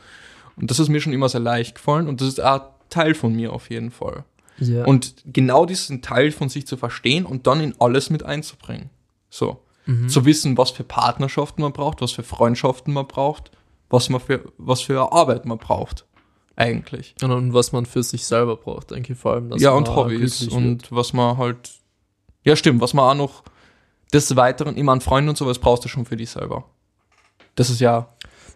Und 0.56 0.70
das 0.70 0.78
ist 0.78 0.88
mir 0.88 1.00
schon 1.00 1.12
immer 1.12 1.28
sehr 1.28 1.40
leicht 1.40 1.76
gefallen 1.76 2.08
und 2.08 2.20
das 2.20 2.28
ist 2.28 2.42
auch 2.42 2.62
Teil 2.88 3.14
von 3.14 3.34
mir 3.34 3.52
auf 3.52 3.70
jeden 3.70 3.90
Fall. 3.90 4.24
Ja. 4.58 4.84
Und 4.84 5.14
genau 5.26 5.64
diesen 5.64 6.02
Teil 6.02 6.32
von 6.32 6.48
sich 6.48 6.66
zu 6.66 6.76
verstehen 6.76 7.24
und 7.24 7.46
dann 7.46 7.60
in 7.60 7.74
alles 7.78 8.10
mit 8.10 8.22
einzubringen. 8.22 8.90
So. 9.30 9.60
Zu 10.08 10.24
wissen, 10.24 10.56
was 10.56 10.70
für 10.70 10.84
Partnerschaften 10.84 11.62
man 11.62 11.72
braucht, 11.72 12.00
was 12.00 12.12
für 12.12 12.22
Freundschaften 12.22 12.94
man 12.94 13.08
braucht, 13.08 13.50
was 13.88 14.08
man 14.08 14.20
für, 14.20 14.44
was 14.56 14.82
für 14.82 15.12
Arbeit 15.12 15.46
man 15.46 15.58
braucht. 15.58 16.04
Eigentlich. 16.54 17.14
und, 17.22 17.30
und 17.30 17.54
was 17.54 17.72
man 17.72 17.86
für 17.86 18.02
sich 18.02 18.24
selber 18.24 18.56
braucht, 18.56 18.90
denke 18.90 19.14
ich 19.14 19.18
vor 19.18 19.32
allem. 19.32 19.50
dass 19.50 19.60
ja, 19.60 19.70
und 19.70 19.88
Hobbys 19.96 20.46
und 20.46 20.92
was 20.92 21.12
man 21.12 21.38
halt. 21.38 21.70
Ja, 22.44 22.56
stimmt, 22.56 22.80
was 22.80 22.94
man 22.94 23.04
auch 23.04 23.14
noch 23.14 23.42
des 24.12 24.34
Weiteren, 24.36 24.76
immer 24.76 24.92
an 24.92 25.00
Freunden 25.00 25.28
und 25.30 25.38
sowas 25.38 25.58
brauchst 25.58 25.84
du 25.84 25.88
schon 25.88 26.04
für 26.04 26.16
dich 26.16 26.30
selber. 26.30 26.64
Das 27.54 27.70
ist 27.70 27.80
ja. 27.80 28.08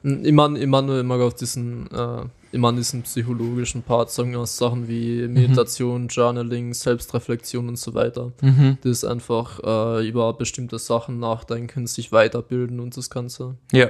Ich 0.02 0.32
meine, 0.32 0.58
ich 0.58 0.66
meine 0.66 0.86
nur 0.88 1.00
immer 1.00 1.16
auf 1.22 1.34
diesen, 1.34 1.90
äh, 1.90 2.24
ich 2.52 2.58
meine 2.58 2.76
diesen 2.76 3.02
psychologischen 3.02 3.82
Part, 3.82 4.10
sagen 4.10 4.32
wir 4.32 4.40
aus 4.40 4.56
Sachen 4.58 4.86
wie 4.86 5.26
Meditation, 5.28 6.08
Journaling, 6.08 6.74
Selbstreflexion 6.74 7.68
und 7.68 7.78
so 7.78 7.94
weiter. 7.94 8.32
Das 8.82 8.90
ist 8.90 9.04
einfach 9.04 9.60
äh, 9.64 10.06
über 10.06 10.32
bestimmte 10.34 10.78
Sachen 10.78 11.20
nachdenken, 11.20 11.86
sich 11.86 12.12
weiterbilden 12.12 12.80
und 12.80 12.96
das 12.96 13.08
Ganze. 13.08 13.56
Ja. 13.72 13.88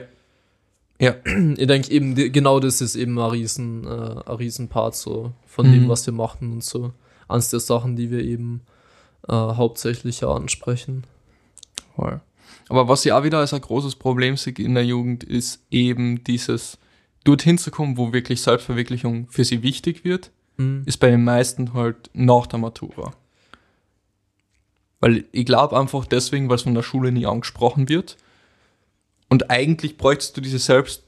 Ja. 1.00 1.16
Ich 1.56 1.66
denke 1.66 1.90
eben, 1.90 2.14
genau 2.14 2.60
das 2.60 2.80
ist 2.80 2.94
eben 2.94 3.18
ein 3.18 3.30
riesen, 3.30 3.84
äh, 3.84 3.90
ein 3.90 4.36
riesen 4.36 4.68
Part 4.68 4.94
so 4.94 5.32
von 5.46 5.66
Mhm. 5.68 5.72
dem, 5.72 5.88
was 5.88 6.06
wir 6.06 6.12
machen 6.14 6.52
und 6.52 6.62
so. 6.62 6.92
Eines 7.26 7.50
der 7.50 7.60
Sachen, 7.60 7.96
die 7.96 8.10
wir 8.12 8.20
eben 8.20 8.60
äh, 9.28 9.32
hauptsächlich 9.32 10.20
ja 10.20 10.28
ansprechen. 10.28 11.04
Voll. 11.96 12.20
Aber 12.68 12.88
was 12.88 13.04
ich 13.04 13.12
auch 13.12 13.24
wieder 13.24 13.38
als 13.38 13.52
ein 13.52 13.60
großes 13.60 13.96
Problem 13.96 14.36
sehe 14.36 14.54
in 14.54 14.74
der 14.74 14.84
Jugend, 14.84 15.24
ist 15.24 15.62
eben 15.70 16.24
dieses, 16.24 16.78
dorthin 17.24 17.58
zu 17.58 17.70
kommen, 17.70 17.96
wo 17.96 18.12
wirklich 18.12 18.42
Selbstverwirklichung 18.42 19.28
für 19.30 19.44
sie 19.44 19.62
wichtig 19.62 20.04
wird, 20.04 20.30
Mhm. 20.56 20.82
ist 20.86 20.98
bei 20.98 21.10
den 21.10 21.24
meisten 21.24 21.74
halt 21.74 22.10
nach 22.12 22.46
der 22.46 22.60
Matura. 22.60 23.12
Weil 25.00 25.24
ich 25.32 25.44
glaube 25.44 25.78
einfach 25.78 26.06
deswegen, 26.06 26.48
weil 26.48 26.56
es 26.56 26.62
von 26.62 26.74
der 26.74 26.82
Schule 26.82 27.12
nie 27.12 27.26
angesprochen 27.26 27.88
wird. 27.88 28.16
Und 29.28 29.50
eigentlich 29.50 29.98
bräuchtest 29.98 30.36
du 30.36 30.40
diese 30.40 30.58
Selbst, 30.58 31.02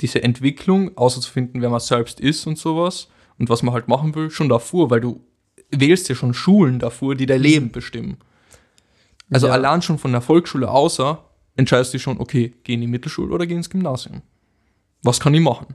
diese 0.00 0.22
Entwicklung, 0.22 0.96
auszufinden, 0.96 1.62
wer 1.62 1.70
man 1.70 1.80
selbst 1.80 2.20
ist 2.20 2.46
und 2.46 2.58
sowas 2.58 3.08
und 3.38 3.48
was 3.48 3.62
man 3.62 3.72
halt 3.72 3.88
machen 3.88 4.14
will, 4.14 4.30
schon 4.30 4.48
davor, 4.48 4.90
weil 4.90 5.00
du 5.00 5.24
wählst 5.74 6.08
ja 6.08 6.14
schon 6.14 6.34
Schulen 6.34 6.78
davor, 6.78 7.14
die 7.14 7.26
dein 7.26 7.40
Leben 7.42 7.70
bestimmen. 7.72 8.18
Also 9.30 9.46
Ja. 9.46 9.54
allein 9.54 9.82
schon 9.82 9.98
von 9.98 10.12
der 10.12 10.20
Volksschule 10.20 10.70
außer 10.70 11.24
entscheidest 11.56 11.94
du 11.94 11.98
schon, 11.98 12.18
okay, 12.20 12.52
geh 12.64 12.74
in 12.74 12.80
die 12.82 12.86
Mittelschule 12.86 13.32
oder 13.34 13.46
geh 13.46 13.54
ins 13.54 13.70
Gymnasium. 13.70 14.22
Was 15.02 15.20
kann 15.20 15.34
ich 15.34 15.40
machen? 15.40 15.74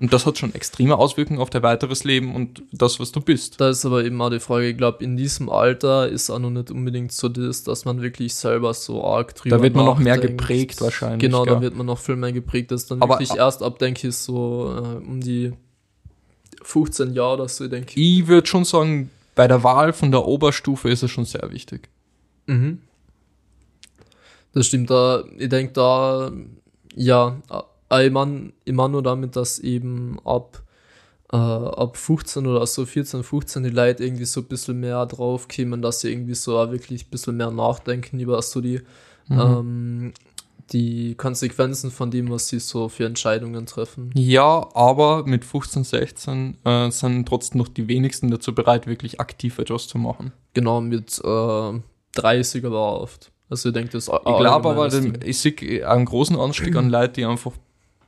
Und 0.00 0.14
das 0.14 0.24
hat 0.24 0.38
schon 0.38 0.54
extreme 0.54 0.96
Auswirkungen 0.96 1.40
auf 1.40 1.50
dein 1.50 1.62
weiteres 1.62 2.04
Leben 2.04 2.34
und 2.34 2.62
das, 2.72 2.98
was 3.00 3.12
du 3.12 3.20
bist. 3.20 3.60
Da 3.60 3.68
ist 3.68 3.84
aber 3.84 4.02
eben 4.02 4.18
auch 4.22 4.30
die 4.30 4.40
Frage, 4.40 4.68
ich 4.70 4.76
glaube, 4.78 5.04
in 5.04 5.18
diesem 5.18 5.50
Alter 5.50 6.08
ist 6.08 6.30
auch 6.30 6.38
noch 6.38 6.48
nicht 6.48 6.70
unbedingt 6.70 7.12
so 7.12 7.28
das, 7.28 7.64
dass 7.64 7.84
man 7.84 8.00
wirklich 8.00 8.32
selber 8.34 8.72
so 8.72 9.04
arg 9.04 9.34
drüber 9.34 9.58
Da 9.58 9.62
wird 9.62 9.74
man 9.74 9.84
noch 9.84 9.98
mehr 9.98 10.16
geprägt 10.16 10.80
wahrscheinlich, 10.80 11.20
Genau, 11.20 11.44
da 11.44 11.52
gell? 11.54 11.62
wird 11.62 11.76
man 11.76 11.84
noch 11.84 11.98
viel 11.98 12.16
mehr 12.16 12.32
geprägt. 12.32 12.70
Das 12.70 12.82
ist 12.82 12.90
dann 12.90 13.02
Aber- 13.02 13.18
wirklich 13.18 13.36
erst 13.36 13.62
ab, 13.62 13.78
denke 13.78 14.08
ich, 14.08 14.16
so 14.16 14.74
äh, 14.74 15.06
um 15.06 15.20
die 15.20 15.52
15 16.62 17.12
Jahre 17.14 17.34
oder 17.34 17.48
so, 17.48 17.68
denke 17.68 17.92
ich. 18.00 18.20
Ich 18.20 18.26
würde 18.26 18.46
schon 18.46 18.64
sagen, 18.64 19.10
bei 19.34 19.46
der 19.48 19.62
Wahl 19.62 19.92
von 19.92 20.10
der 20.10 20.26
Oberstufe 20.26 20.88
ist 20.90 21.02
es 21.02 21.10
schon 21.10 21.24
sehr 21.24 21.50
wichtig. 21.50 21.88
Mhm. 22.46 22.80
Das 24.52 24.66
stimmt, 24.66 24.90
da, 24.90 25.22
ich 25.38 25.48
denke 25.48 25.72
da, 25.72 26.32
ja, 26.94 27.36
äh, 27.90 28.06
ich 28.06 28.12
meine 28.12 28.52
ich 28.64 28.72
mein 28.72 28.90
nur 28.90 29.02
damit, 29.02 29.36
dass 29.36 29.58
eben 29.60 30.18
ab, 30.24 30.62
äh, 31.32 31.36
ab 31.36 31.96
15 31.96 32.46
oder 32.46 32.66
so 32.66 32.84
14, 32.84 33.22
15 33.22 33.62
die 33.62 33.70
Leute 33.70 34.04
irgendwie 34.04 34.24
so 34.24 34.40
ein 34.40 34.46
bisschen 34.46 34.80
mehr 34.80 35.06
drauf 35.06 35.46
kämen, 35.46 35.82
dass 35.82 36.00
sie 36.00 36.10
irgendwie 36.10 36.34
so 36.34 36.58
auch 36.58 36.72
wirklich 36.72 37.06
ein 37.06 37.10
bisschen 37.10 37.36
mehr 37.36 37.50
nachdenken 37.50 38.18
über 38.18 38.42
so 38.42 38.60
die, 38.60 38.80
ähm, 39.30 40.12
die 40.72 41.14
Konsequenzen 41.16 41.90
von 41.90 42.10
dem, 42.10 42.30
was 42.30 42.48
sie 42.48 42.60
so 42.60 42.88
für 42.88 43.04
Entscheidungen 43.04 43.66
treffen. 43.66 44.12
Ja, 44.14 44.68
aber 44.74 45.24
mit 45.26 45.44
15, 45.44 45.84
16 45.84 46.58
äh, 46.64 46.90
sind 46.90 47.26
trotzdem 47.26 47.58
noch 47.58 47.68
die 47.68 47.88
wenigsten 47.88 48.30
dazu 48.30 48.54
bereit, 48.54 48.86
wirklich 48.86 49.20
aktiv 49.20 49.58
etwas 49.58 49.88
zu 49.88 49.98
machen. 49.98 50.32
Genau, 50.54 50.80
mit 50.80 51.20
äh, 51.24 51.80
30 52.14 52.64
aber 52.64 53.00
oft. 53.00 53.32
Also 53.48 53.70
ich 53.70 53.74
denke, 53.74 53.90
das 53.90 54.06
Ich 54.06 54.22
glaube 54.22 54.68
aber, 54.68 54.88
den, 54.88 55.18
ich 55.24 55.38
sehe 55.38 55.88
einen 55.88 56.04
großen 56.04 56.38
Anstieg 56.38 56.76
an 56.76 56.88
Leuten, 56.88 57.14
die 57.14 57.24
einfach 57.24 57.52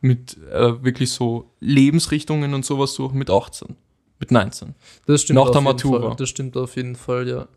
mit 0.00 0.36
äh, 0.52 0.82
wirklich 0.84 1.10
so 1.10 1.50
Lebensrichtungen 1.60 2.54
und 2.54 2.64
sowas 2.64 2.94
suchen 2.94 3.18
mit 3.18 3.28
18, 3.28 3.76
mit 4.20 4.30
19. 4.30 4.74
das 5.06 5.22
stimmt 5.22 5.38
nach 5.38 5.50
der 5.50 5.58
auf 5.58 5.64
Matura. 5.64 6.08
Fall. 6.08 6.16
Das 6.16 6.28
stimmt 6.28 6.56
auf 6.56 6.76
jeden 6.76 6.94
Fall, 6.94 7.28
ja. 7.28 7.48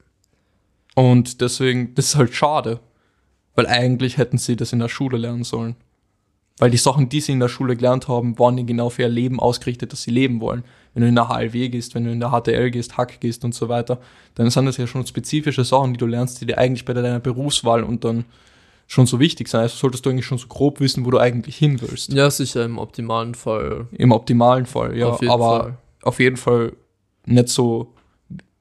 Und 0.96 1.42
deswegen, 1.42 1.94
das 1.94 2.06
ist 2.06 2.16
halt 2.16 2.34
schade. 2.34 2.80
Weil 3.56 3.68
eigentlich 3.68 4.18
hätten 4.18 4.38
sie 4.38 4.56
das 4.56 4.74
in 4.74 4.80
der 4.80 4.90
Schule 4.90 5.18
lernen 5.18 5.44
sollen. 5.44 5.76
Weil 6.58 6.72
die 6.72 6.78
Sachen, 6.78 7.10
die 7.10 7.20
sie 7.20 7.34
in 7.34 7.42
der 7.42 7.50
Schule 7.50 7.76
gelernt 7.76 8.08
haben, 8.08 8.40
waren 8.40 8.56
nicht 8.56 8.68
genau 8.68 8.90
für 8.90 9.02
ihr 9.02 9.10
Leben 9.10 9.42
ausgerichtet, 9.42 9.92
dass 9.92 10.04
sie 10.04 10.12
leben 10.12 10.40
wollen. 10.40 10.64
Wenn 10.94 11.04
du 11.04 11.10
in 11.10 11.16
der 11.16 11.28
HLW 11.28 11.68
gehst, 11.68 11.96
wenn 11.96 12.06
du 12.06 12.12
in 12.12 12.22
der 12.22 12.32
HTL 12.32 12.72
gehst, 12.72 12.98
Hack 12.98 13.20
gehst 13.20 13.44
und 13.44 13.54
so 13.54 13.68
weiter, 13.68 14.00
dann 14.36 14.50
sind 14.50 14.66
das 14.66 14.78
ja 14.78 14.88
schon 14.88 15.06
spezifische 15.06 15.66
Sachen, 15.66 15.94
die 15.94 15.98
du 15.98 16.06
lernst, 16.06 16.40
die 16.40 16.46
dir 16.46 16.58
eigentlich 16.58 16.86
bei 16.86 16.94
deiner 16.94 17.20
Berufswahl 17.20 17.84
und 17.84 18.06
dann 18.06 18.24
schon 18.88 19.06
so 19.06 19.20
wichtig 19.20 19.50
sind. 19.50 19.60
Also 19.60 19.76
solltest 19.76 20.06
du 20.06 20.10
eigentlich 20.10 20.26
schon 20.26 20.38
so 20.38 20.48
grob 20.48 20.80
wissen, 20.80 21.06
wo 21.06 21.12
du 21.12 21.20
eigentlich 21.20 21.58
hin 21.58 21.82
willst. 21.82 22.14
Ja, 22.14 22.32
sicher 22.32 22.64
im 22.64 22.78
optimalen 22.78 23.36
Fall. 23.36 23.88
Im 23.92 24.14
optimalen 24.14 24.66
Fall, 24.66 24.98
ja. 24.98 25.08
Auf 25.08 25.22
aber 25.24 25.60
Fall. 25.60 25.78
auf 26.04 26.20
jeden 26.20 26.38
Fall 26.38 26.72
nicht 27.26 27.50
so, 27.50 27.94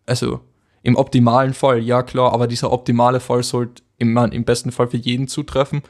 also 0.05 0.41
im 0.83 0.97
optimalen 0.97 1.55
Fall, 1.55 1.79
ja 1.81 2.03
klar, 2.03 2.33
aber 2.33 2.49
dieser 2.49 2.73
optimale 2.73 3.21
Fall 3.21 3.45
sollte 3.45 3.84
im, 3.99 4.17
im 4.17 4.45
besten 4.45 4.73
Fall 4.73 4.89
für 4.89 4.97
jeden 4.97 5.29
zutreffen. 5.29 5.83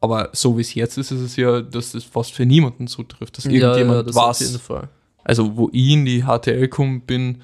Aber 0.00 0.28
so 0.32 0.56
wie 0.58 0.60
es 0.62 0.74
jetzt 0.74 0.98
ist, 0.98 1.10
ist 1.10 1.20
es 1.20 1.36
ja, 1.36 1.62
dass 1.62 1.94
es 1.94 2.04
fast 2.04 2.32
für 2.32 2.44
niemanden 2.44 2.86
zutrifft, 2.86 3.36
dass 3.38 3.44
Ja, 3.44 3.52
ja, 3.52 3.58
irgendjemand 3.76 4.08
das 4.08 4.16
auf 4.16 4.28
was. 4.28 4.40
jeden 4.40 4.58
Fall. 4.60 4.88
Also, 5.24 5.56
wo 5.56 5.70
ich 5.72 5.90
in 5.92 6.04
die 6.04 6.22
HTL 6.24 6.60
gekommen 6.60 7.00
bin, 7.00 7.40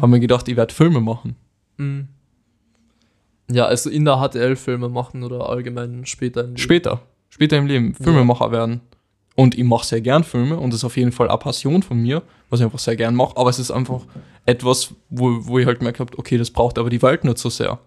haben 0.00 0.12
wir 0.12 0.20
gedacht, 0.20 0.46
ich 0.48 0.56
werde 0.56 0.74
Filme 0.74 1.00
machen. 1.00 1.36
Mhm. 1.78 2.08
Ja, 3.50 3.64
also 3.66 3.90
in 3.90 4.04
der 4.04 4.16
HTL 4.18 4.56
Filme 4.56 4.88
machen 4.88 5.22
oder 5.22 5.48
allgemein 5.48 6.04
später. 6.06 6.40
im 6.42 6.48
Leben. 6.48 6.58
Später, 6.58 7.00
später 7.28 7.56
im 7.58 7.66
Leben, 7.66 7.94
Filmemacher 7.94 8.50
werden. 8.52 8.80
Und 9.34 9.56
ich 9.56 9.64
mache 9.64 9.86
sehr 9.86 10.02
gern 10.02 10.24
Filme 10.24 10.58
und 10.58 10.70
das 10.72 10.80
ist 10.80 10.84
auf 10.84 10.96
jeden 10.98 11.12
Fall 11.12 11.28
eine 11.28 11.38
Passion 11.38 11.82
von 11.82 11.98
mir, 11.98 12.22
was 12.50 12.60
ich 12.60 12.64
einfach 12.64 12.78
sehr 12.78 12.96
gern 12.96 13.14
mache. 13.14 13.34
Aber 13.38 13.48
es 13.48 13.58
ist 13.58 13.70
einfach 13.70 14.02
etwas, 14.44 14.94
wo, 15.08 15.38
wo 15.46 15.58
ich 15.58 15.66
halt 15.66 15.78
gemerkt 15.78 16.00
habe, 16.00 16.18
okay, 16.18 16.36
das 16.36 16.50
braucht 16.50 16.78
aber 16.78 16.90
die 16.90 17.00
Welt 17.00 17.24
nicht 17.24 17.38
so 17.38 17.48
sehr. 17.48 17.78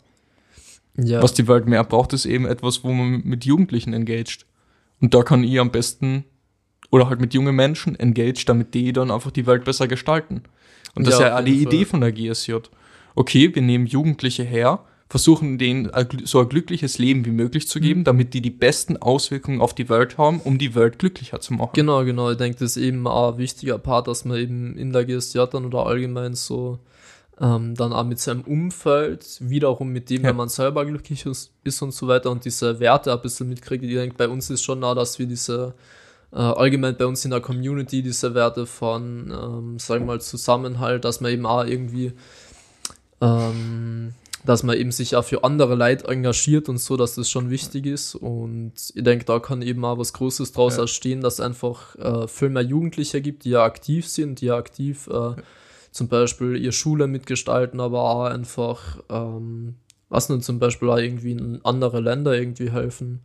Ja, 0.98 1.22
Was 1.22 1.34
die 1.34 1.48
Welt 1.48 1.68
mehr 1.68 1.84
braucht, 1.84 2.14
ist 2.14 2.26
eben 2.26 2.46
etwas, 2.46 2.84
wo 2.84 2.92
man 2.92 3.22
mit 3.24 3.46
Jugendlichen 3.46 3.94
engaged. 3.94 4.46
Und 5.02 5.14
da 5.14 5.24
kann 5.24 5.44
ich 5.44 5.60
am 5.60 5.72
besten, 5.72 6.24
oder 6.90 7.10
halt 7.10 7.20
mit 7.20 7.34
jungen 7.34 7.56
Menschen 7.56 7.96
engaged, 8.00 8.48
damit 8.48 8.74
die 8.74 8.94
dann 8.94 9.12
einfach 9.12 9.32
die 9.32 9.46
Welt 9.46 9.66
besser 9.66 9.88
gestalten. 9.88 10.44
Und 10.96 11.06
das 11.06 11.20
Ja, 11.20 11.26
ist 11.26 11.30
ja 11.32 11.40
auch 11.40 11.44
die 11.44 11.62
Idee 11.62 11.84
von 11.86 12.00
der 12.02 12.12
GSJ. 12.14 12.54
Okay, 13.16 13.54
wir 13.54 13.62
nehmen 13.62 13.86
Jugendliche 13.88 14.44
her, 14.44 14.86
versuchen 15.10 15.58
denen 15.58 15.92
so 16.24 16.40
ein 16.40 16.50
glückliches 16.50 16.98
Leben 16.98 17.26
wie 17.26 17.32
möglich 17.32 17.68
zu 17.68 17.80
Mhm. 17.80 17.84
geben, 17.84 18.04
damit 18.06 18.34
die 18.34 18.42
die 18.42 18.50
besten 18.50 18.98
Auswirkungen 18.98 19.62
auf 19.62 19.76
die 19.76 19.90
Welt 19.90 20.18
haben, 20.18 20.40
um 20.40 20.58
die 20.58 20.74
Welt 20.76 20.98
glücklicher 20.98 21.40
zu 21.42 21.54
machen. 21.54 21.72
genau, 21.74 22.04
genau. 22.06 22.32
Ich 22.32 22.38
denke, 22.38 22.58
das 22.60 22.76
ist 22.78 22.84
eben 22.84 23.06
auch 23.06 23.34
ein 23.34 23.38
wichtiger 23.38 23.78
Part, 23.78 24.08
dass 24.08 24.26
man 24.26 24.38
eben 24.38 24.78
in 24.78 24.94
der 24.94 25.06
GSJ 25.06 25.40
dann 25.52 25.66
oder 25.66 25.86
allgemein 25.86 26.34
so 26.36 26.80
ähm, 27.42 27.76
dann 27.76 27.92
auch 27.94 28.06
mit 28.06 28.20
seinem 28.20 28.42
Umfeld, 28.42 29.26
wiederum 29.42 29.90
mit 29.90 30.10
dem, 30.10 30.24
Ja. 30.24 30.30
wenn 30.30 30.38
man 30.38 30.50
selber 30.50 30.86
glücklich 30.86 31.26
ist, 31.26 31.52
ist 31.64 31.82
und 31.82 31.94
so 31.94 32.08
weiter 32.08 32.32
und 32.32 32.46
diese 32.46 32.80
Werte 32.80 33.12
ein 33.12 33.22
bisschen 33.22 33.50
mitkriegt. 33.50 33.84
Ich 33.84 33.94
denke, 33.94 34.16
bei 34.18 34.28
uns 34.30 34.50
ist 34.50 34.64
schon 34.64 34.84
auch, 34.84 34.96
dass 34.96 35.20
wir 35.20 35.26
diese 35.26 35.74
äh, 36.34 36.38
allgemein 36.38 36.98
bei 36.98 37.06
uns 37.06 37.24
in 37.24 37.32
der 37.32 37.40
Community 37.40 38.02
diese 38.02 38.34
Werte 38.34 38.66
von, 38.66 39.32
ähm, 39.32 39.80
sagen 39.80 40.02
wir 40.04 40.14
mal, 40.16 40.22
Zusammenhalt, 40.22 41.06
dass 41.06 41.22
man 41.22 41.32
eben 41.32 41.46
auch 41.46 41.64
irgendwie, 41.66 42.12
ähm, 43.22 44.14
dass 44.46 44.64
man 44.64 44.78
eben 44.78 44.92
sich 44.92 45.16
auch 45.16 45.24
für 45.24 45.44
andere 45.44 45.76
Leute 45.76 46.08
engagiert 46.08 46.70
und 46.70 46.78
so, 46.78 46.98
dass 46.98 47.16
das 47.16 47.30
schon 47.30 47.50
wichtig 47.50 47.86
ist. 47.86 48.16
Und 48.16 48.74
ich 48.94 49.04
denke, 49.04 49.26
da 49.26 49.40
kann 49.40 49.62
eben 49.62 49.84
auch 49.86 49.98
was 49.98 50.14
Großes 50.14 50.52
draus 50.52 50.76
Ja. 50.76 50.82
entstehen, 50.82 51.22
dass 51.22 51.36
es 51.36 51.40
einfach 51.40 51.96
äh, 51.96 52.28
viel 52.28 52.50
mehr 52.50 52.64
Jugendliche 52.64 53.22
gibt, 53.22 53.46
die 53.46 53.52
ja 53.52 53.64
aktiv 53.64 54.08
sind, 54.08 54.42
die 54.42 54.48
ja 54.48 54.58
aktiv 54.58 55.08
äh, 55.08 55.34
zum 55.96 56.10
Beispiel 56.10 56.58
ihre 56.58 56.74
Schule 56.74 57.08
mitgestalten, 57.08 57.80
aber 57.80 58.02
auch 58.02 58.26
einfach, 58.26 59.00
ähm, 59.10 59.76
was 60.10 60.28
nun 60.28 60.42
zum 60.42 60.60
Beispiel 60.60 60.90
auch 60.90 60.98
irgendwie 60.98 61.32
in 61.32 61.62
andere 61.64 62.02
Länder 62.02 62.38
irgendwie 62.38 62.70
helfen, 62.70 63.22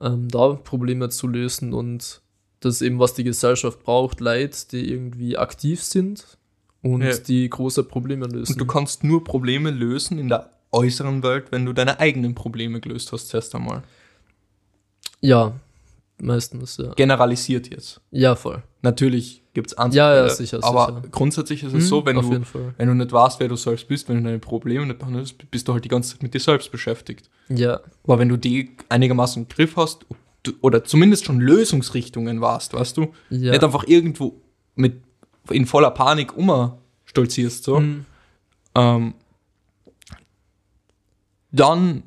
ähm, 0.00 0.28
da 0.28 0.54
Probleme 0.54 1.10
zu 1.10 1.28
lösen 1.28 1.72
und 1.72 2.20
das 2.58 2.82
eben, 2.82 2.98
was 2.98 3.14
die 3.14 3.22
Gesellschaft 3.22 3.84
braucht, 3.84 4.18
Leute, 4.18 4.66
die 4.72 4.90
irgendwie 4.92 5.38
aktiv 5.38 5.80
sind 5.80 6.36
und 6.82 7.02
Ja. 7.02 7.16
die 7.18 7.48
große 7.48 7.84
Probleme 7.84 8.26
lösen. 8.26 8.54
Und 8.54 8.60
du 8.60 8.66
kannst 8.66 9.04
nur 9.04 9.22
Probleme 9.22 9.70
lösen 9.70 10.18
in 10.18 10.28
der 10.28 10.50
äußeren 10.72 11.22
Welt, 11.22 11.52
wenn 11.52 11.64
du 11.64 11.72
deine 11.72 12.00
eigenen 12.00 12.34
Probleme 12.34 12.80
gelöst 12.80 13.12
hast, 13.12 13.28
zuerst 13.28 13.54
einmal. 13.54 13.84
ja, 15.20 15.52
meistens, 16.20 16.78
ja. 16.78 16.92
Generalisiert 16.94 17.68
jetzt. 17.70 18.00
Ja, 18.10 18.34
voll. 18.34 18.60
Natürlich 18.82 19.42
gibt 19.54 19.72
es 19.72 19.76
Ja, 19.94 20.14
ja, 20.14 20.28
sicher, 20.28 20.62
Aber 20.62 20.86
sicher. 20.86 21.02
grundsätzlich 21.10 21.62
ist 21.64 21.72
es 21.74 21.84
Mhm, 21.84 21.88
so, 21.88 22.06
wenn 22.06 22.16
auf 22.16 22.28
du, 22.28 22.40
wenn 22.76 22.86
du 22.88 22.94
nicht 22.94 23.10
weißt, 23.12 23.40
wer 23.40 23.48
du 23.48 23.56
selbst 23.56 23.88
bist, 23.88 24.08
wenn 24.08 24.18
du 24.18 24.22
deine 24.22 24.38
Probleme 24.38 24.86
nicht 24.86 24.98
behandelst, 25.00 25.50
bist 25.50 25.66
du 25.66 25.72
halt 25.72 25.84
die 25.84 25.88
ganze 25.88 26.12
Zeit 26.12 26.22
mit 26.22 26.32
dir 26.32 26.40
selbst 26.40 26.70
beschäftigt. 26.70 27.28
Ja, 27.48 27.80
Aber 28.04 28.18
wenn 28.20 28.28
du 28.28 28.36
die 28.36 28.70
einigermaßen 28.88 29.42
im 29.42 29.48
Griff 29.48 29.76
hast 29.76 30.06
oder 30.60 30.84
zumindest 30.84 31.24
schon 31.24 31.40
Lösungsrichtungen 31.40 32.40
warst, 32.40 32.72
weißt 32.74 32.96
du, 32.96 33.12
ja. 33.30 33.50
nicht 33.50 33.64
einfach 33.64 33.84
irgendwo 33.88 34.40
mit 34.76 35.02
in 35.50 35.66
voller 35.66 35.90
Panik 35.90 36.36
umstolzierst, 36.36 37.64
so, 37.64 37.80
Mhm. 37.80 38.04
ähm, 38.76 39.14
dann, 41.50 42.02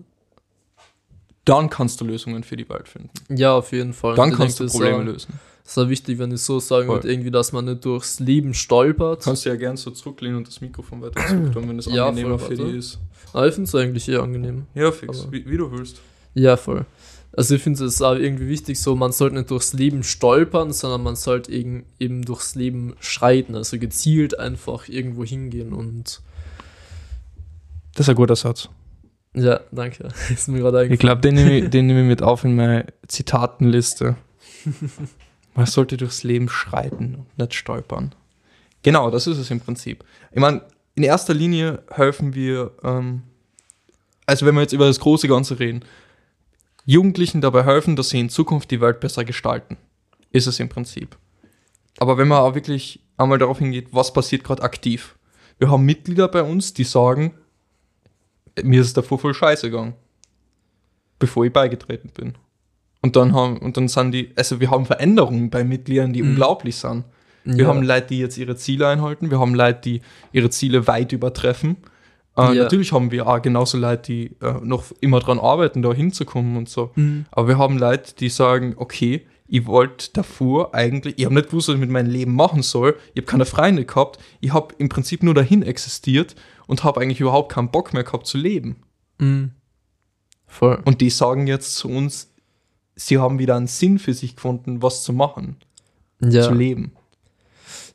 dann 1.46 1.70
kannst 1.70 2.00
du 2.00 2.06
Lösungen 2.06 2.44
für 2.44 2.56
die 2.56 2.70
Welt 2.70 2.88
finden. 2.88 3.10
ja, 3.36 3.54
auf 3.56 3.72
jeden 3.72 3.94
Fall. 3.94 4.16
Dann 4.16 4.30
ich 4.32 4.36
kannst 4.38 4.60
du 4.60 4.68
Probleme 4.68 5.04
lösen. 5.04 5.40
Das 5.72 5.78
ist 5.78 5.84
auch 5.86 5.90
wichtig, 5.90 6.20
wenn 6.20 6.34
ich 6.34 6.42
so 6.42 6.60
sagen 6.60 6.88
Voll. 6.88 6.98
würde, 6.98 7.10
irgendwie, 7.10 7.32
dass 7.32 7.54
man 7.54 7.64
nicht 7.64 7.86
durchs 7.86 8.20
Leben 8.20 8.54
stolpert. 8.54 9.24
Kannst 9.24 9.46
du 9.46 9.50
ja 9.50 9.56
gern 9.56 9.78
so 9.78 9.90
zurücklehnen 9.92 10.36
und 10.36 10.46
das 10.46 10.60
Mikrofon 10.60 11.02
weiter 11.02 11.26
zurücktun, 11.26 11.70
wenn 11.70 11.80
es 11.80 11.86
Ja, 11.86 12.10
angenehmer 12.10 12.38
voll, 12.38 12.58
für 12.58 12.66
dich 12.66 12.76
ist. 12.76 13.00
Aber 13.32 13.48
ich 13.48 13.54
finde 13.54 13.70
es 13.70 13.76
eigentlich 13.76 14.10
eher 14.10 14.22
angenehm. 14.22 14.66
Ja, 14.76 14.92
fix, 14.92 15.30
wie, 15.32 15.50
wie 15.50 15.56
du 15.56 15.72
willst. 15.72 16.02
Ja, 16.34 16.58
voll. 16.58 16.86
Also 17.32 17.56
ich 17.56 17.64
finde 17.64 17.86
es 17.86 18.02
auch 18.02 18.16
irgendwie 18.16 18.50
wichtig, 18.50 18.82
so 18.82 18.98
man 18.98 19.14
sollte 19.14 19.38
nicht 19.38 19.50
durchs 19.50 19.72
Leben 19.72 20.04
stolpern, 20.04 20.74
sondern 20.74 21.04
man 21.04 21.16
sollte 21.16 21.54
eben, 21.54 21.86
eben 22.02 22.26
durchs 22.26 22.56
Leben 22.56 22.96
schreiten, 23.00 23.56
also 23.56 23.80
gezielt 23.80 24.38
einfach 24.38 24.90
irgendwo 24.90 25.24
hingehen 25.24 25.72
und 25.72 26.20
Das 27.96 28.08
ist 28.08 28.10
ein 28.10 28.16
guter 28.16 28.36
Satz. 28.36 28.68
ja, 29.34 29.62
danke. 29.72 30.10
Ist 30.30 30.50
mir 30.50 30.60
gerade 30.60 30.86
Ich 30.88 31.00
glaube, 31.00 31.22
den 31.22 31.36
nehme 31.36 31.60
ich, 31.60 31.70
den 31.70 31.88
nehme 31.88 32.02
ich 32.02 32.08
mit 32.08 32.22
auf 32.22 32.44
in 32.44 32.58
meine 32.58 32.88
Zitatenliste. 33.08 34.18
Man 35.54 35.66
sollte 35.66 35.98
durchs 35.98 36.24
Leben 36.24 36.50
schreiten 36.50 37.16
und 37.16 37.38
nicht 37.38 37.54
stolpern. 37.54 38.16
Genau, 38.84 39.12
das 39.12 39.28
ist 39.28 39.38
es 39.38 39.52
im 39.52 39.60
Prinzip. 39.60 40.04
Ich 40.32 40.40
meine, 40.40 40.62
in 40.96 41.04
erster 41.04 41.34
Linie 41.34 41.84
helfen 41.90 42.34
wir, 42.34 42.72
ähm, 42.84 43.24
also 44.26 44.46
wenn 44.46 44.56
wir 44.56 44.62
jetzt 44.62 44.74
über 44.74 44.88
das 44.88 45.00
große 45.00 45.28
Ganze 45.28 45.60
reden, 45.60 45.84
Jugendlichen 46.86 47.42
dabei 47.42 47.64
helfen, 47.64 47.96
dass 47.96 48.10
sie 48.10 48.20
in 48.20 48.30
Zukunft 48.30 48.72
die 48.72 48.82
Welt 48.82 49.00
besser 49.00 49.24
gestalten. 49.24 49.78
Ist 50.32 50.48
es 50.48 50.60
im 50.60 50.70
Prinzip. 50.70 51.18
Aber 52.00 52.18
wenn 52.18 52.28
man 52.28 52.40
auch 52.40 52.56
wirklich 52.56 53.02
einmal 53.18 53.38
darauf 53.38 53.60
hingeht, 53.60 53.90
was 53.92 54.14
passiert 54.14 54.44
gerade 54.44 54.64
aktiv. 54.64 55.16
Wir 55.60 55.70
haben 55.70 55.86
Mitglieder 55.86 56.28
bei 56.28 56.42
uns, 56.42 56.74
die 56.74 56.86
sagen, 56.86 57.36
mir 58.64 58.82
ist 58.82 58.98
davor 58.98 59.20
voll 59.20 59.34
scheiße 59.34 59.70
gegangen 59.70 59.96
bevor 61.22 61.46
ich 61.46 61.54
beigetreten 61.54 62.10
bin. 62.10 62.34
Und 63.02 63.16
dann 63.16 63.34
haben, 63.34 63.58
und 63.58 63.78
dann 63.78 63.88
sind 63.88 64.12
die, 64.12 64.32
also 64.36 64.60
wir 64.60 64.70
haben 64.70 64.86
Veränderungen 64.86 65.50
bei 65.50 65.64
Mitgliedern, 65.64 66.14
die 66.14 66.22
Mhm. 66.22 66.30
unglaublich 66.32 66.76
sind. 66.76 67.06
Wir 67.44 67.64
ja. 67.64 67.68
haben 67.68 67.82
Leute, 67.82 68.08
die 68.08 68.20
jetzt 68.20 68.38
ihre 68.38 68.56
Ziele 68.56 68.88
einhalten, 68.88 69.32
wir 69.32 69.40
haben 69.40 69.56
Leute, 69.56 69.82
die 69.82 70.02
ihre 70.32 70.52
Ziele 70.52 70.86
weit 70.86 71.12
übertreffen. 71.12 71.78
Äh, 72.38 72.42
Ja. 72.42 72.64
Natürlich 72.64 72.92
haben 72.94 73.10
wir 73.12 73.26
auch 73.28 73.42
genauso 73.42 73.80
Leute, 73.80 74.04
die 74.04 74.26
äh, 74.42 74.54
noch 74.64 74.86
immer 75.00 75.20
dran 75.20 75.40
arbeiten, 75.40 75.82
da 75.82 75.92
hinzukommen 75.92 76.56
und 76.56 76.70
so. 76.70 76.92
Mhm. 76.96 77.26
Aber 77.32 77.48
wir 77.48 77.58
haben 77.58 77.80
Leute, 77.80 78.14
die 78.16 78.30
sagen, 78.30 78.76
okay, 78.78 79.26
ich 79.48 79.66
wollte 79.66 80.12
davor 80.14 80.74
eigentlich, 80.76 81.16
ich 81.18 81.26
habe 81.26 81.34
nicht 81.34 81.50
gewusst, 81.50 81.68
was 81.68 81.76
ich 81.76 81.82
mit 81.82 81.90
meinem 81.90 82.10
Leben 82.12 82.36
machen 82.36 82.62
soll, 82.62 82.96
ich 83.16 83.22
habe 83.22 83.32
keine 83.32 83.46
Freunde 83.46 83.84
gehabt, 83.86 84.20
ich 84.40 84.54
habe 84.54 84.76
im 84.78 84.88
Prinzip 84.88 85.24
nur 85.24 85.34
dahin 85.34 85.64
existiert 85.64 86.36
und 86.68 86.84
habe 86.84 87.02
eigentlich 87.02 87.20
überhaupt 87.20 87.52
keinen 87.52 87.72
Bock 87.72 87.94
mehr 87.94 88.04
gehabt 88.04 88.28
zu 88.28 88.38
leben. 88.38 88.78
Mhm. 89.18 89.52
Voll. 90.48 90.80
Und 90.86 91.02
die 91.02 91.10
sagen 91.10 91.48
jetzt 91.48 91.76
zu 91.76 91.90
uns, 91.90 92.31
sie 93.06 93.18
haben 93.18 93.40
wieder 93.40 93.56
einen 93.56 93.68
Sinn 93.68 94.00
für 94.00 94.14
sich 94.14 94.36
gefunden, 94.36 94.82
was 94.82 95.04
zu 95.04 95.14
machen, 95.14 95.58
Ja. 96.22 96.44
zu 96.44 96.54
leben. 96.54 96.94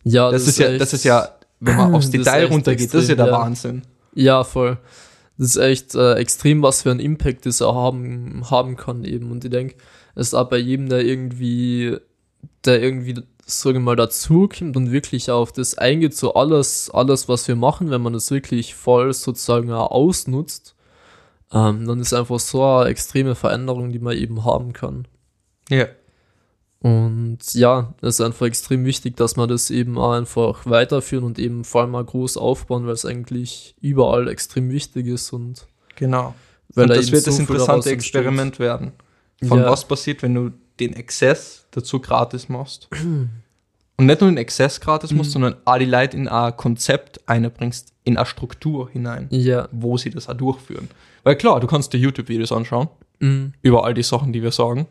ja, 0.05 0.31
Das, 0.31 0.47
ist 0.47 0.59
ja, 0.59 0.69
echt- 0.69 0.81
das 0.81 0.93
ist 0.93 1.05
ja, 1.05 1.31
wenn 1.61 1.77
man 1.77 1.95
aufs 1.95 2.07
Das 2.11 2.15
ist 2.15 2.27
Detail 2.27 2.47
runtergeht, 2.47 2.93
das 2.95 3.03
ist 3.05 3.09
ja 3.11 3.15
der 3.17 3.25
extrem, 3.27 3.35
ja. 3.41 3.45
Wahnsinn. 3.45 3.83
Ja, 4.15 4.45
voll. 4.45 4.79
Das 5.39 5.49
ist 5.49 5.57
echt 5.57 5.95
äh, 5.95 6.15
extrem, 6.15 6.63
was 6.63 6.83
für 6.83 6.91
einen 6.91 7.01
Impact 7.01 7.45
das 7.45 7.61
auch 7.61 7.75
haben, 7.75 8.43
haben 8.51 8.77
kann 8.77 9.05
eben. 9.05 9.31
Und 9.31 9.45
ich 9.45 9.51
denke, 9.51 9.75
es 10.15 10.29
ist 10.29 10.35
auch 10.35 10.49
bei 10.49 10.57
jedem, 10.57 10.89
der 10.89 11.05
irgendwie, 11.05 11.99
der 12.65 12.81
irgendwie, 12.83 13.17
sagen 13.45 13.75
wir 13.79 13.81
mal, 13.81 13.97
dazukommt 13.97 14.77
und 14.77 14.93
wirklich 14.93 15.31
auf 15.31 15.53
das 15.53 15.77
eingeht, 15.77 16.17
so 16.17 16.33
alles, 16.35 16.89
alles, 16.91 17.29
was 17.29 17.47
wir 17.49 17.57
machen, 17.57 17.91
wenn 17.91 18.01
man 18.01 18.15
das 18.15 18.31
wirklich 18.31 18.75
voll 18.75 19.13
sozusagen 19.13 19.71
auch 19.73 19.91
ausnutzt, 19.91 20.75
ähm, 21.53 21.87
dann 21.87 22.01
ist 22.01 22.13
einfach 22.13 22.41
so 22.41 22.65
eine 22.65 22.91
extreme 22.91 23.35
Veränderung, 23.35 23.93
die 23.93 23.99
man 23.99 24.17
eben 24.17 24.45
haben 24.45 24.73
kann. 24.73 25.07
Ja. 25.71 25.87
Und 26.81 27.39
ja, 27.55 27.95
es 28.03 28.17
ist 28.17 28.21
einfach 28.21 28.47
extrem 28.47 28.85
wichtig, 28.85 29.17
dass 29.17 29.37
man 29.37 29.49
das 29.49 29.71
eben 29.71 29.99
auch 29.99 30.13
einfach 30.13 30.67
weiterführen 30.67 31.25
und 31.25 31.39
eben 31.39 31.65
vor 31.65 31.81
allem 31.81 31.91
mal 31.93 32.05
groß 32.05 32.37
aufbauen, 32.37 32.87
weil 32.87 32.93
es 32.93 33.05
eigentlich 33.07 33.75
überall 33.81 34.29
extrem 34.29 34.71
wichtig 34.71 35.07
ist 35.07 35.33
und 35.33 35.67
Genau. 35.97 36.35
weil 36.75 36.85
und 36.85 36.91
da 36.91 36.95
das 36.97 37.11
wird 37.11 37.27
das 37.27 37.37
so 37.37 37.45
viel 37.45 37.55
interessante. 37.57 37.91
Experiment 37.91 38.59
werden. 38.59 38.93
Von 39.43 39.61
Ja. 39.61 39.71
was 39.71 39.87
passiert, 39.87 40.23
wenn 40.23 40.35
du 40.35 40.51
den 40.79 40.93
Exzess 40.95 41.67
dazu 41.71 42.01
gratis 42.01 42.49
machst. 42.49 42.89
Und 43.99 44.05
nicht 44.05 44.21
nur 44.21 44.29
den 44.31 44.37
Exzess 44.37 44.79
gratis 44.79 45.11
machst, 45.13 45.31
Mhm. 45.31 45.33
sondern 45.33 45.57
auch 45.65 45.79
die 45.79 45.87
Leute 45.87 46.19
in 46.19 46.29
ein 46.29 46.55
Konzept 46.59 47.27
einbringst, 47.27 47.95
in 48.07 48.17
eine 48.17 48.25
Struktur 48.25 48.89
hinein, 48.89 49.27
Ja. 49.31 49.69
wo 49.73 49.99
sie 49.99 50.09
das 50.11 50.29
auch 50.29 50.35
durchführen. 50.35 50.89
Weil 51.25 51.37
klar, 51.37 51.61
du 51.61 51.67
kannst 51.67 51.93
dir 51.93 51.99
YouTube-Videos 51.99 52.53
anschauen, 52.53 52.89
Mhm. 53.21 53.53
über 53.63 53.85
all 53.85 53.93
die 53.95 54.03
Sachen, 54.03 54.33
die 54.33 54.43
wir 54.43 54.53
sagen. 54.53 54.87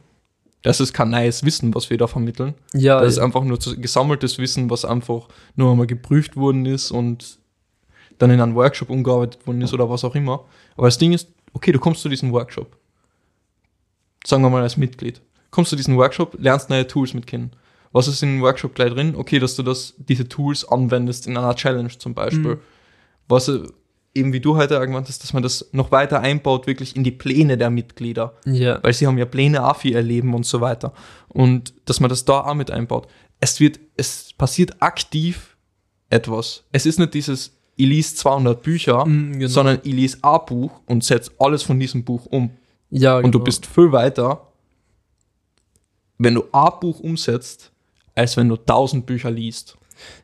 Das 0.61 0.79
ist 0.79 0.93
kein 0.93 1.09
neues 1.11 1.43
Wissen, 1.43 1.73
was 1.75 1.89
wir 1.89 1.97
da 1.97 2.07
vermitteln. 2.07 2.53
Ja, 2.73 2.99
Das 2.99 3.13
ist 3.13 3.17
ja. 3.17 3.23
einfach 3.23 3.43
nur 3.43 3.57
gesammeltes 3.59 4.37
Wissen, 4.39 4.69
was 4.69 4.83
einfach 4.83 5.27
nur 5.55 5.71
einmal 5.71 5.87
geprüft 5.87 6.35
worden 6.35 6.65
ist 6.65 6.91
und 6.91 7.37
dann 8.17 8.31
in 8.31 8.41
einem 8.41 8.55
Workshop 8.55 8.89
umgearbeitet 8.89 9.45
worden 9.47 9.61
ist 9.61 9.73
oder 9.73 9.89
was 9.89 10.03
auch 10.03 10.15
immer. 10.15 10.43
Aber 10.75 10.87
das 10.87 10.97
Ding 10.97 11.13
ist, 11.13 11.27
okay, 11.53 11.71
du 11.71 11.79
kommst 11.79 12.01
zu 12.01 12.09
diesem 12.09 12.31
Workshop. 12.33 12.75
Sagen 14.25 14.41
wir 14.43 14.49
mal 14.49 14.63
als 14.63 14.77
Mitglied. 14.77 15.21
Kommst 15.51 15.69
zu 15.69 15.75
diesem 15.75 15.95
Workshop, 15.97 16.35
lernst 16.39 16.69
neue 16.69 16.87
Tools 16.87 17.13
mit 17.13 17.27
kennen. 17.27 17.51
Was 17.91 18.07
ist 18.07 18.21
in 18.23 18.37
dem 18.37 18.41
Workshop 18.41 18.75
gleich 18.75 18.91
drin? 18.91 19.15
Okay, 19.15 19.39
dass 19.39 19.55
du 19.55 19.63
das, 19.63 19.93
diese 19.97 20.27
Tools 20.27 20.67
anwendest 20.67 21.27
in 21.27 21.37
einer 21.37 21.55
Challenge 21.55 21.95
zum 21.97 22.13
Beispiel. 22.13 22.55
Mhm. 22.55 22.59
Was 23.27 23.47
äh, 23.47 23.59
eben 24.13 24.31
wie 24.33 24.39
du 24.39 24.55
heute 24.55 24.79
argument 24.79 25.07
hast, 25.07 25.23
dass 25.23 25.33
man 25.33 25.43
das 25.43 25.69
noch 25.73 25.91
weiter 25.91 26.21
einbaut, 26.21 26.67
wirklich 26.67 26.95
in 26.95 27.03
die 27.03 27.11
Pläne 27.11 27.57
der 27.57 27.69
Mitglieder 27.69 28.33
ja. 28.45 28.79
weil 28.81 28.93
sie 28.93 29.07
haben 29.07 29.17
ja 29.17 29.25
Pläne 29.25 29.67
auch 29.67 29.75
für 29.75 29.89
ihr 29.89 30.01
Leben 30.01 30.33
und 30.33 30.45
so 30.45 30.61
weiter. 30.61 30.93
Und 31.27 31.73
dass 31.85 31.99
man 31.99 32.09
das 32.09 32.23
da 32.25 32.41
auch 32.41 32.53
mit 32.53 32.71
einbaut. 32.71 33.07
Es 33.41 33.59
wird, 33.59 33.79
es 33.97 34.31
passiert 34.37 34.81
aktiv 34.81 35.57
etwas. 36.09 36.63
Es 36.71 36.85
ist 36.85 36.97
nicht 36.99 37.13
dieses, 37.13 37.51
ich 37.75 37.87
lese 37.87 38.15
200 38.15 38.61
Bücher, 38.61 39.05
Mhm, 39.05 39.33
genau. 39.33 39.47
sondern 39.47 39.79
ich 39.83 39.93
lese 39.93 40.17
ein 40.21 40.39
Buch 40.47 40.79
und 40.85 41.03
setze 41.03 41.31
alles 41.39 41.63
von 41.63 41.77
diesem 41.79 42.05
Buch 42.05 42.25
um. 42.27 42.51
ja, 42.91 43.17
Und 43.17 43.25
du 43.25 43.31
genau. 43.39 43.43
bist 43.43 43.65
viel 43.65 43.91
weiter, 43.91 44.47
wenn 46.17 46.35
du 46.35 46.45
ein 46.53 46.71
Buch 46.79 47.01
umsetzt, 47.01 47.71
als 48.15 48.37
wenn 48.37 48.47
du 48.47 48.55
1000 48.55 49.05
Bücher 49.05 49.29
liest. 49.29 49.77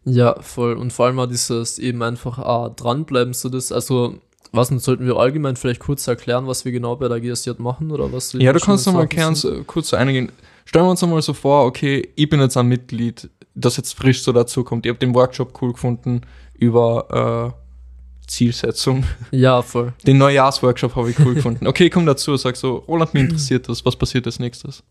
Ja, 0.05 0.41
voll. 0.41 0.73
Und 0.73 0.93
vor 0.93 1.05
allem 1.05 1.19
auch 1.19 1.27
dieses 1.27 1.79
eben 1.79 2.01
einfach 2.03 2.39
auch 2.39 2.69
dranbleiben, 2.75 3.33
so 3.33 3.49
das, 3.49 3.71
also, 3.71 4.15
was 4.51 4.69
sollten 4.69 5.05
wir 5.05 5.15
allgemein 5.17 5.55
vielleicht 5.55 5.79
kurz 5.79 6.07
erklären, 6.07 6.47
was 6.47 6.65
wir 6.65 6.71
genau 6.71 6.95
bei 6.95 7.07
der 7.07 7.19
GSJ 7.19 7.51
machen 7.57 7.91
oder 7.91 8.11
was? 8.11 8.33
Ja, 8.33 8.53
du 8.53 8.59
kannst 8.59 8.85
noch 8.85 8.93
mal 8.93 9.01
Sachen 9.01 9.09
gern 9.09 9.35
sind? 9.35 9.55
so, 9.55 9.63
kurz 9.63 9.89
so 9.89 9.97
eingehen. 9.97 10.31
Stellen 10.65 10.85
wir 10.85 10.91
uns 10.91 11.03
einmal 11.03 11.21
so 11.21 11.33
vor, 11.33 11.65
okay, 11.65 12.09
ich 12.15 12.29
bin 12.29 12.39
jetzt 12.39 12.57
ein 12.57 12.67
Mitglied, 12.67 13.29
das 13.55 13.77
jetzt 13.77 13.93
frisch 13.93 14.23
so 14.23 14.31
dazu 14.31 14.63
kommt. 14.63 14.85
Ich 14.85 14.89
habe 14.89 14.99
den 14.99 15.13
Workshop 15.13 15.61
cool 15.61 15.73
gefunden 15.73 16.21
über 16.53 17.53
äh, 17.55 18.27
Zielsetzung. 18.27 19.03
Ja, 19.31 19.61
voll. 19.61 19.93
Den 20.05 20.17
Neujahrsworkshop 20.17 20.95
habe 20.95 21.11
ich 21.11 21.19
cool 21.19 21.35
gefunden. 21.35 21.67
Okay, 21.67 21.89
komm 21.89 22.05
dazu, 22.05 22.35
sag 22.37 22.55
so, 22.55 22.77
Roland, 22.87 23.13
mich 23.13 23.23
interessiert 23.23 23.67
das, 23.67 23.85
was 23.85 23.95
passiert 23.95 24.25
als 24.25 24.39
nächstes? 24.39 24.83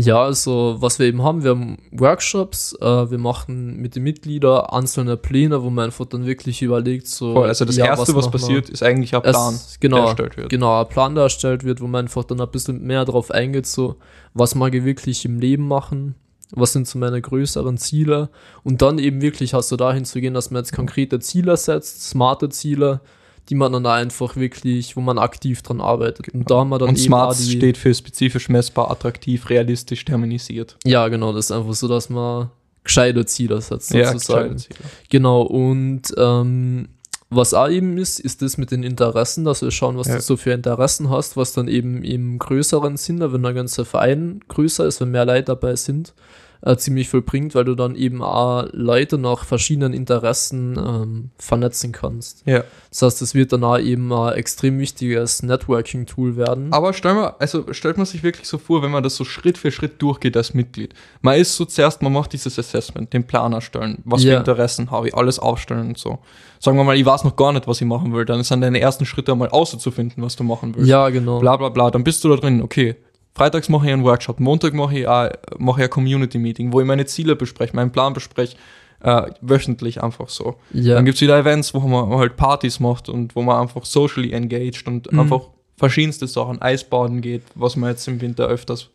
Ja, 0.00 0.22
also 0.22 0.76
was 0.78 1.00
wir 1.00 1.06
eben 1.06 1.24
haben, 1.24 1.42
wir 1.42 1.50
haben 1.50 1.76
Workshops, 1.90 2.72
äh, 2.80 3.10
wir 3.10 3.18
machen 3.18 3.78
mit 3.78 3.96
den 3.96 4.04
Mitgliedern 4.04 4.66
einzelne 4.66 5.16
Pläne, 5.16 5.64
wo 5.64 5.70
man 5.70 5.86
einfach 5.86 6.06
dann 6.06 6.24
wirklich 6.24 6.62
überlegt, 6.62 7.08
so. 7.08 7.34
Voll, 7.34 7.48
also 7.48 7.64
das 7.64 7.76
ja, 7.76 7.86
Erste, 7.86 8.14
was, 8.14 8.26
wir? 8.26 8.30
passiert, 8.30 8.70
ist 8.70 8.84
eigentlich 8.84 9.12
ein 9.16 9.22
Plan, 9.22 9.54
Es, 9.54 9.80
genau, 9.80 9.96
der 9.96 10.06
erstellt 10.06 10.36
wird. 10.36 10.50
genau, 10.50 10.80
ein 10.80 10.88
Plan, 10.88 11.16
der 11.16 11.24
erstellt 11.24 11.64
wird, 11.64 11.80
wo 11.80 11.88
man 11.88 12.04
einfach 12.04 12.22
dann 12.22 12.40
ein 12.40 12.48
bisschen 12.48 12.80
mehr 12.84 13.04
drauf 13.04 13.32
eingeht, 13.32 13.66
so, 13.66 13.96
was 14.34 14.54
mag 14.54 14.72
ich 14.72 14.84
wirklich 14.84 15.24
im 15.24 15.40
Leben 15.40 15.66
machen, 15.66 16.14
was 16.52 16.72
sind 16.72 16.86
so 16.86 16.96
meine 17.00 17.20
größeren 17.20 17.76
Ziele 17.76 18.30
und 18.62 18.80
dann 18.82 19.00
eben 19.00 19.20
wirklich 19.20 19.52
hast 19.52 19.72
du 19.72 19.76
dahin 19.76 20.04
zu 20.04 20.20
gehen, 20.20 20.32
dass 20.32 20.52
man 20.52 20.62
jetzt 20.62 20.72
konkrete 20.72 21.18
Ziele 21.18 21.56
setzt, 21.56 22.08
smarte 22.08 22.50
Ziele, 22.50 23.00
die 23.48 23.54
man 23.54 23.72
dann 23.72 23.86
einfach 23.86 24.36
wirklich, 24.36 24.96
wo 24.96 25.00
man 25.00 25.18
aktiv 25.18 25.62
dran 25.62 25.80
arbeitet. 25.80 26.28
Und 26.34 26.50
da 26.50 26.58
haben 26.58 26.68
wir 26.68 26.78
dann 26.78 26.90
Und 26.90 26.96
eben 26.98 27.04
Smart 27.06 27.36
steht 27.36 27.76
für 27.78 27.94
spezifisch, 27.94 28.48
messbar, 28.48 28.90
attraktiv, 28.90 29.48
realistisch, 29.48 30.04
terminisiert. 30.04 30.76
Ja, 30.84 31.08
genau, 31.08 31.32
das 31.32 31.46
ist 31.46 31.52
einfach 31.52 31.74
so, 31.74 31.88
dass 31.88 32.10
man 32.10 32.50
gescheite 32.84 33.24
Ziele 33.26 33.60
setzt, 33.60 33.88
sozusagen. 33.88 34.58
Ziele. 34.58 34.78
Genau, 35.10 35.42
und 35.42 36.02
ähm, 36.16 36.88
was 37.30 37.52
auch 37.52 37.68
eben 37.68 37.98
ist, 37.98 38.18
ist 38.20 38.40
das 38.40 38.56
mit 38.56 38.70
den 38.70 38.82
Interessen, 38.82 39.44
dass 39.44 39.60
wir 39.60 39.70
schauen, 39.70 39.98
was 39.98 40.08
Ja. 40.08 40.16
du 40.16 40.22
so 40.22 40.36
für 40.38 40.52
Interessen 40.52 41.10
hast, 41.10 41.36
was 41.36 41.52
dann 41.52 41.68
eben 41.68 42.02
im 42.02 42.38
größeren 42.38 42.96
Sinne, 42.96 43.32
wenn 43.32 43.42
der 43.42 43.52
ganze 43.52 43.84
Verein 43.84 44.40
größer 44.48 44.86
ist, 44.86 45.00
wenn 45.02 45.10
mehr 45.10 45.26
Leute 45.26 45.44
dabei 45.44 45.76
sind, 45.76 46.14
äh, 46.62 46.76
ziemlich 46.76 47.08
viel 47.08 47.22
bringt, 47.22 47.54
weil 47.54 47.64
du 47.64 47.74
dann 47.74 47.94
eben 47.94 48.22
auch 48.22 48.66
Leute 48.72 49.18
nach 49.18 49.44
verschiedenen 49.44 49.92
Interessen 49.92 50.76
ähm, 50.76 51.30
vernetzen 51.38 51.92
kannst. 51.92 52.42
Ja. 52.46 52.64
Das 52.90 53.02
heißt, 53.02 53.22
es 53.22 53.34
wird 53.34 53.52
dann 53.52 53.62
auch 53.64 53.78
eben 53.78 54.12
ein 54.12 54.34
extrem 54.34 54.78
wichtiges 54.78 55.42
Networking-Tool 55.42 56.36
werden. 56.36 56.72
Aber 56.72 56.92
stell 56.92 57.14
mal, 57.14 57.34
also 57.38 57.72
stellt 57.72 57.96
man 57.96 58.06
sich 58.06 58.22
wirklich 58.22 58.48
so 58.48 58.58
vor, 58.58 58.82
wenn 58.82 58.90
man 58.90 59.02
das 59.02 59.16
so 59.16 59.24
Schritt 59.24 59.58
für 59.58 59.70
Schritt 59.70 60.00
durchgeht 60.02 60.36
als 60.36 60.54
Mitglied. 60.54 60.94
Man 61.22 61.38
ist 61.38 61.56
so 61.56 61.64
zuerst, 61.64 62.02
man 62.02 62.12
macht 62.12 62.32
dieses 62.32 62.58
Assessment, 62.58 63.12
den 63.12 63.24
Plan 63.24 63.52
erstellen, 63.52 63.98
was 64.04 64.22
für 64.22 64.28
Ja. 64.28 64.38
Interessen 64.38 64.90
habe 64.90 65.08
ich, 65.08 65.14
alles 65.14 65.38
aufstellen 65.38 65.88
und 65.88 65.98
so. 65.98 66.18
Sagen 66.60 66.76
wir 66.76 66.82
mal, 66.82 66.96
ich 66.96 67.06
weiß 67.06 67.22
noch 67.22 67.36
gar 67.36 67.52
nicht, 67.52 67.68
was 67.68 67.80
ich 67.80 67.86
machen 67.86 68.12
will, 68.12 68.24
dann 68.24 68.42
sind 68.42 68.62
deine 68.62 68.80
ersten 68.80 69.06
Schritte 69.06 69.30
einmal 69.32 69.48
auszufinden, 69.50 70.24
was 70.24 70.34
du 70.34 70.42
machen 70.42 70.74
willst. 70.74 70.88
ja, 70.88 71.08
genau. 71.10 71.38
Bla 71.38 71.56
bla 71.56 71.68
bla, 71.68 71.90
dann 71.92 72.02
bist 72.02 72.24
du 72.24 72.28
da 72.30 72.36
drin, 72.36 72.62
okay. 72.62 72.96
Freitags 73.38 73.68
mache 73.68 73.86
ich 73.86 73.92
einen 73.92 74.04
Workshop, 74.04 74.40
Montag 74.40 74.74
mache 74.74 74.98
ich, 74.98 75.08
auch, 75.08 75.28
mache 75.58 75.80
ich 75.80 75.84
ein 75.84 75.90
Community-Meeting, 75.90 76.72
wo 76.72 76.80
ich 76.80 76.86
meine 76.86 77.06
Ziele 77.06 77.36
bespreche, 77.36 77.74
meinen 77.74 77.92
Plan 77.92 78.12
bespreche, 78.12 78.56
äh, 79.00 79.22
wöchentlich 79.40 80.02
einfach 80.02 80.28
so. 80.28 80.56
Ja. 80.72 80.94
Dann 80.96 81.04
gibt's 81.04 81.20
wieder 81.20 81.38
Events, 81.38 81.72
wo 81.72 81.80
man 81.80 82.10
halt 82.18 82.36
Partys 82.36 82.80
macht 82.80 83.08
und 83.08 83.34
wo 83.36 83.42
man 83.42 83.62
einfach 83.62 83.84
socially 83.84 84.32
engaged 84.32 84.86
und 84.88 85.10
Mhm. 85.12 85.20
einfach 85.20 85.42
verschiedenste 85.76 86.26
Sachen, 86.26 86.60
Eisbaden 86.60 87.20
geht, 87.20 87.42
was 87.54 87.76
wir 87.76 87.88
jetzt 87.88 88.06
im 88.08 88.20
Winter 88.20 88.46
öfters 88.48 88.90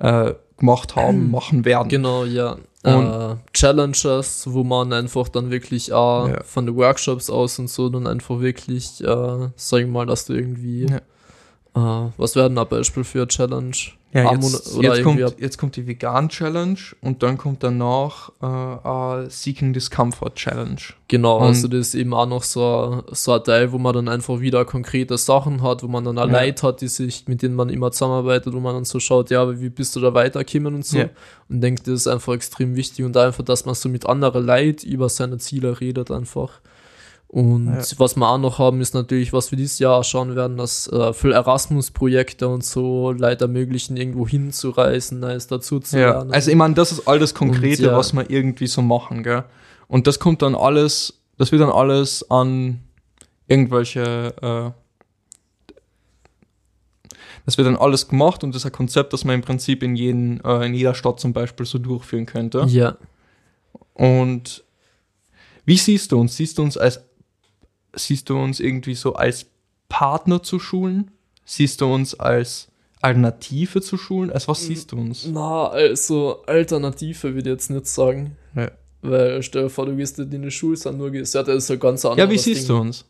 äh, 0.00 0.34
gemacht 0.56 0.94
haben, 0.94 1.28
machen 1.32 1.64
werden. 1.64 1.88
Genau, 1.88 2.24
ja. 2.24 2.56
Und- 2.84 3.06
äh, 3.06 3.34
Challenges, 3.52 4.44
wo 4.48 4.62
man 4.62 4.92
einfach 4.92 5.28
dann 5.28 5.50
wirklich 5.50 5.92
auch 5.92 6.28
Ja. 6.28 6.42
von 6.44 6.66
den 6.66 6.76
Workshops 6.76 7.28
aus 7.28 7.58
und 7.58 7.68
so 7.68 7.88
dann 7.88 8.06
einfach 8.06 8.38
wirklich, 8.38 9.02
äh, 9.02 9.48
sag 9.56 9.80
ich 9.80 9.88
mal, 9.88 10.06
dass 10.06 10.26
du 10.26 10.34
irgendwie, 10.34 10.86
Ja. 10.88 11.00
Was 12.16 12.36
wäre 12.36 12.48
denn 12.48 12.58
ein 12.58 12.68
Beispiel 12.68 13.04
für 13.04 13.18
eine 13.20 13.28
Challenge? 13.28 13.76
Ja, 14.14 14.32
jetzt, 14.32 14.74
jetzt, 14.80 15.02
kommt, 15.02 15.20
jetzt 15.38 15.58
kommt 15.58 15.76
die 15.76 15.86
Vegan-Challenge 15.86 16.78
und 17.02 17.22
dann 17.22 17.36
kommt 17.36 17.62
danach 17.62 18.30
äh, 18.42 19.24
äh, 19.26 19.28
Seeking 19.28 19.74
Discomfort 19.74 20.34
Challenge. 20.34 20.80
Genau, 21.08 21.36
Und- 21.36 21.42
also 21.48 21.68
das 21.68 21.88
ist 21.88 21.94
eben 21.94 22.14
auch 22.14 22.24
noch 22.26 22.42
so, 22.42 23.02
so 23.12 23.32
ein 23.34 23.44
Teil, 23.44 23.70
wo 23.70 23.76
man 23.76 23.92
dann 23.92 24.08
einfach 24.08 24.40
wieder 24.40 24.64
konkrete 24.64 25.18
Sachen 25.18 25.62
hat, 25.62 25.82
wo 25.82 25.88
man 25.88 26.04
dann 26.04 26.16
auch 26.18 26.26
Ja. 26.26 26.40
Leute 26.40 26.66
hat, 26.66 26.80
die 26.80 26.88
sich, 26.88 27.28
mit 27.28 27.42
denen 27.42 27.54
man 27.54 27.68
immer 27.68 27.90
zusammenarbeitet, 27.92 28.54
wo 28.54 28.60
man 28.60 28.76
dann 28.76 28.84
so 28.86 28.98
schaut, 28.98 29.28
ja, 29.28 29.60
wie 29.60 29.68
bist 29.68 29.94
du 29.94 30.00
da 30.00 30.14
weitergekommen 30.14 30.74
und 30.76 30.86
so. 30.86 31.00
Ja. 31.00 31.10
Und 31.50 31.60
denkt, 31.60 31.86
das 31.86 31.92
ist 31.94 32.06
einfach 32.08 32.32
extrem 32.32 32.76
wichtig 32.76 33.04
und 33.04 33.14
einfach, 33.14 33.44
dass 33.44 33.66
man 33.66 33.74
so 33.74 33.90
mit 33.90 34.06
anderen 34.06 34.46
Leuten 34.46 34.86
über 34.88 35.10
seine 35.10 35.36
Ziele 35.36 35.80
redet 35.82 36.10
einfach. 36.10 36.60
Und 37.30 37.66
Ja. 37.66 37.82
was 37.98 38.16
wir 38.16 38.26
auch 38.26 38.38
noch 38.38 38.58
haben, 38.58 38.80
ist 38.80 38.94
natürlich, 38.94 39.34
was 39.34 39.50
wir 39.50 39.58
dieses 39.58 39.78
Jahr 39.78 40.02
schauen 40.02 40.34
werden, 40.34 40.56
dass 40.56 40.86
äh, 40.88 41.12
für 41.12 41.32
Erasmus-Projekte 41.34 42.48
und 42.48 42.64
so 42.64 43.12
Leute 43.12 43.44
ermöglichen, 43.44 43.98
irgendwo 43.98 44.26
hinzureisen, 44.26 45.20
Neues 45.20 45.46
dazu 45.46 45.78
zu 45.78 45.98
Ja, 45.98 46.10
lernen. 46.12 46.32
also 46.32 46.50
ich 46.50 46.56
meine, 46.56 46.72
das 46.74 46.90
ist 46.90 47.06
alles 47.06 47.34
Konkrete, 47.34 47.82
Und, 47.82 47.90
ja. 47.92 47.96
was 47.98 48.14
wir 48.14 48.30
irgendwie 48.30 48.66
so 48.66 48.80
machen, 48.80 49.22
gell? 49.22 49.44
Und 49.88 50.06
das 50.06 50.18
kommt 50.18 50.40
dann 50.40 50.54
alles, 50.54 51.20
das 51.36 51.52
wird 51.52 51.60
dann 51.60 51.70
alles 51.70 52.30
an 52.30 52.80
irgendwelche, 53.46 54.34
äh, 54.40 55.74
das 57.44 57.58
wird 57.58 57.66
dann 57.66 57.76
alles 57.76 58.08
gemacht 58.08 58.42
und 58.42 58.54
das 58.54 58.62
ist 58.62 58.66
ein 58.66 58.72
Konzept, 58.72 59.12
das 59.12 59.24
man 59.24 59.34
im 59.34 59.42
Prinzip 59.42 59.82
in, 59.82 59.96
jeden, 59.96 60.42
äh, 60.44 60.64
in 60.66 60.72
jeder 60.74 60.94
Stadt 60.94 61.20
zum 61.20 61.32
Beispiel 61.34 61.66
so 61.66 61.78
durchführen 61.78 62.24
könnte. 62.26 62.64
ja. 62.68 62.96
Und 63.94 64.64
wie 65.64 65.76
siehst 65.76 66.12
du 66.12 66.20
uns? 66.20 66.36
Siehst 66.36 66.56
du 66.56 66.62
uns 66.62 66.78
als, 66.78 67.00
siehst 67.98 68.30
du 68.30 68.38
uns 68.38 68.60
irgendwie 68.60 68.94
so 68.94 69.14
als 69.14 69.46
Partner 69.88 70.42
zu 70.42 70.58
Schulen? 70.58 71.10
Siehst 71.44 71.80
du 71.80 71.92
uns 71.92 72.14
als 72.14 72.68
Alternative 73.00 73.80
zu 73.80 73.96
Schulen? 73.96 74.30
Als 74.30 74.48
was 74.48 74.64
siehst 74.64 74.92
du 74.92 74.96
uns? 74.98 75.26
Na, 75.26 75.68
also 75.68 76.42
Alternative 76.46 77.34
würde 77.34 77.50
ich 77.50 77.54
jetzt 77.54 77.70
nicht 77.70 77.86
sagen. 77.86 78.36
Ja. 78.54 78.70
Weil 79.00 79.42
stell 79.42 79.64
dir 79.64 79.70
vor, 79.70 79.86
du 79.86 79.96
gehst 79.96 80.18
in 80.18 80.42
die 80.42 80.50
Schule, 80.50 80.76
sind 80.76 80.98
nur 80.98 81.10
gesagt, 81.10 81.48
das 81.48 81.64
ist 81.64 81.70
ein 81.70 81.78
ganz 81.78 82.04
anderes 82.04 82.18
Ja, 82.18 82.30
wie 82.30 82.38
siehst 82.38 82.68
Ding. 82.68 82.76
du 82.76 82.80
uns? 82.82 83.04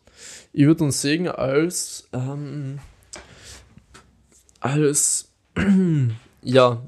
Ich 0.53 0.65
würde 0.65 0.83
uns 0.83 1.01
sehen 1.01 1.27
als, 1.27 2.07
ähm, 2.13 2.79
als, 4.59 5.29
ja, 6.43 6.81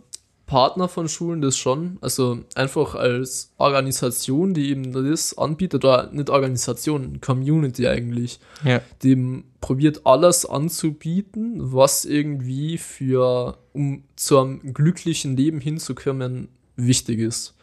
Partner 0.52 0.90
von 0.90 1.08
Schulen, 1.08 1.42
das 1.42 1.58
schon. 1.58 1.98
Also 2.02 2.40
einfach 2.56 2.94
als 2.94 3.54
Organisation, 3.58 4.54
die 4.54 4.70
eben 4.70 4.92
das 4.92 5.38
anbietet, 5.38 5.86
oder 5.86 6.10
nicht 6.12 6.30
Organisation, 6.30 7.22
Community 7.22 7.88
eigentlich. 7.88 8.42
Ja. 8.66 8.82
Dem 9.02 9.46
probiert 9.62 10.02
alles 10.06 10.46
anzubieten, 10.46 11.54
was 11.56 12.04
irgendwie 12.04 12.78
für, 12.78 13.60
um 13.72 14.04
zu 14.18 14.40
einem 14.40 14.74
glücklichen 14.74 15.38
Leben 15.38 15.62
hinzukommen, 15.62 16.50
wichtig 16.76 17.20
ist. 17.20 17.56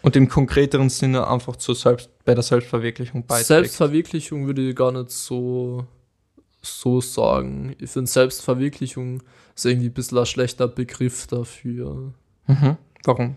Und 0.00 0.16
im 0.16 0.30
konkreteren 0.30 0.88
Sinne 0.88 1.28
einfach 1.28 1.56
zur 1.56 1.74
Selbst 1.74 2.08
bei 2.24 2.32
der 2.32 2.42
Selbstverwirklichung 2.42 3.26
beiträgt. 3.26 3.48
Selbstverwirklichung 3.48 4.46
würde 4.46 4.70
ich 4.70 4.74
gar 4.74 4.90
nicht 4.90 5.10
so, 5.10 5.84
so 6.66 7.00
sagen. 7.00 7.74
Ich 7.78 7.90
finde 7.90 8.10
Selbstverwirklichung 8.10 9.22
ist 9.54 9.66
irgendwie 9.66 9.88
ein 9.88 9.94
bisschen 9.94 10.18
ein 10.18 10.26
schlechter 10.26 10.68
Begriff 10.68 11.26
dafür. 11.26 12.12
Mhm. 12.46 12.76
Warum? 13.04 13.36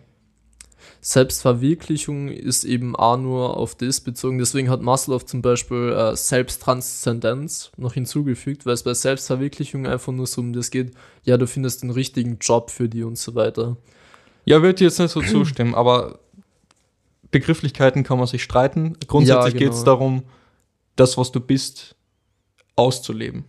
Selbstverwirklichung 1.01 2.29
ist 2.29 2.63
eben 2.63 2.95
auch 2.95 3.17
nur 3.17 3.57
auf 3.57 3.75
das 3.75 4.01
bezogen. 4.01 4.37
Deswegen 4.37 4.69
hat 4.69 4.81
Maslow 4.81 5.19
zum 5.19 5.41
Beispiel 5.41 5.93
äh, 5.97 6.15
Selbsttranszendenz 6.15 7.71
noch 7.77 7.93
hinzugefügt, 7.93 8.65
weil 8.65 8.73
es 8.73 8.83
bei 8.83 8.93
Selbstverwirklichung 8.93 9.87
einfach 9.87 10.11
nur 10.11 10.27
so 10.27 10.41
um 10.41 10.53
das 10.53 10.71
geht, 10.71 10.91
ja, 11.23 11.37
du 11.37 11.47
findest 11.47 11.83
den 11.83 11.89
richtigen 11.89 12.37
Job 12.39 12.71
für 12.71 12.89
die 12.89 13.03
und 13.03 13.17
so 13.17 13.35
weiter. 13.35 13.77
Ja, 14.45 14.61
würde 14.61 14.75
ich 14.75 14.81
jetzt 14.81 14.99
nicht 14.99 15.11
so 15.11 15.21
zustimmen, 15.21 15.75
aber 15.75 16.19
Begrifflichkeiten 17.31 18.03
kann 18.03 18.17
man 18.17 18.27
sich 18.27 18.43
streiten. 18.43 18.97
Grundsätzlich 19.07 19.53
Ja, 19.53 19.59
geht 19.59 19.71
es 19.71 19.79
genau. 19.79 19.85
darum, 19.85 20.23
das, 20.95 21.17
was 21.17 21.31
du 21.31 21.39
bist, 21.39 21.95
auszuleben. 22.79 23.45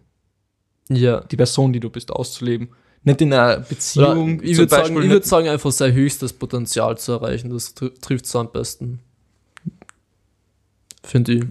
Ja. 0.88 1.20
Die 1.20 1.36
Person, 1.36 1.72
die 1.72 1.80
du 1.80 1.88
bist, 1.90 2.10
auszuleben. 2.10 2.68
Nicht 3.02 3.20
in 3.22 3.32
einer 3.32 3.52
Oder 3.58 3.60
Beziehung. 3.60 4.42
ich 4.42 4.56
zum 4.56 4.58
würde 4.58 4.70
sagen, 4.76 5.02
ich 5.02 5.08
würd 5.10 5.24
sagen, 5.24 5.48
einfach 5.48 5.72
sein 5.72 5.92
höchstes 5.94 6.32
Potenzial 6.34 6.98
zu 6.98 7.12
erreichen. 7.12 7.50
Das 7.50 7.74
tr 7.74 7.90
trifft 8.00 8.26
es 8.26 8.36
am 8.36 8.50
besten. 8.52 9.00
Finde 11.02 11.32
ich. 11.32 11.44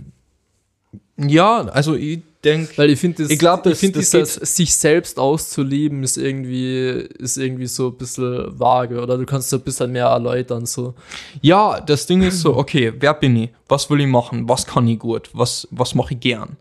ja, 1.18 1.62
also 1.68 1.96
ich 1.96 2.20
denke, 2.44 2.78
Weil 2.78 2.92
ich 2.92 3.00
finde, 3.00 3.24
Ich 3.24 3.40
glaub, 3.40 3.64
das- 3.64 3.80
find 3.80 3.96
das 3.96 4.12
dieses 4.12 4.36
sich 4.56 4.76
selbst 4.76 5.18
auszuleben 5.20 6.04
ist 6.04 6.18
irgendwie, 6.18 6.90
ist 7.18 7.38
irgendwie 7.38 7.68
so 7.68 7.88
ein 7.88 7.98
bisschen 7.98 8.58
vage 8.60 9.02
oder 9.02 9.18
du 9.18 9.26
kannst 9.26 9.48
es 9.52 9.60
ein 9.60 9.64
bisschen 9.64 9.92
mehr 9.92 10.06
erläutern. 10.06 10.66
So. 10.66 10.94
ja, 11.42 11.82
das 11.82 12.06
Ding 12.06 12.22
ist 12.22 12.42
so, 12.42 12.56
okay, 12.56 12.94
wer 13.00 13.14
bin 13.16 13.36
ich? 13.36 13.50
Was 13.68 13.90
will 13.90 14.00
ich 14.02 14.08
machen? 14.08 14.48
Was 14.48 14.66
kann 14.66 14.88
ich 14.88 15.00
gut? 15.00 15.30
Was, 15.34 15.68
was 15.72 15.96
mache 15.96 16.14
ich 16.14 16.20
gern? 16.20 16.56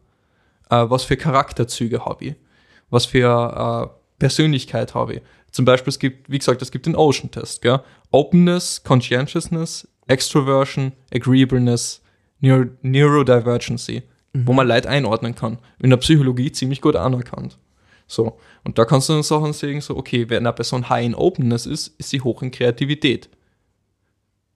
Äh, 0.70 0.88
was 0.88 1.04
für 1.04 1.16
Charakterzüge 1.16 2.04
habe 2.04 2.24
ich? 2.24 2.34
Was 2.90 3.06
für 3.06 3.92
äh, 3.92 3.98
Persönlichkeit 4.18 4.94
habe 4.94 5.14
ich? 5.14 5.22
Zum 5.50 5.64
Beispiel, 5.64 5.90
es 5.90 5.98
gibt, 5.98 6.30
wie 6.30 6.38
gesagt, 6.38 6.62
es 6.62 6.70
gibt 6.70 6.86
den 6.86 6.96
Ocean-Test, 6.96 7.62
gell? 7.62 7.80
Openness, 8.10 8.82
Conscientiousness, 8.82 9.88
Extroversion, 10.06 10.92
Agreeableness, 11.12 12.02
Neuro 12.40 12.66
Neurodivergency, 12.82 14.02
wo 14.34 14.52
man 14.52 14.66
Leid 14.66 14.86
einordnen 14.86 15.34
kann. 15.34 15.58
In 15.80 15.90
der 15.90 15.96
Psychologie 15.98 16.52
ziemlich 16.52 16.80
gut 16.80 16.96
anerkannt. 16.96 17.58
So. 18.06 18.38
Und 18.64 18.78
da 18.78 18.84
kannst 18.84 19.08
du 19.08 19.14
dann 19.14 19.22
Sachen 19.22 19.52
sehen, 19.52 19.80
so, 19.80 19.96
okay, 19.96 20.28
wenn 20.28 20.46
eine 20.46 20.52
Person 20.52 20.88
high 20.88 21.04
in 21.04 21.14
Openness 21.14 21.66
ist, 21.66 21.88
ist 21.98 22.10
sie 22.10 22.20
hoch 22.20 22.42
in 22.42 22.50
Kreativität. 22.50 23.28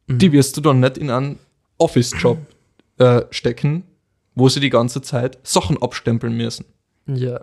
Die 0.08 0.32
wirst 0.32 0.56
du 0.56 0.60
dann 0.60 0.80
nicht 0.80 0.98
in 0.98 1.10
einen 1.10 1.38
Office-Job 1.78 2.38
äh, 2.98 3.22
stecken, 3.30 3.84
wo 4.34 4.48
sie 4.48 4.60
die 4.60 4.70
ganze 4.70 5.02
Zeit 5.02 5.38
Sachen 5.42 5.80
abstempeln 5.82 6.36
müssen. 6.36 6.64
Ja. 7.06 7.40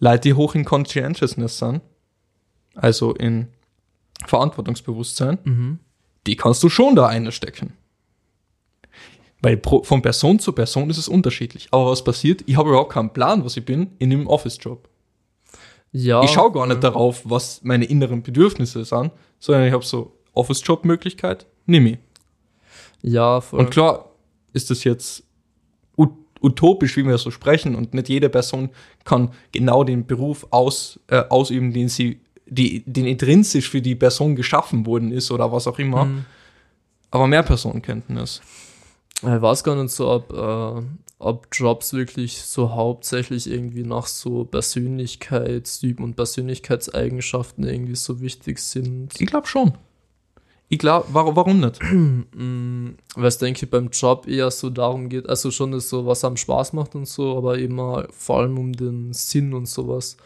Leute, 0.00 0.20
die 0.28 0.34
hoch 0.34 0.54
in 0.54 0.64
Conscientiousness 0.64 1.58
sind, 1.58 1.80
also 2.74 3.12
in 3.14 3.48
Verantwortungsbewusstsein, 4.26 5.38
Mhm. 5.44 5.78
die 6.26 6.36
kannst 6.36 6.62
du 6.62 6.68
schon 6.68 6.94
da 6.94 7.06
einstecken. 7.06 7.72
Weil 9.40 9.56
pro, 9.56 9.84
von 9.84 10.02
Person 10.02 10.38
zu 10.40 10.52
Person 10.52 10.90
ist 10.90 10.98
es 10.98 11.08
unterschiedlich. 11.08 11.68
Aber 11.70 11.90
was 11.90 12.02
passiert? 12.02 12.42
Ich 12.46 12.56
habe 12.56 12.70
überhaupt 12.70 12.92
keinen 12.92 13.12
Plan, 13.12 13.44
was 13.44 13.56
ich 13.56 13.64
bin, 13.64 13.92
in 13.98 14.12
einem 14.12 14.26
Office-Job. 14.26 14.88
Ja. 15.92 16.22
Ich 16.22 16.30
schaue 16.30 16.52
gar 16.52 16.66
nicht 16.66 16.82
darauf, 16.82 17.22
was 17.24 17.62
meine 17.62 17.84
inneren 17.84 18.22
Bedürfnisse 18.22 18.84
sind, 18.84 19.12
sondern 19.38 19.66
ich 19.66 19.72
habe 19.72 19.84
so 19.84 20.16
Office-Job-Möglichkeit, 20.34 21.46
nimm 21.66 21.86
ich. 21.86 21.98
Ja, 23.02 23.40
voll. 23.40 23.60
Und 23.60 23.70
klar 23.70 24.10
ist 24.52 24.70
das 24.70 24.82
jetzt 24.84 25.22
utopisch, 26.42 26.96
wie 26.96 27.06
wir 27.06 27.18
so 27.18 27.30
sprechen, 27.30 27.74
und 27.74 27.94
nicht 27.94 28.08
jede 28.08 28.28
Person 28.28 28.70
kann 29.04 29.30
genau 29.52 29.84
den 29.84 30.06
Beruf 30.06 30.46
aus, 30.50 31.00
äh, 31.08 31.24
ausüben, 31.28 31.72
den 31.72 31.88
sie, 31.88 32.20
die, 32.46 32.82
den 32.86 33.06
intrinsisch 33.06 33.68
für 33.68 33.82
die 33.82 33.94
Person 33.94 34.36
geschaffen 34.36 34.86
worden 34.86 35.12
ist 35.12 35.30
oder 35.30 35.52
was 35.52 35.66
auch 35.66 35.78
immer. 35.78 36.06
Mhm. 36.06 36.24
Aber 37.10 37.26
mehr 37.26 37.42
Personen 37.42 37.82
könnten 37.82 38.16
es. 38.16 38.40
Ich 39.22 39.24
weiß 39.24 39.64
gar 39.64 39.74
nicht 39.74 39.90
so, 39.90 40.10
ob, 40.10 40.32
äh, 40.32 40.82
ob 41.18 41.48
Jobs 41.52 41.92
wirklich 41.92 42.42
so 42.42 42.70
hauptsächlich 42.70 43.50
irgendwie 43.50 43.82
nach 43.82 44.06
so 44.06 44.44
Persönlichkeitstypen 44.44 46.04
und 46.04 46.14
Persönlichkeitseigenschaften 46.16 47.64
irgendwie 47.64 47.96
so 47.96 48.20
wichtig 48.20 48.60
sind. 48.60 49.20
Ich 49.20 49.26
glaube 49.26 49.48
schon. 49.48 49.72
Ich 50.70 50.78
glaube, 50.78 51.06
warum, 51.12 51.34
warum 51.36 51.60
nicht? 51.60 51.80
Mm, 52.34 52.96
Weil 53.16 53.26
es, 53.26 53.38
denke 53.38 53.64
ich, 53.64 53.70
beim 53.70 53.88
Job 53.90 54.26
eher 54.28 54.50
so 54.50 54.68
darum 54.70 55.08
geht, 55.08 55.28
also 55.28 55.50
schon 55.50 55.72
ist 55.72 55.88
so, 55.88 56.04
was 56.06 56.24
einem 56.24 56.36
Spaß 56.36 56.72
macht 56.74 56.94
und 56.94 57.06
so, 57.08 57.36
aber 57.38 57.58
immer 57.58 58.06
vor 58.12 58.38
allem 58.40 58.58
um 58.58 58.72
den 58.72 59.12
Sinn 59.12 59.54
und 59.54 59.66
sowas. 59.66 60.16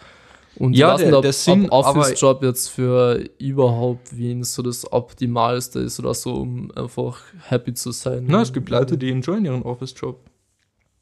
Und 0.57 0.75
Ja, 0.75 0.97
der- 0.97 1.07
nicht, 1.07 1.15
ob, 1.15 1.23
der 1.23 1.33
Sinn, 1.33 1.71
ob 1.71 1.87
Office-Job 1.87 2.43
jetzt 2.43 2.69
für 2.69 3.25
überhaupt 3.39 4.17
wen 4.17 4.43
so 4.45 4.63
das 4.63 4.93
Optimalste 4.93 5.79
ist 5.81 5.99
oder 6.01 6.13
so, 6.13 6.35
um 6.35 6.71
einfach 6.73 7.21
happy 7.49 7.73
zu 7.73 7.91
sein. 7.93 8.25
Na, 8.29 8.43
es 8.43 8.53
gibt 8.53 8.69
Leute, 8.69 8.99
die 8.99 9.11
enjoyen 9.11 9.45
ihren 9.47 9.63
Office-Job. 9.63 10.19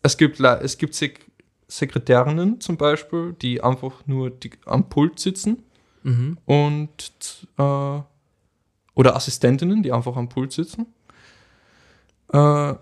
Es 0.03 0.17
gibt, 0.17 0.39
es 0.41 0.79
gibt 0.79 0.95
Sek 0.95 1.27
Sekretärinnen 1.67 2.61
zum 2.61 2.77
Beispiel, 2.77 3.35
die 3.41 3.63
einfach 3.63 4.07
nur 4.07 4.31
die, 4.31 4.51
am 4.67 4.89
Pult 4.89 5.19
sitzen 5.21 5.63
Mhm. 6.03 6.39
und 6.47 7.47
äh, 7.59 7.99
oder 8.95 9.17
Assistentinnen, 9.17 9.83
die 9.83 9.93
einfach 9.93 10.17
am 10.17 10.29
Pult 10.29 10.53
sitzen, 10.53 10.87
äh, 12.33 12.75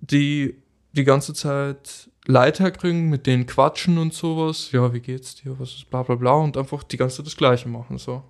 die 0.00 0.56
die 0.92 1.04
ganze 1.04 1.34
Zeit 1.34 2.10
Leute 2.26 2.64
herkriegen, 2.64 3.08
mit 3.08 3.26
denen 3.26 3.46
quatschen 3.46 3.98
und 3.98 4.12
sowas. 4.12 4.72
Ja, 4.72 4.92
wie 4.92 5.00
geht's 5.00 5.36
dir? 5.36 5.58
Was 5.58 5.74
ist 5.74 5.90
bla 5.90 6.02
bla 6.02 6.16
bla 6.16 6.32
und 6.32 6.56
einfach 6.56 6.82
die 6.82 6.96
ganze 6.96 7.18
Zeit 7.18 7.26
das 7.26 7.36
Gleiche 7.36 7.68
machen 7.68 7.98
so. 7.98 8.22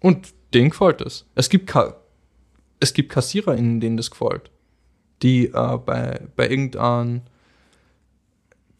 Und 0.00 0.34
denen 0.52 0.70
gefällt 0.70 1.00
es. 1.00 1.26
Es 1.34 1.48
gibt 1.48 1.68
Ka 1.68 1.96
es 2.80 2.92
gibt 2.92 3.10
KassiererInnen, 3.10 3.80
denen 3.80 3.96
das 3.96 4.10
gefällt, 4.10 4.50
die 5.22 5.46
äh, 5.46 5.78
bei, 5.78 6.20
bei 6.36 6.50
irgendeinem 6.50 7.22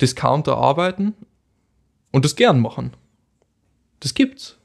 Discounter 0.01 0.59
arbeiten 0.59 1.15
und 2.13 2.25
das 2.25 2.37
gern 2.37 2.61
machen. 2.61 2.93
Das 4.01 4.13
gibt's. 4.13 4.59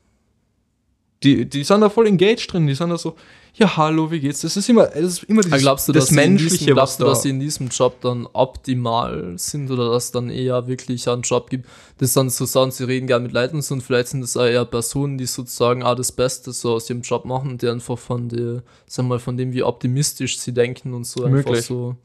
Die, 1.24 1.50
die 1.50 1.64
sind 1.64 1.82
da 1.82 1.90
voll 1.90 2.08
engaged 2.08 2.54
drin, 2.54 2.66
die 2.66 2.76
sind 2.76 2.90
da 2.90 2.98
so, 2.98 3.16
ja, 3.56 3.76
hallo, 3.76 4.10
wie 4.10 4.22
geht's? 4.22 4.42
Das 4.42 4.56
ist 4.56 4.70
immer, 4.70 4.86
das 4.86 5.04
ist 5.04 5.24
immer 5.24 5.42
dieses, 5.42 5.62
glaubst 5.62 5.90
du, 5.90 5.92
das 5.92 6.12
Menschliche, 6.12 6.58
diesem, 6.60 6.74
glaubst 6.76 7.00
du, 7.00 7.04
da. 7.04 7.10
dass 7.10 7.24
sie 7.24 7.30
in 7.32 7.42
diesem 7.42 7.68
Job 7.68 8.00
dann 8.00 8.26
optimal 8.32 9.34
sind 9.36 9.70
oder 9.70 9.92
dass 9.92 10.06
es 10.06 10.12
dann 10.12 10.30
eher 10.30 10.68
wirklich 10.68 11.10
einen 11.10 11.24
Job 11.24 11.50
gibt, 11.50 11.68
das 11.98 12.14
dann 12.14 12.30
so 12.30 12.46
sagen, 12.46 12.72
sie 12.72 12.86
reden 12.86 13.08
gerne 13.08 13.24
mit 13.24 13.34
Leuten 13.34 13.58
und 13.58 13.82
vielleicht 13.82 14.10
sind 14.10 14.22
das 14.22 14.38
auch 14.38 14.46
eher 14.46 14.64
Personen, 14.64 15.18
die 15.18 15.26
sozusagen 15.26 15.84
auch 15.84 15.96
das 15.96 16.14
Beste 16.14 16.54
so 16.54 16.76
aus 16.76 16.90
ihrem 16.90 17.02
Job 17.02 17.26
machen, 17.26 17.58
die 17.58 17.68
einfach 17.68 17.98
von 17.98 18.30
der, 18.30 18.64
sag 18.86 19.06
mal, 19.06 19.20
von 19.20 19.36
dem, 19.36 19.52
wie 19.52 19.64
optimistisch 19.64 20.40
sie 20.40 20.54
denken 20.54 20.94
und 20.94 21.06
so 21.06 21.26
einfach 21.26 21.50
Möglich. 21.50 21.66
so, 21.66 21.98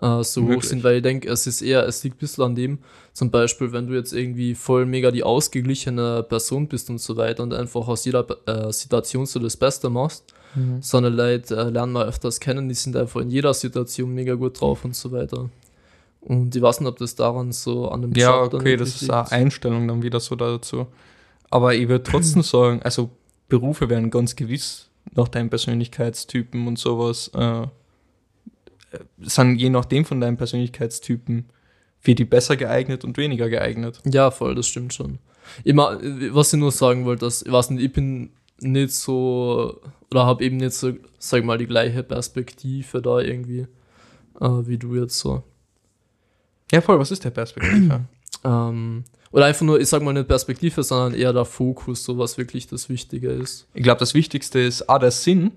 äh, 0.00 0.22
so 0.22 0.42
hoch 0.42 0.48
Möglich. 0.48 0.64
sind, 0.68 0.84
weil 0.84 0.96
ich 0.96 1.02
denke, 1.02 1.28
es 1.28 1.46
ist 1.46 1.62
eher, 1.62 1.86
es 1.86 2.02
liegt 2.04 2.16
ein 2.16 2.18
bisschen 2.20 2.44
an 2.44 2.54
dem, 2.54 2.78
zum 3.12 3.30
Beispiel, 3.30 3.72
wenn 3.72 3.86
du 3.86 3.94
jetzt 3.94 4.12
irgendwie 4.12 4.54
voll 4.54 4.86
mega 4.86 5.10
die 5.10 5.22
ausgeglichene 5.24 6.22
Person 6.28 6.68
bist 6.68 6.90
und 6.90 6.98
so 7.00 7.16
weiter 7.16 7.42
und 7.42 7.52
einfach 7.54 7.86
aus 7.88 8.04
jeder 8.04 8.26
äh, 8.46 8.72
Situation 8.72 9.26
so 9.26 9.38
das 9.40 9.56
Beste 9.56 9.88
machst, 9.90 10.24
Mhm. 10.56 10.82
so 10.82 10.96
eine 10.96 11.10
Leute 11.10 11.54
äh, 11.56 11.70
lernen 11.70 11.92
wir 11.92 12.06
öfters 12.06 12.40
kennen, 12.40 12.68
die 12.68 12.74
sind 12.74 12.96
einfach 12.96 13.20
in 13.20 13.30
jeder 13.30 13.54
Situation 13.54 14.12
mega 14.12 14.34
gut 14.34 14.60
drauf 14.60 14.84
und 14.84 14.96
so 14.96 15.12
weiter. 15.12 15.48
Und 16.20 16.56
ich 16.56 16.60
weiß 16.60 16.80
nicht, 16.80 16.88
ob 16.88 16.98
das 16.98 17.14
daran 17.14 17.52
so 17.52 17.88
an 17.88 18.02
dem 18.02 18.12
Ja, 18.14 18.42
Job 18.42 18.54
okay, 18.54 18.76
das 18.76 18.88
wirklich 18.88 19.02
ist 19.02 19.10
eine. 19.10 19.30
Einstellung 19.30 19.86
dann 19.86 20.02
wieder 20.02 20.18
so 20.18 20.34
dazu. 20.34 20.88
Aber 21.50 21.74
ich 21.76 21.86
würde 21.88 22.02
trotzdem 22.02 22.42
sagen, 22.42 22.82
also 22.82 23.10
Berufe 23.48 23.88
werden 23.88 24.10
ganz 24.10 24.34
gewiss 24.34 24.88
nach 25.14 25.28
deinem 25.28 25.50
Persönlichkeitstypen 25.50 26.66
und 26.66 26.80
sowas, 26.80 27.30
äh, 27.32 27.66
sind 29.18 29.56
je 29.56 29.70
nachdem 29.70 30.04
von 30.04 30.20
deinem 30.20 30.36
Persönlichkeitstypen 30.36 31.46
für 31.98 32.14
die 32.14 32.24
besser 32.24 32.56
geeignet 32.56 33.04
und 33.04 33.16
weniger 33.18 33.48
geeignet. 33.48 34.00
Ja, 34.06 34.30
voll, 34.30 34.54
das 34.54 34.66
stimmt 34.66 34.94
schon. 34.94 35.18
Immer, 35.64 36.02
äh, 36.02 36.34
was 36.34 36.52
ich 36.52 36.58
nur 36.58 36.72
sagen 36.72 37.04
wollte, 37.04 37.26
dass, 37.26 37.42
ich 37.42 37.52
weiß 37.52 37.70
nicht, 37.70 37.84
ich 37.84 37.92
bin 37.92 38.30
nicht 38.60 38.92
so, 38.94 39.80
oder 40.10 40.26
habe 40.26 40.44
eben 40.44 40.56
nicht 40.56 40.72
so, 40.72 40.92
sag 41.18 41.44
mal, 41.44 41.58
die 41.58 41.66
gleiche 41.66 42.02
Perspektive 42.02 43.02
da 43.02 43.20
irgendwie, 43.20 43.66
äh, 44.40 44.48
wie 44.66 44.78
du 44.78 44.96
jetzt 44.96 45.18
so. 45.18 45.42
Ja, 46.72 46.80
voll, 46.80 46.98
was 46.98 47.10
ist 47.10 47.24
der 47.24 47.30
Perspektive? 47.30 48.04
Ähm, 48.42 49.04
oder 49.32 49.44
einfach 49.44 49.66
nur, 49.66 49.78
ich 49.78 49.88
sag 49.88 50.02
mal 50.02 50.14
nicht 50.14 50.26
Perspektive, 50.26 50.82
sondern 50.82 51.12
eher 51.12 51.34
der 51.34 51.44
Fokus, 51.44 52.04
so 52.04 52.16
was 52.16 52.38
wirklich 52.38 52.68
das 52.68 52.88
Wichtige 52.88 53.28
ist. 53.28 53.66
ich 53.74 53.82
glaube, 53.82 53.98
das 53.98 54.14
Wichtigste 54.14 54.60
ist 54.60 54.88
auch 54.88 54.98
der 54.98 55.10
Sinn, 55.10 55.52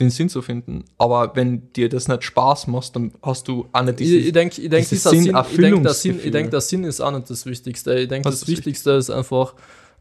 den 0.00 0.10
Sinn 0.10 0.28
zu 0.28 0.42
finden. 0.42 0.84
Aber 0.98 1.32
wenn 1.36 1.72
dir 1.74 1.88
das 1.88 2.08
nicht 2.08 2.24
Spaß 2.24 2.66
macht, 2.66 2.96
dann 2.96 3.12
hast 3.22 3.46
du 3.48 3.66
auch 3.72 3.82
nicht 3.82 4.00
Ich, 4.00 4.08
dieses, 4.08 4.26
ich 4.26 4.32
denke, 4.32 4.60
ich 4.62 4.68
denk, 4.70 4.88
dieses 4.88 5.02
dieser 5.02 5.10
Sinn, 5.10 5.36
ich 5.50 5.56
denk, 5.56 5.82
der 5.82 5.94
Sinn, 5.94 6.20
ich 6.24 6.30
denk, 6.30 6.50
der 6.50 6.60
Sinn 6.60 6.84
ist 6.84 7.00
auch 7.00 7.12
nicht 7.12 7.28
das 7.30 7.46
Wichtigste. 7.46 7.98
Ich 7.98 8.08
denke, 8.08 8.24
das 8.24 8.34
ist 8.34 8.42
das 8.42 8.48
Wichtigste 8.48 8.90
ist 8.92 9.10
einfach 9.10 9.54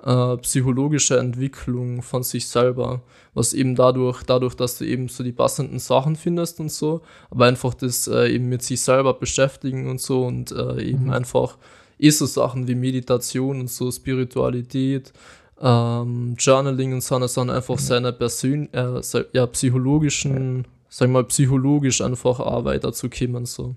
äh, 0.04 0.38
psychologische 0.38 1.18
Entwicklung 1.20 2.02
von 2.02 2.24
sich 2.24 2.48
selber. 2.48 3.02
Was 3.34 3.54
eben 3.54 3.76
dadurch, 3.76 4.24
dadurch, 4.24 4.56
dass 4.56 4.78
du 4.78 4.86
eben 4.86 5.08
so 5.08 5.24
die 5.24 5.32
passenden 5.32 5.80
Sachen 5.80 6.16
findest 6.16 6.60
und 6.60 6.72
so, 6.72 7.02
aber 7.30 7.46
einfach 7.46 7.74
das 7.74 8.08
äh, 8.08 8.34
eben 8.34 8.50
mit 8.50 8.64
sich 8.64 8.82
selber 8.82 9.14
beschäftigen 9.14 9.90
und 9.90 10.02
so 10.02 10.26
und 10.26 10.52
äh, 10.52 10.82
eben 10.82 11.06
Mhm. 11.06 11.12
einfach 11.12 11.58
eh 12.00 12.10
so 12.10 12.26
Sachen 12.26 12.68
wie 12.68 12.76
Meditation 12.76 13.60
und 13.60 13.70
so 13.70 13.92
Spiritualität, 13.92 15.14
ähm, 15.62 16.36
Journaling 16.38 16.94
und 16.94 17.02
so, 17.04 17.26
sondern 17.28 17.58
einfach 17.58 17.76
Mhm. 17.76 17.80
seine 17.80 18.14
Persön 18.14 18.74
äh, 18.74 19.02
ja, 19.34 19.46
psychologischen, 19.48 20.66
sag 20.90 21.10
mal, 21.10 21.24
psychologisch 21.26 22.02
einfach 22.02 22.40
auch 22.40 22.66
weiterzukommen 22.66 23.46
so. 23.46 23.76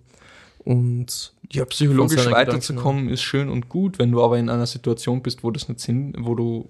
Und 0.64 1.33
Ja, 1.51 1.64
psychologisch 1.64 2.30
weiterzukommen 2.30 3.09
ist 3.09 3.22
schön 3.22 3.49
und 3.49 3.68
gut, 3.68 3.99
wenn 3.99 4.12
du 4.12 4.22
aber 4.22 4.39
in 4.39 4.49
einer 4.49 4.66
Situation 4.66 5.20
bist, 5.22 5.43
wo 5.43 5.51
das 5.51 5.68
nicht 5.68 5.80
Sinn, 5.80 6.14
wo 6.18 6.35
du, 6.37 6.68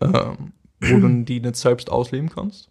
ähm, 0.00 0.52
wo 0.80 0.98
du 0.98 1.24
die 1.24 1.40
nicht 1.40 1.56
selbst 1.56 1.90
ausleben 1.90 2.30
kannst. 2.30 2.68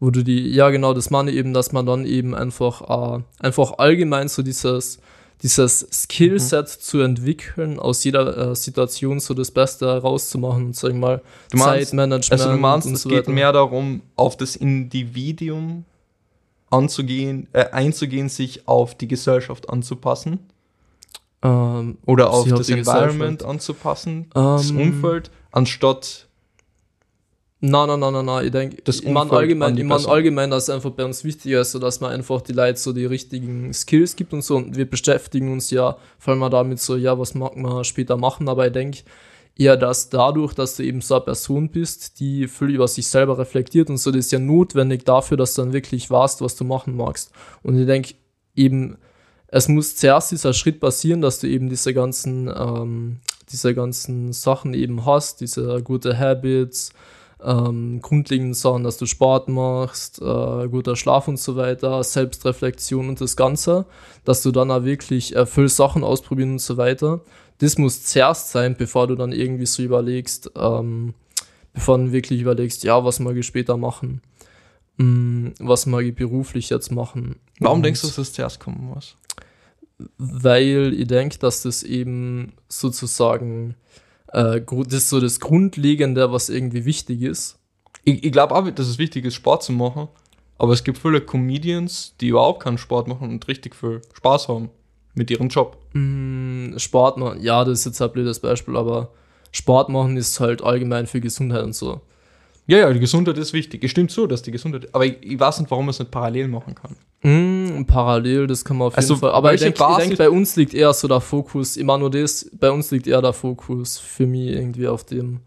wo 0.00 0.10
du 0.10 0.22
die, 0.24 0.48
ja 0.50 0.70
genau, 0.70 0.92
das 0.92 1.10
meine 1.10 1.30
ich 1.30 1.36
eben, 1.36 1.54
dass 1.54 1.72
man 1.72 1.86
dann 1.86 2.04
eben 2.04 2.34
einfach, 2.34 3.16
äh, 3.18 3.22
einfach 3.40 3.78
allgemein 3.78 4.28
so 4.28 4.42
dieses, 4.42 4.98
dieses 5.44 5.86
Skillset 5.92 6.68
zu 6.70 7.00
entwickeln, 7.00 7.78
aus 7.78 8.02
jeder 8.02 8.52
äh, 8.52 8.56
Situation 8.56 9.20
so 9.20 9.34
das 9.34 9.50
Beste 9.50 9.86
herauszumachen 9.86 10.64
und 10.66 10.76
sag 10.76 10.90
ich 10.92 10.96
mal, 10.96 11.20
Du 11.50 11.58
meinst- 11.58 11.90
Zeitmanagement 11.90 12.32
Also 12.32 12.52
du 12.52 12.58
meinst, 12.58 12.90
es 12.90 13.02
so 13.02 13.10
geht 13.10 13.28
mehr 13.28 13.52
darum, 13.52 14.00
auf 14.16 14.38
das 14.38 14.56
Individuum 14.56 15.84
anzugehen, 16.70 17.46
äh, 17.52 17.66
einzugehen, 17.70 18.30
sich 18.30 18.66
auf 18.66 18.94
die 18.94 19.06
Gesellschaft 19.06 19.68
anzupassen? 19.68 20.38
Ähm, 21.42 21.98
oder 22.06 22.30
auf 22.30 22.48
das 22.48 22.70
Environment 22.70 23.44
anzupassen, 23.44 24.30
das 24.32 24.70
Ähm, 24.70 24.80
Umfeld, 24.80 25.30
anstatt 25.52 26.23
Nein, 27.66 27.88
nein, 27.88 27.98
nein, 27.98 28.12
nein, 28.12 28.26
nein, 28.26 28.44
ich 28.44 28.52
denke, 28.52 28.82
Das 28.84 29.00
ich 29.00 29.08
meine 29.08 29.30
allgemein, 29.30 29.78
ich 29.78 29.84
mein 29.84 30.04
allgemein, 30.04 30.50
dass 30.50 30.64
es 30.64 30.70
einfach 30.70 30.90
bei 30.90 31.02
uns 31.02 31.24
wichtiger 31.24 31.62
ist, 31.62 31.72
so 31.72 31.78
dass 31.78 31.98
man 31.98 32.12
einfach 32.12 32.42
die 32.42 32.52
Leute 32.52 32.78
so 32.78 32.92
die 32.92 33.06
richtigen 33.06 33.72
Skills 33.72 34.16
gibt 34.16 34.34
und 34.34 34.42
so. 34.42 34.56
Und 34.56 34.76
wir 34.76 34.84
beschäftigen 34.84 35.50
uns 35.50 35.70
ja 35.70 35.96
vor 36.18 36.34
allem 36.34 36.50
damit 36.50 36.78
so, 36.78 36.94
ja, 36.94 37.18
was 37.18 37.34
mag 37.34 37.56
man 37.56 37.82
später 37.84 38.18
machen, 38.18 38.50
aber 38.50 38.66
ich 38.66 38.72
denke 38.74 38.98
eher, 39.56 39.78
dass 39.78 40.10
dadurch, 40.10 40.52
dass 40.52 40.76
du 40.76 40.82
eben 40.82 41.00
so 41.00 41.14
eine 41.14 41.24
Person 41.24 41.70
bist, 41.70 42.20
die 42.20 42.48
viel 42.48 42.68
über 42.68 42.86
sich 42.86 43.06
selber 43.06 43.38
reflektiert 43.38 43.88
und 43.88 43.96
so, 43.96 44.10
das 44.10 44.26
ist 44.26 44.32
ja 44.32 44.38
notwendig 44.38 45.06
dafür, 45.06 45.38
dass 45.38 45.54
du 45.54 45.62
dann 45.62 45.72
wirklich 45.72 46.10
weißt, 46.10 46.42
was 46.42 46.56
du 46.56 46.64
machen 46.64 46.94
magst. 46.94 47.32
Und 47.62 47.80
ich 47.80 47.86
denke 47.86 48.12
eben, 48.54 48.98
es 49.46 49.68
muss 49.68 49.96
zuerst 49.96 50.32
dieser 50.32 50.52
Schritt 50.52 50.80
passieren, 50.80 51.22
dass 51.22 51.38
du 51.38 51.46
eben 51.46 51.70
diese 51.70 51.94
ganzen, 51.94 52.46
ähm, 52.54 53.20
diese 53.50 53.74
ganzen 53.74 54.34
Sachen 54.34 54.74
eben 54.74 55.06
hast, 55.06 55.40
diese 55.40 55.82
gute 55.82 56.18
Habits, 56.18 56.92
ähm, 57.44 58.00
grundlegenden 58.00 58.54
Sachen, 58.54 58.84
dass 58.84 58.96
du 58.96 59.06
Sport 59.06 59.48
machst, 59.48 60.20
äh, 60.20 60.68
guter 60.68 60.96
Schlaf 60.96 61.28
und 61.28 61.38
so 61.38 61.56
weiter, 61.56 62.02
Selbstreflexion 62.02 63.08
und 63.08 63.20
das 63.20 63.36
Ganze, 63.36 63.86
dass 64.24 64.42
du 64.42 64.50
dann 64.50 64.70
auch 64.70 64.84
wirklich 64.84 65.36
äh, 65.36 65.46
viel 65.46 65.68
Sachen 65.68 66.04
ausprobieren 66.04 66.52
und 66.52 66.60
so 66.60 66.76
weiter. 66.76 67.20
Das 67.58 67.78
muss 67.78 68.04
zuerst 68.04 68.50
sein, 68.50 68.76
bevor 68.76 69.06
du 69.06 69.14
dann 69.14 69.32
irgendwie 69.32 69.66
so 69.66 69.82
überlegst, 69.82 70.50
ähm, 70.56 71.14
bevor 71.72 71.98
du 71.98 72.12
wirklich 72.12 72.40
überlegst, 72.40 72.82
ja, 72.84 73.04
was 73.04 73.20
mag 73.20 73.36
ich 73.36 73.46
später 73.46 73.76
machen, 73.76 74.22
mm, 74.96 75.48
was 75.60 75.86
mag 75.86 76.04
ich 76.04 76.14
beruflich 76.14 76.70
jetzt 76.70 76.90
machen. 76.90 77.36
Warum 77.60 77.78
Und 77.78 77.82
denkst 77.84 78.00
du, 78.00 78.06
dass 78.06 78.16
das 78.16 78.32
zuerst 78.32 78.60
kommen 78.60 78.92
muss? 78.94 79.16
Weil 80.18 80.92
ich 80.98 81.06
denke, 81.06 81.38
dass 81.38 81.62
das 81.62 81.82
eben 81.82 82.54
sozusagen 82.68 83.76
äh, 84.34 84.60
das 84.60 84.94
ist 84.94 85.08
so 85.08 85.20
das 85.20 85.40
Grundlegende, 85.40 86.32
was 86.32 86.48
irgendwie 86.48 86.84
wichtig 86.84 87.22
ist. 87.22 87.58
Ich, 88.04 88.24
ich 88.24 88.32
glaube 88.32 88.54
auch, 88.54 88.68
dass 88.70 88.88
es 88.88 88.98
wichtig 88.98 89.24
ist, 89.24 89.34
Sport 89.34 89.62
zu 89.62 89.72
machen. 89.72 90.08
Aber 90.58 90.72
es 90.72 90.84
gibt 90.84 90.98
viele 90.98 91.20
Comedians, 91.20 92.14
die 92.20 92.28
überhaupt 92.28 92.62
keinen 92.62 92.78
Sport 92.78 93.08
machen 93.08 93.30
und 93.30 93.48
richtig 93.48 93.74
viel 93.74 94.02
Spaß 94.12 94.48
haben 94.48 94.70
mit 95.14 95.30
ihrem 95.30 95.48
Job. 95.48 95.78
Mm, 95.92 96.76
Sport 96.78 97.16
machen, 97.16 97.42
ja, 97.42 97.64
das 97.64 97.80
ist 97.80 97.86
jetzt 97.86 98.02
ein 98.02 98.12
blödes 98.12 98.40
Beispiel, 98.40 98.76
aber 98.76 99.10
Sport 99.52 99.88
machen 99.88 100.16
ist 100.16 100.38
halt 100.40 100.62
allgemein 100.62 101.06
für 101.06 101.20
Gesundheit 101.20 101.64
und 101.64 101.74
so. 101.74 102.00
Ja, 102.66 102.78
ja, 102.78 102.92
die 102.92 103.00
Gesundheit 103.00 103.36
ist 103.36 103.52
wichtig. 103.52 103.84
Es 103.84 103.90
stimmt 103.90 104.10
so, 104.10 104.26
dass 104.26 104.40
die 104.42 104.50
Gesundheit. 104.50 104.94
Aber 104.94 105.04
ich, 105.04 105.16
ich 105.22 105.38
weiß 105.38 105.58
nicht, 105.60 105.70
warum 105.70 105.84
man 105.84 105.90
es 105.90 105.98
nicht 105.98 106.10
parallel 106.10 106.48
machen 106.48 106.74
kann. 106.74 106.96
Mm, 107.22 107.84
parallel, 107.84 108.46
das 108.46 108.64
kann 108.64 108.78
man 108.78 108.86
auf 108.88 108.94
jeden 108.94 109.00
Also, 109.02 109.16
Fall. 109.16 109.32
Aber 109.32 109.52
ich 109.52 109.60
denke, 109.60 109.84
denk, 109.98 110.16
bei 110.16 110.30
uns 110.30 110.56
liegt 110.56 110.72
eher 110.72 110.92
so 110.94 111.06
der 111.08 111.20
Fokus, 111.20 111.76
immer 111.76 111.98
nur 111.98 112.10
das, 112.10 112.50
bei 112.58 112.70
uns 112.70 112.90
liegt 112.90 113.06
eher 113.06 113.20
der 113.20 113.32
Fokus 113.34 113.98
für 113.98 114.26
mich 114.26 114.48
irgendwie 114.50 114.88
auf 114.88 115.04
dem, 115.04 115.40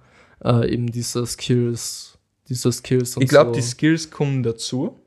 äh, 0.43 0.71
eben 0.71 0.91
diese 0.91 1.25
Skills, 1.25 2.17
diese 2.49 2.71
Skills 2.71 3.17
und 3.17 3.23
Ich 3.23 3.29
glaube, 3.29 3.49
so. 3.49 3.55
die 3.55 3.61
Skills 3.63 4.11
kommen 4.11 4.43
dazu. 4.43 4.99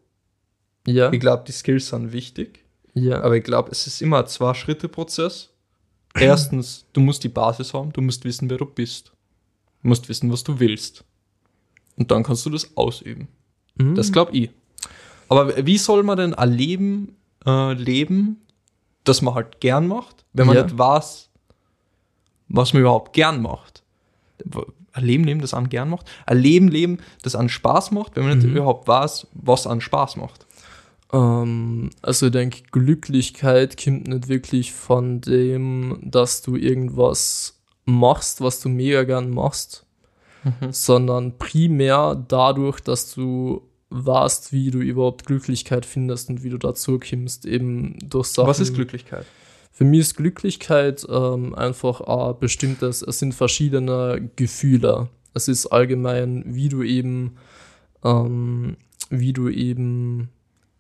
ja, 0.87 1.13
Ich 1.13 1.21
glaube, 1.21 1.45
die 1.47 1.53
Skills 1.53 1.89
sind 1.89 2.13
wichtig. 2.13 2.65
ja, 2.95 3.21
Aber 3.23 3.37
ich 3.37 3.45
glaube, 3.45 3.71
es 3.71 3.87
ist 3.87 4.03
immer 4.03 4.19
ein 4.19 4.27
Zwei-Schritte-Prozess. 4.27 5.51
Erstens, 6.15 6.87
du 6.93 7.01
musst 7.01 7.23
die 7.23 7.29
Basis 7.29 7.73
haben, 7.73 7.93
du 7.93 8.01
musst 8.01 8.25
wissen, 8.25 8.51
wer 8.51 8.59
du 8.59 8.67
bist. 8.67 9.13
Du 9.83 9.89
musst 9.89 10.09
wissen, 10.09 10.31
was 10.33 10.43
du 10.43 10.59
willst. 10.59 11.05
Und 12.01 12.11
dann 12.11 12.23
kannst 12.23 12.45
du 12.47 12.51
das 12.51 12.77
ausüben. 12.77 13.29
Mhm. 13.77 13.95
Das 13.95 14.11
glaube 14.11 14.33
ich. 14.33 14.51
Aber 15.29 15.65
wie 15.67 15.77
soll 15.79 16.03
man 16.03 16.17
denn 16.17 16.35
ein 16.35 16.51
Leben 16.51 17.15
äh, 17.47 17.75
leben, 17.75 18.41
das 19.05 19.23
man 19.23 19.35
halt 19.35 19.61
gern 19.61 19.87
macht, 19.87 20.25
wenn 20.33 20.47
man 20.47 20.57
Ja. 20.57 20.63
nicht 20.65 20.77
weiß, 20.77 21.29
was 22.49 22.73
man 22.73 22.81
überhaupt 22.83 23.13
gern 23.13 23.41
macht? 23.43 23.83
Ein 24.93 25.05
Leben 25.05 25.25
leben, 25.25 25.41
das 25.41 25.55
einen 25.55 25.69
gern 25.69 25.91
macht? 25.91 26.11
Ein 26.27 26.39
Leben 26.39 26.69
leben, 26.69 26.99
das 27.23 27.37
einen 27.37 27.49
Spaß 27.51 27.91
macht, 27.93 28.17
wenn 28.17 28.25
man 28.27 28.39
nicht 28.39 28.47
Mhm. 28.49 28.57
überhaupt 28.57 28.89
weiß, 28.89 29.27
was 29.35 29.67
einen 29.67 29.81
Spaß 29.83 30.17
macht? 30.17 30.47
Ähm, 31.13 31.91
also 32.03 32.27
ich 32.27 32.33
denke, 32.33 32.63
Glücklichkeit 32.73 33.83
kommt 33.83 34.09
nicht 34.09 34.29
wirklich 34.29 34.73
von 34.73 35.21
dem, 35.21 35.99
dass 36.03 36.41
du 36.43 36.57
irgendwas 36.57 37.61
machst, 37.85 38.41
was 38.41 38.61
du 38.61 38.69
mega 38.71 39.05
gern 39.05 39.31
machst, 39.31 39.85
sondern 40.71 41.39
primär 41.39 42.23
dadurch, 42.29 42.81
dass 42.81 43.15
du 43.15 43.63
weißt, 43.91 44.53
wie 44.53 44.71
du 44.71 44.79
überhaupt 44.79 45.27
Glücklichkeit 45.27 45.85
findest 45.85 46.31
und 46.31 46.43
wie 46.43 46.51
du 46.51 46.59
dazu 46.59 46.99
kommst, 46.99 47.45
eben 47.45 47.99
durch 48.09 48.29
Sachen. 48.29 48.49
Was 48.49 48.61
ist 48.61 48.75
Glücklichkeit? 48.75 49.27
Für 49.73 49.85
mich 49.85 50.01
ist 50.01 50.17
Glücklichkeit 50.17 51.07
ähm, 51.09 51.55
einfach 51.55 52.01
ein 52.03 52.39
bestimmtes, 52.39 53.03
es 53.03 53.19
sind 53.19 53.35
verschiedene 53.35 54.31
Gefühle. 54.37 55.09
Es 55.35 55.49
ist 55.49 55.67
allgemein, 55.67 56.45
wie 56.47 56.69
du 56.69 56.83
eben, 56.83 57.37
ähm, 58.05 58.77
wie 59.09 59.33
du 59.33 59.49
eben, 59.49 60.29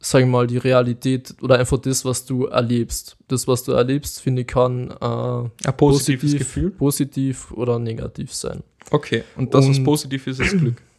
sag 0.02 0.22
ich 0.22 0.26
mal, 0.28 0.46
die 0.46 0.56
Realität 0.56 1.34
oder 1.42 1.58
einfach 1.58 1.78
das, 1.78 2.04
was 2.06 2.24
du 2.24 2.46
erlebst. 2.46 3.16
Das, 3.28 3.46
was 3.46 3.62
du 3.64 3.72
erlebst, 3.72 4.20
finde 4.20 4.42
ich, 4.42 4.48
kann 4.48 4.90
äh, 4.90 5.04
Ein 5.68 5.76
positives 5.76 6.22
positiv, 6.22 6.38
Gefühl? 6.38 6.70
positiv 6.70 7.52
oder 7.52 7.78
negativ 7.78 8.32
sein. 8.34 8.62
Okay, 8.90 9.24
und 9.36 9.52
das, 9.54 9.68
was 9.68 9.78
Und- 9.78 9.84
positiv 9.84 10.26
ist, 10.26 10.40
ist 10.40 10.58
Glück. 10.58 10.76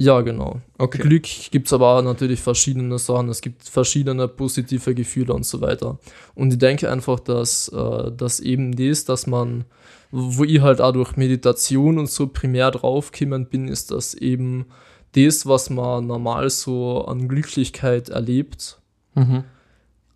Ja, 0.00 0.20
genau. 0.20 0.60
Okay. 0.78 0.98
Glück 1.02 1.24
gibt 1.50 1.66
es 1.66 1.72
aber 1.72 1.98
auch 1.98 2.02
natürlich 2.02 2.40
verschiedene 2.40 3.00
Sachen. 3.00 3.28
Es 3.30 3.40
gibt 3.40 3.64
verschiedene 3.68 4.28
positive 4.28 4.94
Gefühle 4.94 5.34
und 5.34 5.44
so 5.44 5.60
weiter. 5.60 5.98
Und 6.36 6.52
ich 6.52 6.58
denke 6.60 6.88
einfach, 6.88 7.18
dass, 7.18 7.66
äh, 7.66 8.12
dass 8.16 8.38
eben 8.38 8.76
das, 8.76 9.06
dass 9.06 9.26
man, 9.26 9.64
wo 10.12 10.44
ich 10.44 10.60
halt 10.60 10.80
auch 10.80 10.92
durch 10.92 11.16
Meditation 11.16 11.98
und 11.98 12.08
so 12.08 12.28
primär 12.28 12.70
draufgekommen 12.70 13.46
bin, 13.48 13.66
ist, 13.66 13.90
dass 13.90 14.14
eben 14.14 14.66
das, 15.26 15.46
was 15.46 15.70
man 15.70 16.06
normal 16.06 16.50
so 16.50 17.04
an 17.06 17.28
Glücklichkeit 17.28 18.08
erlebt, 18.08 18.78
Mhm. 19.14 19.44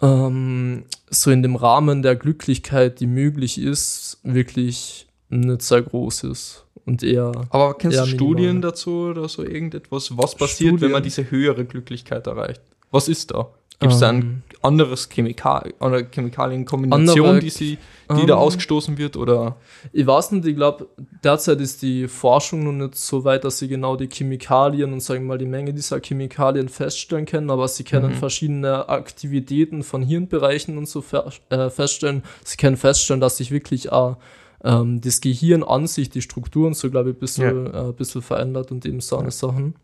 ähm, 0.00 0.84
so 1.10 1.30
in 1.30 1.42
dem 1.42 1.56
Rahmen 1.56 2.02
der 2.02 2.16
Glücklichkeit, 2.16 3.00
die 3.00 3.06
möglich 3.06 3.58
ist, 3.58 4.18
wirklich 4.22 5.06
nicht 5.28 5.62
sehr 5.62 5.82
groß 5.82 6.24
ist. 6.24 6.66
Und 6.84 7.02
eher 7.02 7.30
Aber 7.50 7.74
kennst 7.74 7.96
Ja, 7.96 8.04
du 8.04 8.10
minimal. 8.10 8.16
Studien 8.34 8.60
dazu 8.62 8.90
oder 9.10 9.28
so 9.28 9.44
irgendetwas? 9.44 10.16
Was 10.18 10.34
passiert, 10.34 10.80
wenn 10.80 10.90
man 10.90 11.02
Studien? 11.02 11.02
diese 11.04 11.30
höhere 11.30 11.64
Glücklichkeit 11.64 12.26
erreicht? 12.26 12.60
Was 12.90 13.08
ist 13.08 13.30
da? 13.30 13.48
Gibt 13.82 13.92
es 13.92 14.00
da 14.00 14.08
ein 14.08 14.20
ähm, 14.22 14.42
anderes 14.62 15.08
Chemikal 15.08 15.74
oder 15.80 16.02
Chemikalienkombination, 16.04 17.26
Andere- 17.26 17.40
die, 17.40 17.50
sie, 17.50 17.78
die 18.10 18.26
da 18.26 18.34
ähm, 18.34 18.38
ausgestoßen 18.38 18.96
wird? 18.96 19.16
Oder 19.16 19.56
Ich 19.92 20.06
weiß 20.06 20.32
nicht, 20.32 20.46
ich 20.46 20.54
glaube, 20.56 20.86
derzeit 21.24 21.60
ist 21.60 21.82
die 21.82 22.06
Forschung 22.08 22.64
noch 22.64 22.72
nicht 22.86 22.94
so 22.96 23.24
weit, 23.24 23.44
dass 23.44 23.58
sie 23.58 23.68
genau 23.68 23.96
die 23.96 24.08
Chemikalien 24.08 24.92
und 24.92 25.00
sagen 25.00 25.22
wir 25.24 25.28
mal 25.28 25.38
die 25.38 25.46
Menge 25.46 25.74
dieser 25.74 26.00
Chemikalien 26.00 26.68
feststellen 26.68 27.26
können, 27.26 27.50
aber 27.50 27.66
sie 27.68 27.84
können 27.84 28.10
Mhm. 28.12 28.16
verschiedene 28.16 28.88
Aktivitäten 28.88 29.82
von 29.82 30.02
Hirnbereichen 30.02 30.78
und 30.78 30.88
so 30.88 31.02
äh, 31.50 31.70
feststellen. 31.70 32.22
Sie 32.44 32.56
können 32.56 32.76
feststellen, 32.76 33.20
dass 33.20 33.36
sich 33.36 33.50
wirklich 33.50 33.90
auch 33.92 34.16
ähm, 34.64 35.00
das 35.00 35.20
Gehirn 35.20 35.64
an 35.64 35.88
sich, 35.88 36.08
die 36.08 36.22
Strukturen 36.22 36.74
so, 36.74 36.88
glaube 36.88 37.10
ich, 37.10 37.16
ein 37.16 37.18
bisschen, 37.20 37.66
äh, 37.66 37.78
ein 37.78 37.94
bisschen 37.94 38.22
verändert 38.22 38.70
und 38.70 38.86
eben 38.86 39.00
so 39.00 39.16
eine 39.18 39.32
Sachen. 39.32 39.74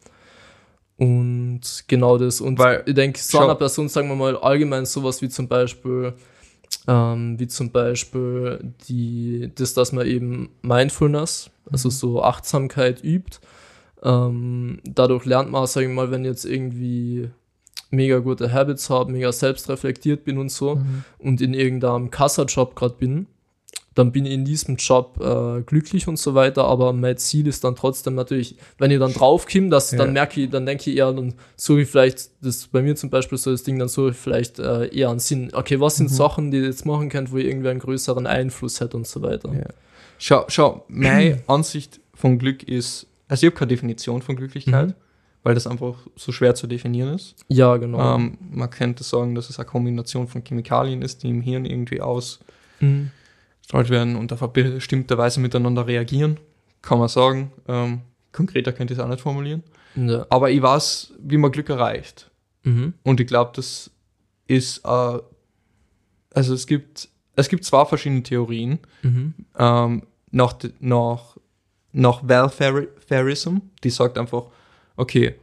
Und 0.99 1.61
genau 1.87 2.19
das. 2.19 2.41
Und 2.41 2.59
Weil- 2.59 2.83
ich 2.85 2.95
denke, 2.95 3.19
so 3.19 3.39
einer 3.39 3.55
Person, 3.55 3.89
sagen 3.89 4.09
wir 4.09 4.17
mal, 4.17 4.37
allgemein 4.37 4.85
sowas 4.85 5.23
wie 5.23 5.29
zum 5.29 5.49
Beispiel 5.49 6.13
ähm, 6.89 7.39
wie 7.39 7.47
zum 7.47 7.71
Beispiel 7.71 8.73
die, 8.89 9.51
das, 9.55 9.75
dass 9.75 9.93
man 9.93 10.07
eben 10.07 10.51
Mindfulness, 10.63 11.51
also 11.71 11.91
so 11.91 12.23
Achtsamkeit 12.23 13.05
übt. 13.05 13.39
Ähm, 14.03 14.81
dadurch 14.85 15.25
lernt 15.25 15.51
man, 15.51 15.67
sage 15.67 15.87
ich 15.87 15.93
mal, 15.93 16.11
wenn 16.11 16.23
ich 16.23 16.31
jetzt 16.31 16.45
irgendwie 16.45 17.29
mega 17.91 18.19
gute 18.19 18.53
Habits 18.53 18.91
habe, 18.91 19.13
mega 19.13 19.33
selbstreflektiert 19.33 20.25
bin 20.25 20.39
und 20.39 20.51
so 20.51 20.81
und 21.19 21.41
in 21.41 21.55
irgendeinem 21.55 22.11
Kassajob 22.11 22.75
gerade 22.75 22.95
bin, 22.95 23.27
dann 23.99 24.13
bin 24.13 24.25
ich 24.27 24.33
in 24.33 24.45
diesem 24.45 24.77
Job 24.77 25.19
äh, 25.21 25.63
glücklich 25.63 26.07
und 26.09 26.19
so 26.19 26.35
weiter, 26.35 26.65
aber 26.65 26.93
mein 26.93 27.17
Ziel 27.17 27.47
ist 27.49 27.65
dann 27.65 27.75
trotzdem 27.75 28.15
natürlich, 28.15 28.57
wenn 28.79 28.91
ich 28.91 28.99
dann 28.99 29.13
draufkomme, 29.13 29.69
dass 29.71 29.91
Ja. 29.91 29.99
dann 29.99 30.13
merke 30.13 30.41
ich, 30.41 30.51
dann 30.51 30.67
denke 30.67 30.89
ich 30.91 30.97
eher, 30.97 31.13
dann 31.13 31.35
suche 31.57 31.81
ich 31.83 31.89
vielleicht, 31.89 32.31
das 32.41 32.69
bei 32.69 32.81
mir 32.83 32.95
zum 32.97 33.11
Beispiel 33.11 33.37
so 33.39 33.51
das 33.51 33.63
Ding, 33.65 33.79
dann 33.79 33.89
suche 33.89 34.11
ich 34.11 34.17
vielleicht 34.17 34.59
äh, 34.59 34.87
eher 34.95 35.11
einen 35.11 35.19
Sinn. 35.19 35.51
Okay, 35.53 35.81
was 35.81 35.97
sind 35.97 36.09
Sachen, 36.11 36.51
die 36.51 36.59
ich 36.59 36.65
jetzt 36.67 36.87
machen 36.87 37.09
kann, 37.09 37.31
wo 37.33 37.37
ich 37.39 37.47
irgendwie 37.47 37.69
einen 37.71 37.81
größeren 37.81 38.27
Einfluss 38.27 38.81
hätte 38.81 38.97
und 38.97 39.07
so 39.07 39.21
weiter. 39.23 39.53
Ja. 39.53 39.65
schau, 40.19 40.45
schau, 40.49 40.85
meine 40.89 41.43
Ansicht 41.49 42.01
von 42.15 42.39
Glück 42.39 42.63
ist, 42.63 43.07
also 43.29 43.47
ich 43.47 43.51
habe 43.51 43.59
keine 43.59 43.69
Definition 43.69 44.23
von 44.23 44.37
Glücklichkeit, 44.37 44.89
Mhm. 44.89 44.95
weil 45.43 45.55
das 45.55 45.67
einfach 45.67 45.95
so 46.17 46.33
schwer 46.33 46.55
zu 46.55 46.67
definieren 46.67 47.15
ist. 47.15 47.35
Ja, 47.49 47.77
genau. 47.77 48.17
Ähm, 48.17 48.39
man 48.51 48.71
könnte 48.71 49.03
sagen, 49.05 49.35
dass 49.35 49.51
es 49.51 49.59
eine 49.59 49.67
Kombination 49.67 50.29
von 50.29 50.43
Chemikalien 50.45 51.03
ist, 51.03 51.23
die 51.23 51.31
im 51.31 51.41
Hirn 51.41 51.65
irgendwie 51.65 52.01
aus 52.01 52.39
Mhm. 52.81 53.11
Strahlt 53.69 53.91
werden 53.91 54.17
und 54.17 54.33
auf 54.33 54.43
eine 54.43 54.71
bestimmte 54.71 55.19
Weise 55.19 55.41
miteinander 55.41 55.87
reagieren. 55.87 56.41
Kann 56.81 56.99
man 56.99 57.09
sagen. 57.09 57.53
Ähm, 57.69 58.01
konkreter 58.33 58.73
könnte 58.73 58.95
ich 58.95 58.99
es 58.99 59.05
auch 59.05 59.09
nicht 59.09 59.21
formulieren. 59.21 59.63
Ja. 59.95 60.27
Aber 60.31 60.51
ich 60.51 60.63
weiß, 60.63 61.13
wie 61.21 61.37
man 61.37 61.53
Glück 61.53 61.69
erreicht. 61.69 62.31
Mhm. 62.63 62.95
Und 63.03 63.21
ich 63.21 63.27
glaube, 63.27 63.53
das 63.55 63.91
ist, 64.47 64.79
äh, 64.87 65.19
also 66.33 66.55
es 66.55 66.67
gibt, 66.67 67.11
es 67.37 67.49
gibt 67.51 67.65
zwei 67.65 67.85
verschiedene 67.85 68.23
Theorien. 68.23 68.79
Mhm. 69.03 69.35
Ähm, 69.59 70.03
nach, 70.31 70.55
nach, 70.81 71.37
nach 71.93 72.27
Welfareism, 72.27 73.57
die 73.85 73.91
sagt 73.91 74.17
einfach, 74.17 74.45
okay, 74.97 75.35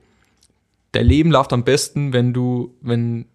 dein 0.93 1.05
Leben 1.05 1.29
läuft 1.29 1.53
am 1.53 1.63
besten, 1.63 2.11
wenn 2.11 2.33
du, 2.33 2.73
wenn 2.81 3.25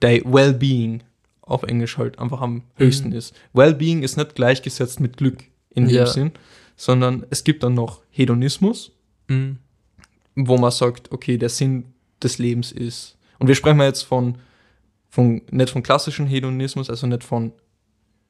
dein 0.00 0.22
Wellbeing 0.30 1.02
auf 1.48 1.62
Englisch 1.64 1.98
halt 1.98 2.18
einfach 2.18 2.40
am 2.40 2.62
höchsten 2.76 3.12
ist. 3.12 3.34
Wellbeing 3.52 4.02
ist 4.02 4.16
nicht 4.16 4.34
gleichgesetzt 4.34 5.00
mit 5.00 5.16
Glück 5.16 5.38
in 5.70 5.86
dem 5.86 5.94
Ja. 5.94 6.06
Sinn, 6.06 6.32
sondern 6.76 7.26
es 7.30 7.44
gibt 7.44 7.62
dann 7.62 7.74
noch 7.74 8.02
Hedonismus, 8.10 8.92
Mhm. 9.28 9.58
wo 10.36 10.56
man 10.58 10.70
sagt, 10.70 11.10
okay, 11.12 11.36
der 11.38 11.48
Sinn 11.48 11.84
des 12.22 12.38
Lebens 12.38 12.72
ist. 12.72 13.16
Und 13.38 13.48
wir 13.48 13.54
sprechen 13.54 13.80
jetzt 13.80 14.02
von, 14.02 14.38
von 15.08 15.42
nicht 15.50 15.70
von 15.70 15.82
klassischen 15.82 16.26
Hedonismus, 16.26 16.90
also 16.90 17.06
nicht 17.06 17.24
von, 17.24 17.52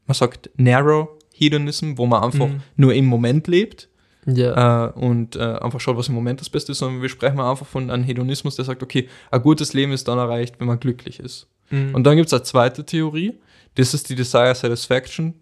man 0.06 0.14
sagt 0.14 0.50
Narrow 0.56 1.08
Hedonism, 1.34 1.92
wo 1.96 2.06
man 2.06 2.22
einfach 2.22 2.48
Mhm. 2.48 2.60
nur 2.76 2.94
im 2.94 3.06
Moment 3.06 3.46
lebt 3.46 3.88
Ja. 4.26 4.86
äh, 4.88 4.92
und 4.92 5.36
äh, 5.36 5.40
einfach 5.40 5.80
schaut, 5.80 5.96
was 5.96 6.08
im 6.08 6.14
Moment 6.14 6.40
das 6.40 6.50
Beste 6.50 6.72
ist, 6.72 6.78
sondern 6.78 7.00
wir 7.02 7.08
sprechen 7.08 7.40
einfach 7.40 7.66
von 7.66 7.90
einem 7.90 8.04
Hedonismus, 8.04 8.56
der 8.56 8.64
sagt, 8.64 8.82
okay, 8.82 9.08
ein 9.30 9.42
gutes 9.42 9.72
Leben 9.72 9.92
ist 9.92 10.08
dann 10.08 10.18
erreicht, 10.18 10.56
wenn 10.58 10.66
man 10.66 10.80
glücklich 10.80 11.20
ist. 11.20 11.46
Mhm. 11.70 11.94
Und 11.94 12.04
dann 12.04 12.16
gibt 12.16 12.26
es 12.28 12.32
eine 12.32 12.42
zweite 12.42 12.84
Theorie, 12.84 13.34
das 13.74 13.94
ist 13.94 14.08
die 14.10 14.14
Desire 14.14 14.54
Satisfaction 14.54 15.34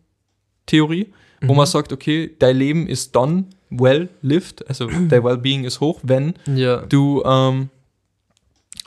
Theorie, 0.67 1.13
wo 1.41 1.53
Mhm. 1.53 1.57
man 1.59 1.67
sagt, 1.67 1.93
okay, 1.93 2.35
dein 2.39 2.57
Leben 2.57 2.87
ist 2.89 3.15
dann, 3.17 3.47
well 3.71 4.09
lived, 4.23 4.67
also 4.69 4.89
dein 5.09 5.23
Wellbeing 5.25 5.65
ist 5.65 5.81
hoch, 5.81 6.01
wenn 6.03 6.35
Ja. 6.47 6.79
du 6.87 7.23
ähm, 7.25 7.71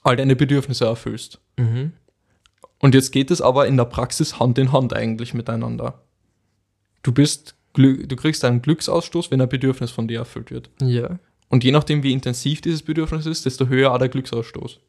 all 0.04 0.16
deine 0.16 0.36
Bedürfnisse 0.36 0.86
erfüllst. 0.86 1.40
Mhm. 1.58 1.94
Und 2.80 2.96
jetzt 2.96 3.12
geht 3.12 3.30
es 3.32 3.42
aber 3.42 3.68
in 3.68 3.76
der 3.78 3.86
Praxis 3.86 4.40
Hand 4.40 4.58
in 4.58 4.72
Hand 4.72 4.94
eigentlich 4.94 5.34
miteinander. 5.34 6.02
Du 7.04 7.12
bist, 7.12 7.56
du 7.76 8.16
kriegst 8.16 8.44
einen 8.46 8.62
Glücksausstoß, 8.62 9.32
wenn 9.32 9.42
ein 9.42 9.50
Bedürfnis 9.50 9.92
von 9.92 10.08
dir 10.08 10.20
erfüllt 10.20 10.50
wird. 10.52 10.70
Ja. 10.82 11.20
Und 11.50 11.64
je 11.64 11.72
nachdem, 11.72 12.04
wie 12.04 12.14
intensiv 12.14 12.62
dieses 12.62 12.84
Bedürfnis 12.84 13.26
ist, 13.26 13.46
desto 13.46 13.68
höher 13.68 13.92
auch 13.94 13.98
der 13.98 14.10
Glücksausstoß. 14.10 14.80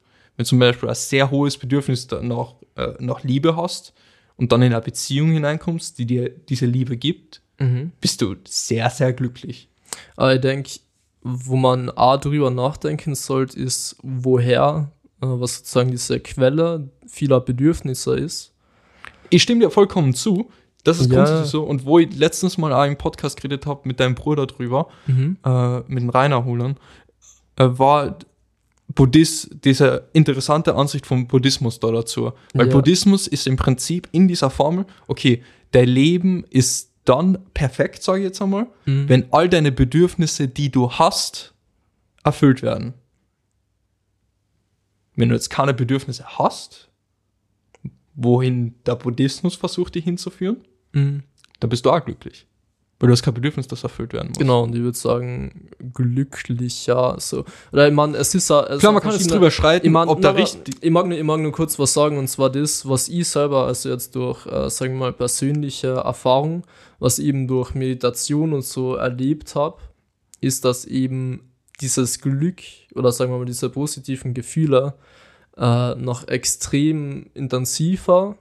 Wenn 0.41 0.47
zum 0.47 0.59
Beispiel 0.59 0.89
ein 0.89 0.95
sehr 0.95 1.31
hohes 1.31 1.59
Bedürfnis 1.59 2.09
nach, 2.23 2.55
äh, 2.75 2.95
nach 2.99 3.23
Liebe 3.25 3.57
hast 3.57 3.93
und 4.39 4.51
dann 4.53 4.63
in 4.63 4.73
eine 4.73 4.81
Beziehung 4.81 5.33
hineinkommst, 5.33 5.99
die 5.99 6.07
dir 6.07 6.31
diese 6.31 6.65
Liebe 6.65 6.97
gibt, 6.97 7.43
Mhm. 7.59 7.93
bist 8.01 8.23
du 8.23 8.37
sehr, 8.49 8.89
sehr 8.89 9.13
glücklich. 9.13 9.69
Aber 10.17 10.35
ich 10.35 10.41
denke, 10.41 10.71
wo 11.21 11.57
man 11.57 11.91
A 11.91 12.17
drüber 12.17 12.51
nachdenken 12.51 13.15
sollte, 13.15 13.59
ist, 13.61 13.97
woher, 14.03 14.91
äh, 15.21 15.27
was 15.27 15.59
sozusagen 15.59 15.91
diese 15.91 16.21
Quelle 16.21 16.89
vieler 17.07 17.41
Bedürfnisse 17.43 18.15
ist. 18.17 18.55
Ich 19.29 19.43
stimme 19.43 19.61
dir 19.67 19.71
vollkommen 19.71 20.15
zu. 20.15 20.51
Das 20.85 21.01
ist 21.01 21.11
Ja. 21.11 21.17
grundsätzlich 21.17 21.51
so. 21.51 21.65
Und 21.65 21.85
wo 21.85 21.99
ich 21.99 22.17
letztens 22.17 22.57
mal 22.57 22.73
auch 22.73 22.87
im 22.87 22.97
Podcast 22.97 23.37
geredet 23.37 23.67
habe 23.67 23.83
mit 23.87 24.01
deinem 24.01 24.15
Bruder 24.15 24.47
drüber, 24.47 24.89
Mhm. 25.07 25.37
äh, 25.45 25.81
mit 25.81 25.99
dem 26.03 26.09
Rainer 26.09 26.47
Holern, 26.47 26.79
äh, 27.57 27.65
war 27.73 28.17
Buddhist, 28.95 29.51
diese 29.65 30.09
interessante 30.13 30.75
Ansicht 30.75 31.07
vom 31.07 31.27
Buddhismus 31.29 31.79
da 31.81 31.91
dazu. 31.93 32.33
Weil 32.55 32.67
Ja. 32.67 32.73
Buddhismus 32.73 33.27
ist 33.27 33.47
im 33.47 33.57
Prinzip 33.57 34.09
in 34.13 34.27
dieser 34.29 34.51
Formel, 34.51 34.85
okay, 35.07 35.43
dein 35.73 35.89
Leben 35.89 36.45
ist 36.51 36.91
dann 37.05 37.39
perfekt, 37.55 38.03
sage 38.03 38.19
ich 38.21 38.25
jetzt 38.25 38.43
einmal, 38.43 38.67
Mhm. 38.87 39.09
wenn 39.09 39.33
all 39.33 39.49
deine 39.49 39.73
Bedürfnisse, 39.73 40.49
die 40.49 40.71
du 40.71 40.91
hast, 40.93 41.55
erfüllt 42.25 42.63
werden. 42.63 42.95
Wenn 45.17 45.29
du 45.29 45.35
jetzt 45.35 45.51
keine 45.51 45.75
Bedürfnisse 45.75 46.25
hast, 46.39 46.89
wohin 48.15 48.75
der 48.87 48.97
Buddhismus 48.97 49.55
versucht, 49.57 49.95
dich 49.95 50.05
hinzuführen, 50.05 50.59
Mhm. 50.93 51.23
dann 51.61 51.71
bist 51.71 51.85
du 51.87 51.91
auch 51.91 52.05
glücklich. 52.05 52.47
Weil 53.01 53.07
du 53.07 53.13
hast 53.13 53.23
kein 53.23 53.33
Bedürfnis, 53.33 53.67
das 53.67 53.83
erfüllt 53.83 54.13
werden 54.13 54.29
muss. 54.29 54.39
Genau, 54.39 54.65
und 54.65 54.75
ich 54.75 54.83
würde 54.83 54.97
sagen, 54.97 55.71
glücklicher, 55.95 57.17
so. 57.19 57.47
Oder 57.73 57.89
ich 57.89 57.95
meine, 57.95 58.19
es 58.19 58.35
ist 58.35 58.51
ja. 58.51 58.63
es 58.67 58.81
Klar, 58.81 58.93
man 58.93 59.03
kann 59.03 59.13
jetzt 59.13 59.31
drüber 59.31 59.51
streiten, 59.51 59.87
Ich, 59.87 59.93
mein, 59.93 60.07
ob 60.07 60.21
da 60.21 60.33
nein, 60.33 60.43
richtig. 60.43 60.77
ich, 60.83 60.91
mag 60.91 61.07
nur, 61.07 61.17
ich 61.17 61.25
mag 61.25 61.41
nur 61.41 61.51
kurz 61.51 61.79
was 61.79 61.95
sagen, 61.95 62.19
und 62.19 62.29
zwar 62.29 62.51
das, 62.51 62.87
was 62.87 63.09
ich 63.09 63.27
selber, 63.27 63.67
also 63.67 63.89
jetzt 63.89 64.15
durch, 64.15 64.47
äh, 64.47 64.69
sagen 64.69 64.93
wir 64.95 64.99
mal, 64.99 65.13
persönliche 65.15 65.89
Erfahrung, 65.89 66.63
was 66.99 67.19
ich 67.19 67.25
eben 67.25 67.49
durch 67.49 67.75
Meditation 67.75 68.53
und 68.53 68.67
so 68.67 68.97
erlebt 68.97 69.55
habe, 69.55 69.79
ist, 70.43 70.67
dass 70.67 70.85
eben 70.85 71.51
dieses 71.81 72.21
Glück 72.21 72.61
oder 72.95 73.13
sagen 73.13 73.33
wir 73.33 73.39
mal 73.39 73.47
diese 73.47 73.71
positiven 73.71 74.35
Gefühle 74.35 74.95
äh, 75.57 75.95
noch 75.95 76.29
extrem 76.29 77.31
intensiver 77.33 78.37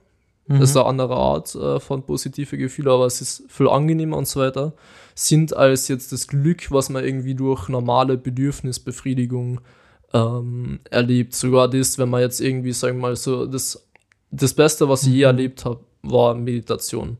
Mhm. 0.50 0.58
das 0.58 0.70
ist 0.70 0.76
eine 0.76 0.86
andere 0.86 1.14
Art 1.14 1.54
äh, 1.54 1.78
von 1.78 2.02
positive 2.02 2.58
Gefühle, 2.58 2.90
aber 2.90 3.06
es 3.06 3.20
ist 3.20 3.44
viel 3.48 3.68
angenehmer 3.68 4.16
und 4.16 4.26
so 4.26 4.40
weiter, 4.40 4.72
sind 5.14 5.56
als 5.56 5.86
jetzt 5.86 6.10
das 6.10 6.26
Glück, 6.26 6.72
was 6.72 6.88
man 6.90 7.04
irgendwie 7.04 7.36
durch 7.36 7.68
normale 7.68 8.18
Bedürfnisbefriedigung 8.18 9.60
ähm, 10.12 10.80
erlebt. 10.90 11.34
Sogar 11.34 11.68
das, 11.68 11.98
wenn 11.98 12.10
man 12.10 12.22
jetzt 12.22 12.40
irgendwie, 12.40 12.72
sagen 12.72 12.96
wir 12.96 13.02
mal, 13.02 13.16
so, 13.16 13.46
das, 13.46 13.88
das 14.32 14.52
Beste, 14.52 14.88
was 14.88 15.04
ich 15.04 15.12
je 15.12 15.22
erlebt 15.22 15.64
habe, 15.64 15.80
war 16.02 16.34
Meditation. 16.34 17.16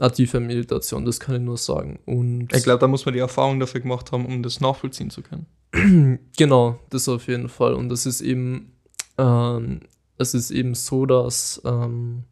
Aktive 0.00 0.40
Meditation, 0.40 1.04
das 1.04 1.20
kann 1.20 1.36
ich 1.36 1.42
nur 1.42 1.58
sagen. 1.58 2.00
Und 2.06 2.52
Ich 2.52 2.64
glaube, 2.64 2.80
da 2.80 2.88
muss 2.88 3.04
man 3.04 3.14
die 3.14 3.20
Erfahrung 3.20 3.60
dafür 3.60 3.80
gemacht 3.80 4.10
haben, 4.10 4.26
um 4.26 4.42
das 4.42 4.60
nachvollziehen 4.60 5.10
zu 5.10 5.22
können. 5.22 5.46
Genau, 6.36 6.80
das 6.90 7.08
auf 7.08 7.28
jeden 7.28 7.48
Fall. 7.48 7.74
Und 7.74 7.88
das 7.88 8.04
ist 8.04 8.20
eben, 8.20 8.72
ähm, 9.16 9.80
es 10.16 10.34
ist 10.34 10.50
eben 10.50 10.74
so, 10.74 11.06
dass, 11.06 11.60
ähm, 11.64 12.24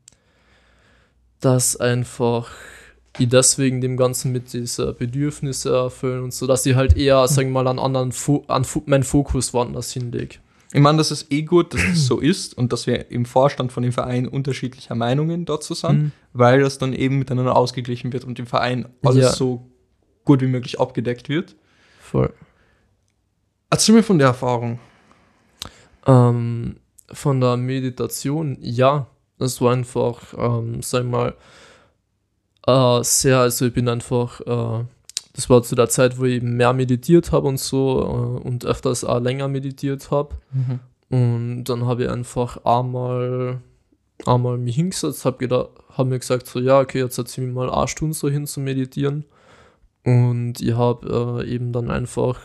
dass 1.40 1.76
einfach 1.76 2.50
die 3.18 3.26
deswegen 3.26 3.80
dem 3.80 3.96
Ganzen 3.96 4.30
mit 4.32 4.52
dieser 4.52 4.92
Bedürfnisse 4.92 5.74
erfüllen 5.74 6.22
und 6.24 6.34
so, 6.34 6.46
dass 6.46 6.62
sie 6.62 6.76
halt 6.76 6.96
eher, 6.96 7.26
sagen 7.28 7.48
wir 7.50 7.62
mal, 7.62 7.68
an 7.68 7.78
anderen, 7.78 8.12
Fo 8.12 8.44
an 8.48 8.64
Fo 8.64 8.82
meinen 8.86 9.04
Fokus 9.04 9.54
woanders 9.54 9.90
hinlegt. 9.92 10.40
Ich 10.72 10.80
meine, 10.80 10.98
das 10.98 11.10
ist 11.10 11.32
eh 11.32 11.42
gut, 11.42 11.72
dass 11.72 11.80
das 11.82 12.06
so 12.06 12.18
ist 12.20 12.58
und 12.58 12.72
dass 12.72 12.86
wir 12.86 13.10
im 13.10 13.24
Vorstand 13.24 13.72
von 13.72 13.82
dem 13.82 13.92
Verein 13.92 14.28
unterschiedlicher 14.28 14.94
Meinungen 14.94 15.46
dazu 15.46 15.72
sind, 15.74 15.98
Mhm. 16.02 16.12
weil 16.34 16.60
das 16.60 16.76
dann 16.78 16.92
eben 16.92 17.18
miteinander 17.18 17.56
ausgeglichen 17.56 18.12
wird 18.12 18.24
und 18.24 18.38
im 18.38 18.46
Verein 18.46 18.86
alles 19.02 19.24
Ja. 19.24 19.32
so 19.32 19.64
gut 20.24 20.42
wie 20.42 20.46
möglich 20.48 20.78
abgedeckt 20.80 21.28
wird. 21.30 21.54
Voll. 22.00 22.32
Erzähl 23.70 23.94
mir 23.94 24.02
von 24.02 24.18
der 24.18 24.28
Erfahrung. 24.28 24.78
Ähm, 26.06 26.76
von 27.12 27.40
der 27.40 27.56
Meditation, 27.56 28.58
ja, 28.60 29.06
es 29.38 29.60
war 29.60 29.72
einfach, 29.72 30.34
ähm, 30.38 30.82
sag 30.82 31.04
ich 31.04 31.10
mal, 31.10 31.34
äh, 32.66 33.02
sehr, 33.04 33.38
also 33.40 33.66
ich 33.66 33.72
bin 33.74 33.88
einfach, 33.88 34.40
äh, 34.40 34.84
das 35.34 35.50
war 35.50 35.62
zu 35.62 35.74
der 35.74 35.88
Zeit, 35.88 36.18
wo 36.18 36.24
ich 36.24 36.36
eben 36.36 36.56
mehr 36.56 36.72
meditiert 36.72 37.32
habe 37.32 37.48
und 37.48 37.60
so 37.60 38.40
äh, 38.42 38.46
und 38.48 38.64
öfters 38.64 39.04
auch 39.04 39.20
länger 39.20 39.48
meditiert 39.48 40.10
habe. 40.10 40.36
Und 41.10 41.64
dann 41.64 41.86
habe 41.86 42.04
ich 42.04 42.10
einfach 42.10 42.64
einmal, 42.64 43.60
einmal 44.24 44.58
mich 44.58 44.76
hingesetzt, 44.76 45.24
habe 45.24 45.68
habe 45.90 46.08
mir 46.08 46.18
gesagt, 46.18 46.46
so 46.46 46.58
ja, 46.58 46.80
okay, 46.80 46.98
jetzt 46.98 47.16
setze 47.16 47.40
ich 47.40 47.46
mich 47.46 47.54
mal 47.54 47.70
eine 47.70 47.88
Stunde 47.88 48.14
so 48.14 48.28
hin 48.28 48.46
zu 48.46 48.60
meditieren. 48.60 49.24
Und 50.04 50.60
ich 50.60 50.74
habe 50.74 51.42
äh, 51.44 51.48
eben 51.52 51.72
dann 51.72 51.90
einfach, 51.90 52.38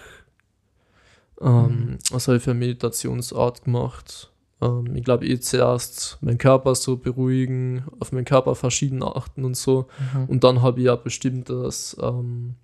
ähm, 1.39 1.99
was 2.11 2.27
habe 2.27 2.37
ich 2.37 2.43
für 2.43 2.51
eine 2.51 2.59
Meditationsart 2.59 3.63
gemacht? 3.63 4.31
Ähm, 4.61 4.95
ich 4.95 5.03
glaube 5.03 5.25
eh 5.27 5.39
zuerst 5.39 6.17
meinen 6.21 6.37
Körper 6.37 6.75
so 6.75 6.97
beruhigen, 6.97 7.83
auf 7.99 8.11
meinen 8.11 8.25
Körper 8.25 8.55
verschieden 8.55 9.03
achten 9.03 9.43
und 9.43 9.57
so. 9.57 9.87
Und 10.27 10.43
dann 10.43 10.61
habe 10.61 10.79
ich 10.79 10.85
ja 10.85 10.95
bestimmtes, 10.95 11.97
ähm, 12.01 12.55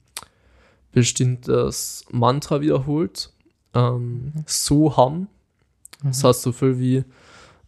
bestimmtes 0.91 2.05
Mantra 2.11 2.61
wiederholt. 2.61 3.31
Ähm, 3.73 4.33
So 4.45 4.95
ham. 4.95 5.27
Das 6.03 6.23
heißt 6.23 6.43
so 6.43 6.51
viel 6.51 6.79
wie 6.79 7.03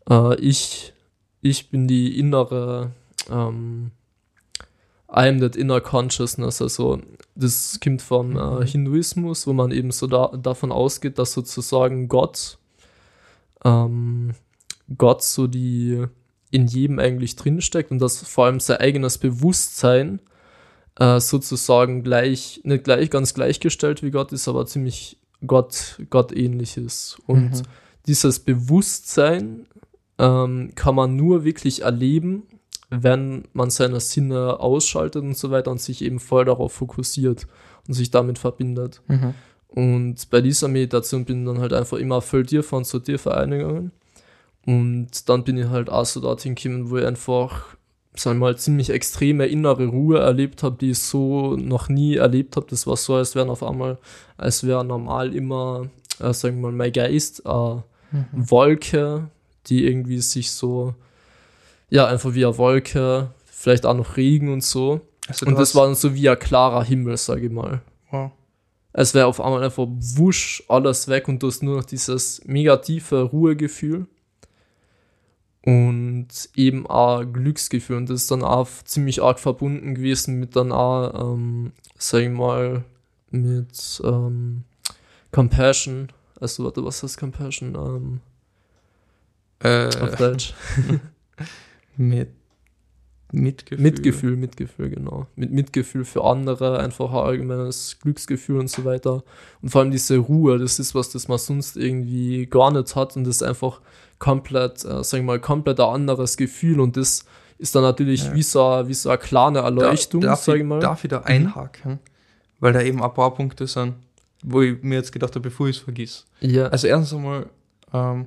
äh, 0.10 0.36
ich, 0.40 0.94
ich 1.42 1.70
bin 1.72 1.88
die 1.88 2.20
innere 2.20 2.92
ähm, 3.30 3.92
I 5.12 5.28
am 5.28 5.40
that 5.40 5.56
inner 5.56 5.82
consciousness. 5.82 6.62
Also 6.62 7.00
das 7.36 7.80
kommt 7.84 8.02
vom 8.04 8.38
äh, 8.38 8.66
Hinduismus, 8.66 9.48
wo 9.48 9.54
man 9.54 9.72
eben 9.72 9.92
so 9.92 10.06
da, 10.06 10.28
davon 10.28 10.72
ausgeht, 10.72 11.18
dass 11.18 11.34
sozusagen 11.34 12.08
Gott 12.08 12.60
ähm, 13.64 14.34
Gott 14.98 15.24
so 15.24 15.48
die 15.48 16.06
in 16.52 16.68
jedem 16.68 17.00
eigentlich 17.00 17.36
drinsteckt 17.36 17.92
und 17.92 18.00
dass 18.00 18.24
vor 18.24 18.46
allem 18.46 18.60
sein 18.60 18.78
eigenes 18.78 19.18
Bewusstsein 19.18 20.20
äh, 21.00 21.20
sozusagen 21.20 22.04
gleich, 22.04 22.62
nicht 22.64 22.84
gleich 22.84 23.10
ganz 23.10 23.34
gleichgestellt 23.34 24.02
wie 24.04 24.12
Gott 24.12 24.32
ist, 24.32 24.48
aber 24.48 24.66
ziemlich 24.66 25.18
Gott, 25.46 26.02
Gott 26.10 26.32
ähnlich 26.36 26.76
ist. 26.78 27.20
Und 27.28 27.52
Mhm. 27.52 27.62
dieses 28.08 28.40
Bewusstsein 28.40 29.68
ähm, 30.18 30.72
kann 30.76 30.96
man 30.96 31.16
nur 31.16 31.44
wirklich 31.46 31.84
erleben, 31.84 32.44
wenn 32.90 33.44
man 33.54 33.70
seine 33.70 34.00
Sinne 34.00 34.60
ausschaltet 34.60 35.24
und 35.24 35.38
so 35.38 35.52
weiter 35.52 35.72
und 35.72 35.80
sich 35.80 36.04
eben 36.04 36.20
voll 36.20 36.44
darauf 36.46 36.74
fokussiert 36.74 37.46
und 37.88 37.94
sich 37.94 38.10
damit 38.12 38.40
verbindet. 38.40 39.02
Mhm. 39.08 39.36
Und 39.70 40.30
bei 40.30 40.42
dieser 40.42 40.68
Meditation 40.68 41.26
bin 41.26 41.42
ich 41.42 41.48
dann 41.48 41.60
halt 41.60 41.74
einfach 41.74 41.98
immer 41.98 42.22
voll 42.22 42.46
tiefer 42.46 42.78
und 42.78 42.88
so 42.88 43.00
tiefer 43.00 43.38
eingegangen. 43.38 43.92
Und 44.66 45.30
dann 45.30 45.44
bin 45.44 45.58
ich 45.58 45.68
halt 45.68 45.90
auch 45.90 46.06
so 46.06 46.20
dorthin 46.20 46.56
gekommen, 46.56 46.90
wo 46.90 46.98
ich 46.98 47.06
einfach, 47.06 47.76
sagen 48.16 48.40
wir 48.40 48.48
mal, 48.48 48.58
ziemlich 48.58 48.90
extreme 48.90 49.46
innere 49.46 49.88
Ruhe 49.88 50.20
erlebt 50.20 50.64
habe, 50.64 50.78
die 50.80 50.92
ich 50.92 51.00
so 51.00 51.56
noch 51.56 51.88
nie 51.88 52.16
erlebt 52.16 52.56
habe. 52.56 52.66
Das 52.70 52.88
war 52.88 52.98
so, 52.98 53.16
als 53.16 53.36
wären 53.36 53.50
auf 53.50 53.64
einmal, 53.64 53.98
als 54.38 54.66
wäre 54.66 54.84
normal 54.84 55.36
immer, 55.36 55.88
äh, 56.20 56.34
sagen 56.34 56.58
wir 56.58 56.72
mal, 56.72 56.72
mein 56.72 56.92
Geist 56.92 57.46
eine 57.46 57.84
Wolke, 58.32 59.30
die 59.68 59.86
irgendwie 59.86 60.20
sich 60.20 60.52
so, 60.52 60.96
ja, 61.90 62.08
einfach 62.08 62.34
wie 62.34 62.46
eine 62.46 62.58
Wolke, 62.58 63.30
vielleicht 63.46 63.86
auch 63.86 63.96
noch 63.96 64.18
Regen 64.18 64.52
und 64.52 64.64
so. 64.64 65.02
Also 65.28 65.46
Und 65.46 65.60
das 65.60 65.76
war 65.76 65.86
dann 65.86 65.96
so 65.96 66.16
wie 66.16 66.28
ein 66.28 66.40
klarer 66.40 66.84
Himmel, 66.84 67.18
sage 67.18 67.46
ich 67.46 67.52
mal. 67.52 67.82
Wow. 68.10 68.32
Es 68.92 69.14
wäre 69.14 69.28
auf 69.28 69.40
einmal 69.40 69.64
einfach 69.64 69.88
wusch 69.88 70.64
alles 70.68 71.08
weg 71.08 71.28
und 71.28 71.44
du 71.44 71.48
hast 71.48 71.62
nur 71.62 71.78
noch 71.78 71.86
dieses 71.86 72.42
mega 72.46 72.78
tiefe 72.78 73.22
Ruhegefühl 73.22 74.08
und 75.64 76.28
eben 76.56 76.88
auch 76.88 77.24
Glücksgefühl. 77.24 77.98
Und 77.98 78.10
das 78.10 78.22
ist 78.22 78.32
dann 78.32 78.44
auch 78.44 78.68
ziemlich 78.86 79.22
arg 79.22 79.40
verbunden 79.40 79.96
gewesen 79.96 80.40
mit 80.40 80.56
dann 80.56 80.72
auch, 80.72 81.34
ähm, 81.34 81.74
sag 81.98 82.22
ich 82.22 82.30
mal, 82.30 82.84
mit 83.30 84.02
ähm, 84.04 84.64
Compassion. 85.32 86.12
Also, 86.40 86.64
warte, 86.64 86.84
was 86.84 87.04
heißt 87.04 87.18
Compassion? 87.18 87.76
Ähm, 87.76 88.22
äh, 89.60 89.88
auf 90.02 90.16
Deutsch. 90.16 90.54
mit 91.98 92.30
Mitgefühl. 93.32 93.84
Mitgefühl, 93.84 94.36
Mitgefühl, 94.36 94.90
genau. 94.90 95.28
Mit 95.36 95.52
Mitgefühl 95.52 96.04
für 96.06 96.24
andere, 96.24 96.80
einfach 96.80 97.12
ein 97.12 97.18
allgemeines 97.18 97.98
Glücksgefühl 98.02 98.58
und 98.60 98.70
so 98.70 98.86
weiter. 98.86 99.24
Und 99.62 99.70
vor 99.70 99.82
allem 99.82 99.92
diese 99.92 100.18
Ruhe, 100.18 100.58
das 100.58 100.80
ist 100.80 100.96
was, 100.96 101.10
das 101.10 101.28
man 101.28 101.38
sonst 101.38 101.78
irgendwie 101.78 102.48
gar 102.48 102.72
nicht 102.72 102.96
hat 102.96 103.16
und 103.16 103.26
das 103.26 103.38
ist 103.38 103.44
einfach 103.44 103.82
komplett, 104.18 104.84
äh, 104.84 105.04
sag 105.04 105.20
ich 105.20 105.26
mal, 105.26 105.40
komplett 105.40 105.80
ein 105.80 105.86
anderes 105.88 106.38
Gefühl 106.38 106.80
und 106.80 106.98
das 106.98 107.24
ist 107.60 107.76
dann 107.76 107.84
natürlich 107.84 108.26
Ja. 108.26 108.34
wie, 108.36 108.42
so, 108.44 108.66
eine- 108.66 108.88
wie 108.88 108.94
so 108.94 109.10
eine 109.10 109.18
kleine 109.20 109.60
Erleuchtung, 109.60 110.22
darf, 110.22 110.42
sag 110.44 110.56
ich, 110.56 110.62
ich 110.62 110.68
mal. 110.68 110.80
darf 110.80 111.04
ich 111.04 111.10
da 111.10 111.20
einhaken? 111.22 112.00
Weil 112.60 112.74
da 112.74 112.82
eben 112.82 113.02
ein 113.04 113.14
paar 113.14 113.34
Punkte 113.34 113.68
sind, 113.68 113.94
wo 114.44 114.62
ich 114.62 114.82
mir 114.82 114.96
jetzt 114.96 115.12
gedacht 115.12 115.36
habe, 115.36 115.42
bevor 115.50 115.68
ich 115.68 115.78
es 115.78 115.82
vergiss. 115.84 116.26
ja, 116.42 116.68
Also 116.68 116.88
erstens 116.88 117.14
einmal 117.14 117.46
ähm, 117.94 118.26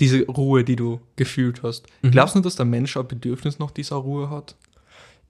diese 0.00 0.26
Ruhe, 0.26 0.64
die 0.64 0.76
du 0.76 1.00
gefühlt 1.16 1.62
hast. 1.62 1.86
Mhm. 2.02 2.12
Glaubst 2.12 2.36
du, 2.36 2.40
dass 2.40 2.56
der 2.56 2.66
Mensch 2.66 2.96
ein 2.96 3.08
Bedürfnis 3.08 3.58
nach 3.58 3.70
dieser 3.70 3.96
Ruhe 3.96 4.30
hat? 4.30 4.54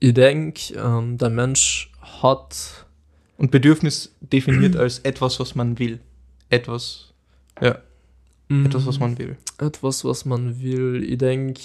ich 0.01 0.15
denke, 0.15 0.75
ähm, 0.75 1.19
der 1.19 1.31
Mensch 1.31 1.91
hat 2.01 2.87
Und 3.37 3.51
Bedürfnis 3.51 4.15
definiert 4.21 4.77
als 4.77 5.01
etwas, 5.01 5.39
was 5.39 5.55
man 5.55 5.79
will. 5.79 6.01
Etwas, 6.51 7.13
ja, 7.61 7.79
etwas, 8.49 8.87
was 8.87 8.99
man 8.99 9.19
will. 9.19 9.37
etwas, 9.59 10.05
was 10.05 10.25
man 10.25 10.61
will. 10.61 11.05
Ich 11.05 11.19
denke, 11.19 11.61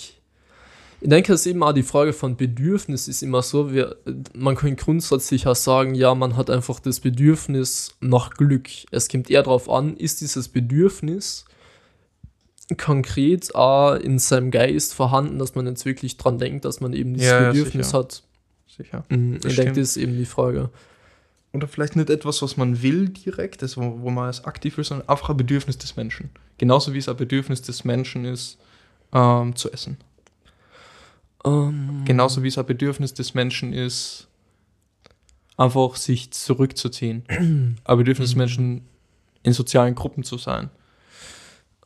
ich 1.01 1.10
denke, 1.10 1.34
es 1.34 1.41
ist 1.41 1.47
eben 1.47 1.64
auch 1.64 1.74
die 1.74 1.84
Frage 1.84 2.14
von 2.14 2.38
Bedürfnis 2.38 3.08
ist 3.08 3.24
immer 3.24 3.41
so, 3.41 3.74
wir, 3.74 3.97
man 4.34 4.56
kann 4.56 4.76
grundsätzlich 4.76 5.47
auch 5.47 5.56
sagen, 5.56 5.95
ja, 5.95 6.14
man 6.16 6.38
hat 6.38 6.49
einfach 6.49 6.80
das 6.80 6.99
Bedürfnis 6.99 7.95
nach 8.01 8.32
Glück. 8.32 8.70
Es 8.91 9.10
kommt 9.10 9.30
eher 9.30 9.43
darauf 9.43 9.70
an, 9.70 9.97
ist 9.97 10.22
dieses 10.22 10.47
Bedürfnis 10.47 11.45
konkret 12.78 13.53
auch 13.55 13.95
in 13.95 14.20
seinem 14.20 14.51
Geist 14.51 14.93
vorhanden, 14.93 15.39
dass 15.39 15.55
man 15.55 15.68
jetzt 15.68 15.86
wirklich 15.86 16.18
dran 16.18 16.38
denkt, 16.38 16.66
dass 16.66 16.82
man 16.82 16.93
eben 16.93 17.14
dieses 17.14 17.30
Ja, 17.30 17.49
Bedürfnis 17.51 17.88
sicher. 17.88 17.99
hat. 17.99 18.24
Sicher. 18.68 19.03
Mhm, 19.09 19.39
Ich 19.45 19.55
denke, 19.55 19.80
das 19.80 19.89
ist 19.89 19.97
eben 19.97 20.18
die 20.18 20.26
Frage. 20.26 20.70
Oder 21.51 21.68
vielleicht 21.68 21.95
nicht 21.95 22.09
etwas, 22.09 22.41
was 22.41 22.57
man 22.57 22.82
will 22.82 23.09
direkt, 23.09 23.61
also 23.61 23.99
wo, 24.01 24.09
man 24.09 24.28
es 24.30 24.43
aktiv 24.45 24.78
will, 24.78 24.84
sondern 24.84 25.07
einfach 25.07 25.30
ein 25.30 25.38
Bedürfnis 25.38 25.78
des 25.78 25.95
Menschen. 25.95 26.32
Genauso 26.57 26.93
wie 26.93 26.97
es 26.97 27.07
ein 27.07 27.16
Bedürfnis 27.18 27.61
des 27.61 27.84
Menschen 27.84 28.26
ist, 28.26 28.57
ähm, 29.14 29.55
zu 29.55 29.72
essen. 29.72 29.97
Ähm, 31.45 32.01
Genauso 32.05 32.41
wie 32.41 32.47
es 32.47 32.57
ein 32.57 32.66
Bedürfnis 32.66 33.14
des 33.14 33.34
Menschen 33.36 33.74
ist, 33.74 34.28
einfach 35.57 35.95
sich 35.95 36.32
zurückzuziehen. 36.32 37.24
ein 37.84 37.97
Bedürfnis 37.97 38.30
des 38.30 38.36
Menschen, 38.36 38.86
in 39.43 39.53
sozialen 39.53 39.93
Gruppen 39.93 40.24
zu 40.24 40.38
sein. 40.38 40.70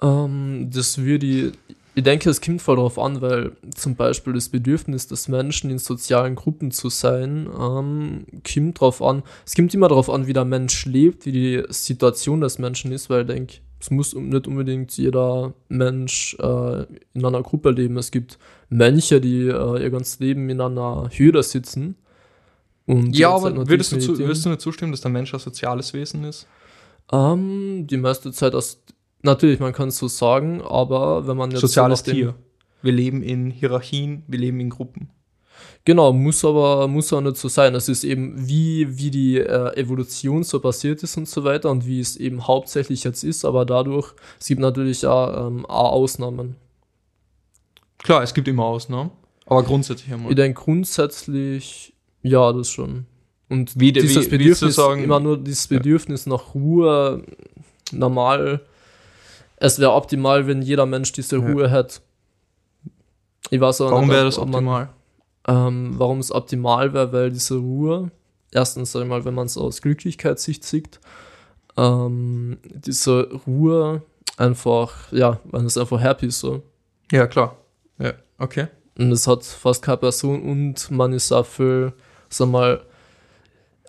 Ähm, 0.01 0.69
das 0.71 0.97
würde 0.99 1.25
ich, 1.25 1.53
ich 1.95 2.03
denke, 2.03 2.29
es 2.29 2.41
kommt 2.41 2.61
voll 2.61 2.75
darauf 2.75 2.99
an, 2.99 3.21
weil 3.21 3.53
zum 3.75 3.95
Beispiel 3.95 4.33
das 4.33 4.49
Bedürfnis 4.49 5.07
des 5.07 5.27
Menschen 5.27 5.69
in 5.69 5.79
sozialen 5.79 6.35
Gruppen 6.35 6.71
zu 6.71 6.89
sein, 6.89 7.47
ähm, 7.59 8.25
kommt 8.43 8.77
darauf 8.77 9.01
an, 9.01 9.23
es 9.45 9.55
kommt 9.55 9.73
immer 9.73 9.87
darauf 9.87 10.09
an, 10.09 10.27
wie 10.27 10.33
der 10.33 10.45
Mensch 10.45 10.85
lebt, 10.85 11.25
wie 11.25 11.31
die 11.31 11.63
Situation 11.69 12.41
des 12.41 12.59
Menschen 12.59 12.91
ist, 12.91 13.09
weil 13.09 13.21
ich 13.21 13.27
denke, 13.27 13.53
es 13.79 13.91
muss 13.91 14.15
nicht 14.15 14.47
unbedingt 14.47 14.97
jeder 14.97 15.53
Mensch 15.69 16.35
äh, 16.39 16.83
in 17.13 17.25
einer 17.25 17.43
Gruppe 17.43 17.71
leben. 17.71 17.97
Es 17.97 18.11
gibt 18.11 18.39
Mönche, 18.69 19.21
die 19.21 19.47
äh, 19.47 19.83
ihr 19.83 19.89
ganzes 19.89 20.19
Leben 20.19 20.49
in 20.49 20.61
einer 20.61 21.09
Höhle 21.11 21.43
sitzen. 21.43 21.95
Ja, 22.87 23.31
aber 23.31 23.49
nur 23.49 23.67
würdest 23.67 23.91
du, 23.91 23.99
zu, 23.99 24.17
würdest 24.17 24.45
du 24.45 24.49
nicht 24.49 24.61
zustimmen, 24.61 24.93
dass 24.93 25.01
der 25.01 25.11
Mensch 25.11 25.33
ein 25.33 25.39
soziales 25.39 25.93
Wesen 25.93 26.23
ist? 26.23 26.47
Ähm, 27.11 27.85
die 27.85 27.97
meiste 27.97 28.31
Zeit 28.31 28.55
aus. 28.55 28.81
Natürlich, 29.21 29.59
man 29.59 29.73
kann 29.73 29.89
es 29.89 29.97
so 29.97 30.07
sagen, 30.07 30.61
aber 30.61 31.27
wenn 31.27 31.37
man 31.37 31.51
jetzt. 31.51 31.61
Soziales 31.61 31.99
so 31.99 32.11
Tier. 32.11 32.35
Wir 32.81 32.91
leben 32.93 33.23
in 33.23 33.49
Hierarchien, 33.49 34.23
wir 34.27 34.39
leben 34.39 34.59
in 34.59 34.69
Gruppen. 34.69 35.09
Genau, 35.85 36.13
muss 36.13 36.45
aber 36.45 36.87
muss 36.87 37.11
auch 37.13 37.21
nicht 37.21 37.37
so 37.37 37.47
sein. 37.47 37.73
Es 37.73 37.89
ist 37.89 38.03
eben, 38.03 38.47
wie, 38.47 38.97
wie 38.97 39.09
die 39.09 39.37
äh, 39.39 39.75
Evolution 39.75 40.43
so 40.43 40.59
passiert 40.59 41.01
ist 41.01 41.17
und 41.17 41.27
so 41.27 41.43
weiter 41.43 41.71
und 41.71 41.87
wie 41.87 41.99
es 41.99 42.15
eben 42.17 42.45
hauptsächlich 42.45 43.03
jetzt 43.03 43.23
ist, 43.23 43.45
aber 43.45 43.65
dadurch, 43.65 44.13
es 44.39 44.47
gibt 44.47 44.61
natürlich 44.61 45.05
auch, 45.07 45.47
ähm, 45.47 45.65
auch 45.65 45.93
Ausnahmen. 45.93 46.55
Klar, 47.99 48.21
es 48.21 48.33
gibt 48.33 48.47
immer 48.47 48.65
Ausnahmen, 48.65 49.11
aber 49.45 49.63
grundsätzlich 49.63 50.13
einmal. 50.13 50.29
Ich 50.31 50.35
denke 50.35 50.61
grundsätzlich, 50.61 51.93
ja, 52.21 52.51
das 52.53 52.69
schon. 52.69 53.05
Und 53.49 53.79
Wie 53.79 53.91
dieses 53.93 54.15
wie- 54.27 54.31
wie 54.31 54.37
Bedürfnis, 54.37 54.59
zu 54.59 54.69
sagen- 54.81 55.03
immer 55.03 55.19
nur 55.19 55.37
dieses 55.37 55.67
Bedürfnis 55.67 56.25
nach 56.27 56.53
Ruhe, 56.53 57.23
normal. 57.91 58.61
Es 59.57 59.79
wäre 59.79 59.91
optimal, 59.93 60.47
wenn 60.47 60.61
jeder 60.61 60.85
Mensch 60.85 61.11
diese 61.11 61.37
Ja. 61.37 61.45
Ruhe 61.47 61.69
hat. 61.71 62.01
Ich 63.49 63.59
weiß 63.61 63.81
auch 63.81 63.91
Warum 63.91 64.09
wäre 64.09 64.25
das 64.25 64.37
ob 64.37 64.45
man- 64.49 64.55
optimal? 64.67 64.89
Ähm, 65.47 65.93
warum 65.97 66.19
es 66.19 66.31
optimal 66.31 66.93
wäre, 66.93 67.11
weil 67.13 67.31
diese 67.31 67.55
Ruhe, 67.55 68.11
erstens, 68.51 68.91
sag 68.91 69.03
ich 69.03 69.07
mal, 69.07 69.23
wenn 69.23 69.33
man 69.33 69.45
es 69.45 69.57
aus 69.57 69.81
Glücklichkeitssicht 69.81 70.63
sieht, 70.63 70.99
ähm, 71.77 72.57
diese 72.63 73.29
Ruhe 73.47 74.01
einfach, 74.37 75.11
ja, 75.13 75.39
man 75.45 75.65
ist 75.65 75.77
einfach 75.77 76.01
happy 76.01 76.29
so. 76.31 76.63
Ja, 77.11 77.27
klar. 77.27 77.55
Ja, 77.97 78.13
okay. 78.37 78.67
Und 78.97 79.11
es 79.11 79.25
hat 79.27 79.43
fast 79.45 79.81
keine 79.83 79.97
Person 79.97 80.41
und 80.41 80.91
man 80.91 81.13
ist 81.13 81.31
auch 81.31 81.45
viel, 81.45 81.93
sag 82.29 82.49
mal, 82.49 82.83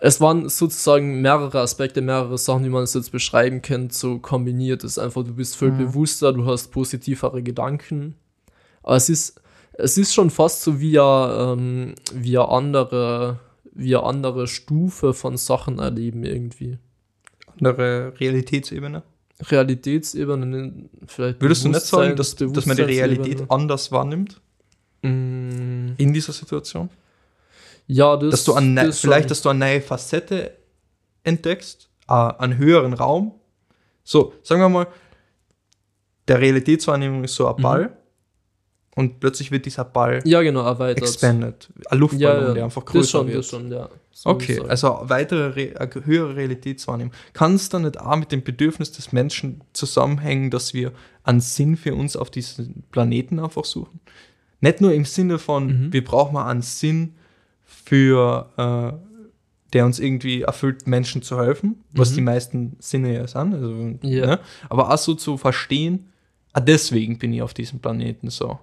es 0.01 0.21
waren 0.21 0.47
sozusagen 0.49 1.21
mehrere 1.21 1.59
Aspekte, 1.59 2.01
mehrere 2.01 2.37
Sachen, 2.37 2.63
wie 2.65 2.69
man 2.69 2.83
es 2.83 2.93
jetzt 2.93 3.11
beschreiben 3.11 3.61
kann, 3.61 3.89
so 3.89 4.19
kombiniert. 4.19 4.83
Ist 4.83 4.97
einfach, 4.97 5.23
du 5.23 5.33
bist 5.33 5.57
viel 5.57 5.71
Mhm. 5.71 5.77
bewusster, 5.77 6.31
du 6.33 6.45
hast 6.45 6.69
positivere 6.71 7.43
Gedanken. 7.43 8.15
Aber 8.83 8.95
es 8.95 9.09
ist, 9.09 9.41
es 9.73 9.97
ist 9.97 10.13
schon 10.13 10.29
fast 10.29 10.61
so 10.63 10.79
wie 10.79 10.99
eine, 10.99 11.55
ähm, 11.57 11.95
wie 12.13 12.37
eine 12.37 12.47
andere, 12.49 13.39
wie 13.73 13.95
eine 13.95 14.05
andere 14.05 14.47
Stufe 14.47 15.13
von 15.13 15.37
Sachen 15.37 15.79
erleben 15.79 16.23
irgendwie. 16.23 16.77
Andere 17.59 18.13
Realitätsebene. 18.19 19.03
Realitätsebene, 19.41 20.89
vielleicht. 21.07 21.41
Würdest 21.41 21.63
du 21.65 21.69
nicht 21.69 21.81
sagen, 21.81 22.15
dass, 22.15 22.35
dass 22.35 22.65
man 22.65 22.77
die 22.77 22.83
Realität 22.83 23.43
anders 23.49 23.91
wahrnimmt 23.91 24.41
Mm, 25.01 25.93
in 25.97 26.13
dieser 26.13 26.33
Situation? 26.33 26.89
Ja, 27.91 28.15
das, 28.17 28.29
Dass 28.31 28.43
du 28.45 28.53
an, 28.53 28.75
ne- 28.75 28.85
das 28.85 28.99
vielleicht, 28.99 29.23
schon. 29.23 29.29
dass 29.29 29.41
du 29.41 29.49
eine 29.49 29.59
neue 29.59 29.81
Facette 29.81 30.55
entdeckst, 31.23 31.89
äh, 32.07 32.13
einen 32.13 32.57
höheren 32.57 32.93
Raum. 32.93 33.33
So, 34.03 34.33
sagen 34.43 34.61
wir 34.61 34.69
mal, 34.69 34.87
der 36.27 36.39
Realitätswahrnehmung 36.39 37.23
ist 37.23 37.33
so 37.35 37.47
ein 37.47 37.55
Mhm. 37.57 37.61
Ball 37.63 37.97
und 38.95 39.19
plötzlich 39.19 39.49
wird 39.51 39.65
dieser 39.65 39.85
Ball 39.85 40.21
Ja, 40.23 40.41
genau, 40.43 40.63
erweitert. 40.65 41.03
expanded. 41.03 41.69
Ein 41.89 41.97
Luftballon, 41.97 42.41
Ja, 42.41 42.47
ja, 42.49 42.53
der 42.53 42.63
einfach 42.65 42.85
größer 42.85 42.99
das 43.01 43.09
schon, 43.09 43.27
wird. 43.27 43.37
das 43.39 43.47
schon, 43.49 43.71
ja. 43.71 43.89
So 44.11 44.29
Okay, 44.31 44.59
also 44.67 44.99
weitere, 45.03 45.47
Re 45.73 45.89
höhere 46.03 46.35
Realitätswahrnehmung. 46.35 47.13
Kann 47.33 47.55
es 47.55 47.69
dann 47.69 47.83
nicht 47.83 47.99
auch 47.99 48.17
mit 48.17 48.31
dem 48.31 48.43
Bedürfnis 48.43 48.91
des 48.91 49.11
Menschen 49.13 49.61
zusammenhängen, 49.73 50.51
dass 50.51 50.73
wir 50.75 50.91
einen 51.23 51.39
Sinn 51.41 51.75
für 51.77 51.95
uns 51.95 52.15
auf 52.15 52.29
diesem 52.29 52.83
Planeten 52.91 53.39
einfach 53.39 53.65
suchen? 53.65 53.99
Nicht 54.61 54.81
nur 54.81 54.93
im 54.93 55.05
Sinne 55.05 55.39
von, 55.39 55.65
Mhm. 55.87 55.93
wir 55.93 56.03
brauchen 56.03 56.33
mal 56.33 56.47
einen 56.47 56.61
Sinn 56.61 57.15
für, 57.69 58.49
äh, 58.57 59.09
der 59.73 59.85
uns 59.85 59.99
irgendwie 59.99 60.41
erfüllt, 60.41 60.87
Menschen 60.87 61.21
zu 61.21 61.39
helfen, 61.39 61.83
was 61.91 62.11
Mhm. 62.11 62.15
die 62.15 62.21
meisten 62.21 62.75
Sinne 62.79 63.13
ja 63.13 63.27
sind, 63.27 63.53
also, 63.53 63.97
Ja. 64.01 64.25
ne? 64.25 64.39
aber 64.69 64.91
auch 64.91 64.97
so 64.97 65.13
zu 65.13 65.37
verstehen, 65.37 66.09
ah, 66.53 66.59
deswegen 66.59 67.19
bin 67.19 67.31
ich 67.33 67.41
auf 67.43 67.53
diesem 67.53 67.79
Planeten 67.79 68.29
so. 68.31 68.59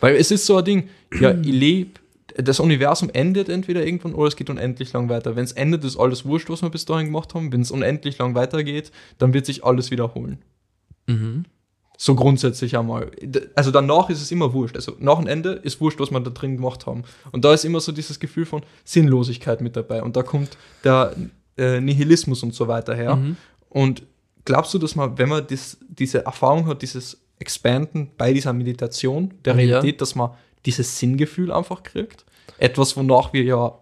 Weil 0.00 0.16
es 0.16 0.30
ist 0.30 0.46
so 0.46 0.56
ein 0.58 0.64
Ding, 0.64 0.88
ja, 1.20 1.32
ich 1.42 1.46
lebe, 1.46 1.90
das 2.36 2.60
Universum 2.60 3.10
endet 3.12 3.48
entweder 3.48 3.84
irgendwann 3.84 4.14
oder 4.14 4.28
es 4.28 4.36
geht 4.36 4.48
unendlich 4.48 4.92
lang 4.92 5.08
weiter. 5.08 5.34
Wenn 5.34 5.44
es 5.44 5.52
endet, 5.52 5.82
ist 5.84 5.98
alles 5.98 6.24
wurscht, 6.24 6.48
was 6.48 6.62
wir 6.62 6.70
bis 6.70 6.84
dahin 6.84 7.06
gemacht 7.06 7.34
haben. 7.34 7.52
Wenn 7.52 7.60
es 7.62 7.72
unendlich 7.72 8.18
lang 8.18 8.36
weitergeht, 8.36 8.92
dann 9.18 9.34
wird 9.34 9.46
sich 9.46 9.64
alles 9.64 9.90
wiederholen. 9.90 10.38
Mhm. 11.08 11.44
So 12.02 12.14
grundsätzlich 12.14 12.78
einmal. 12.78 13.10
Also 13.54 13.70
danach 13.70 14.08
ist 14.08 14.22
es 14.22 14.30
immer 14.30 14.54
wurscht. 14.54 14.74
Also 14.74 14.96
nach 15.00 15.18
dem 15.18 15.26
Ende 15.26 15.50
ist 15.50 15.82
wurscht, 15.82 16.00
was 16.00 16.10
wir 16.10 16.18
da 16.20 16.30
drin 16.30 16.56
gemacht 16.56 16.86
haben. 16.86 17.04
Und 17.30 17.44
da 17.44 17.52
ist 17.52 17.66
immer 17.66 17.78
so 17.78 17.92
dieses 17.92 18.18
Gefühl 18.18 18.46
von 18.46 18.62
Sinnlosigkeit 18.86 19.60
mit 19.60 19.76
dabei. 19.76 20.02
Und 20.02 20.16
da 20.16 20.22
kommt 20.22 20.56
der 20.82 21.14
äh, 21.58 21.78
Nihilismus 21.78 22.42
und 22.42 22.54
so 22.54 22.68
weiter 22.68 22.94
her. 22.94 23.16
Mhm. 23.16 23.36
Und 23.68 24.02
glaubst 24.46 24.72
du, 24.72 24.78
dass 24.78 24.96
man, 24.96 25.18
wenn 25.18 25.28
man 25.28 25.46
das, 25.46 25.76
diese 25.90 26.24
Erfahrung 26.24 26.64
hat, 26.68 26.80
dieses 26.80 27.20
Expanden 27.38 28.12
bei 28.16 28.32
dieser 28.32 28.54
Meditation 28.54 29.34
der 29.44 29.52
Ja. 29.56 29.58
Realität, 29.58 30.00
dass 30.00 30.14
man 30.14 30.30
dieses 30.64 30.98
Sinngefühl 30.98 31.52
einfach 31.52 31.82
kriegt? 31.82 32.24
Etwas, 32.56 32.96
wonach 32.96 33.34
wir 33.34 33.42
ja 33.42 33.78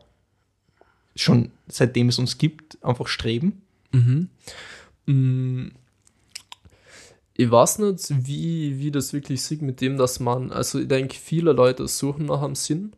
schon 1.15 1.53
seitdem 1.69 2.09
es 2.09 2.19
uns 2.19 2.37
gibt, 2.37 2.83
einfach 2.83 3.07
streben? 3.07 3.63
Mhm. 3.93 5.71
Ich 7.41 7.51
weiß 7.51 7.79
nicht, 7.79 8.27
wie, 8.27 8.79
wie 8.81 8.91
das 8.91 9.13
wirklich 9.13 9.43
sieht 9.43 9.63
mit 9.63 9.81
dem, 9.81 9.97
dass 9.97 10.19
man, 10.21 10.51
also 10.51 10.81
ich 10.81 10.89
denke, 10.89 11.15
viele 11.17 11.53
Leute 11.53 11.87
suchen 11.87 12.27
nach 12.27 12.43
einem 12.43 12.57
Sinn. 12.57 12.95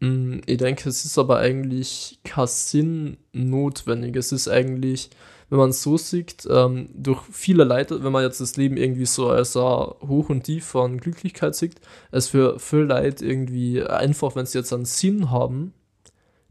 Mm, 0.00 0.40
Ich 0.46 0.58
denke, 0.58 0.88
es 0.88 1.04
ist 1.06 1.18
aber 1.18 1.38
eigentlich 1.38 2.20
kein 2.24 2.46
Sinn 2.48 3.18
notwendig. 3.32 4.16
Es 4.16 4.32
ist 4.32 4.48
eigentlich, 4.48 5.10
wenn 5.50 5.58
man 5.58 5.70
es 5.70 5.82
so 5.82 5.96
sieht, 5.98 6.46
ähm, 6.50 6.90
durch 6.94 7.22
viele 7.32 7.64
Leute, 7.64 8.04
wenn 8.04 8.12
man 8.12 8.24
jetzt 8.24 8.40
das 8.42 8.56
Leben 8.58 8.76
irgendwie 8.76 9.06
so 9.06 9.30
als 9.30 9.56
Hoch 9.56 10.30
und 10.30 10.44
Tief 10.44 10.66
von 10.66 10.98
Glücklichkeit 10.98 11.54
sieht, 11.56 11.76
es 12.12 12.28
für 12.28 12.58
viele 12.60 12.84
Leute 12.84 13.24
irgendwie 13.26 13.82
einfach, 13.82 14.36
wenn 14.36 14.46
sie 14.46 14.58
jetzt 14.58 14.72
einen 14.74 14.86
Sinn 14.86 15.30
haben, 15.30 15.74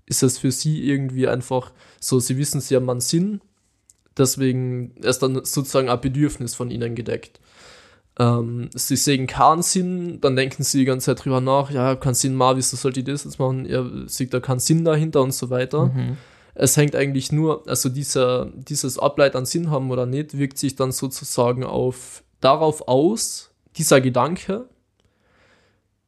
ist 0.06 0.24
es 0.24 0.40
für 0.40 0.52
sie 0.52 0.84
irgendwie 0.90 1.28
einfach 1.28 1.72
so, 2.00 2.20
sie 2.20 2.38
wissen, 2.38 2.62
sie 2.62 2.76
haben 2.76 2.90
einen 2.90 3.02
Sinn, 3.02 3.42
deswegen 4.18 4.91
ist 4.97 5.20
dann 5.20 5.36
sozusagen 5.36 5.89
ein 5.89 6.01
Bedürfnis 6.01 6.55
von 6.55 6.72
ihnen 6.72 6.95
gedeckt. 6.95 7.39
Ähm, 8.20 8.70
sie 8.74 8.97
sehen 8.97 9.28
keinen 9.28 9.62
Sinn, 9.62 10.20
dann 10.22 10.36
denken 10.36 10.64
sie 10.64 10.80
die 10.80 10.86
ganze 10.86 11.07
Zeit 11.07 11.26
drüber 11.26 11.41
nach, 11.41 11.72
ja, 11.72 11.95
keinen 11.95 12.14
Sinn 12.14 12.38
mehr, 12.38 12.57
wieso 12.57 12.76
sollte 12.76 12.99
ich 12.99 13.05
das 13.05 13.24
jetzt 13.24 13.39
machen? 13.39 13.66
Ja, 13.66 13.86
sieht 14.07 14.34
da 14.34 14.39
keinen 14.39 14.59
Sinn 14.59 14.84
dahinter 14.84 15.22
und 15.22 15.34
so 15.34 15.49
weiter. 15.49 15.88
Mhm. 15.88 16.18
Es 16.53 16.76
hängt 16.76 16.95
eigentlich 16.95 17.32
nur, 17.32 17.68
also 17.68 17.88
dieser, 17.88 18.51
dieses 18.53 18.99
Ableit 18.99 19.36
an 19.36 19.45
Sinn 19.45 19.72
haben 19.72 19.89
oder 19.89 20.05
nicht, 20.05 20.38
wirkt 20.38 20.57
sich 20.57 20.76
dann 20.76 20.91
sozusagen 20.91 21.64
auf 21.64 22.24
darauf 22.41 22.88
aus, 22.88 23.51
dieser 23.78 24.01
Gedanke, 24.01 24.68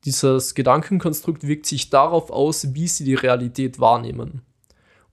dieses 0.04 0.54
Gedankenkonstrukt 0.54 1.48
wirkt 1.48 1.66
sich 1.66 1.90
darauf 1.90 2.30
aus, 2.30 2.74
wie 2.74 2.88
sie 2.88 3.06
die 3.06 3.16
Realität 3.16 3.80
wahrnehmen. 3.80 4.42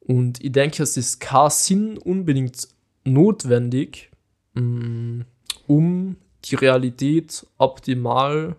Und 0.01 0.43
ich 0.43 0.51
denke, 0.51 0.83
es 0.83 0.97
ist 0.97 1.21
kein 1.21 1.51
Sinn 1.51 1.99
unbedingt 1.99 2.69
notwendig, 3.05 4.11
mm, 4.55 5.21
um 5.67 6.17
die 6.45 6.55
Realität 6.55 7.47
optimal 7.59 8.57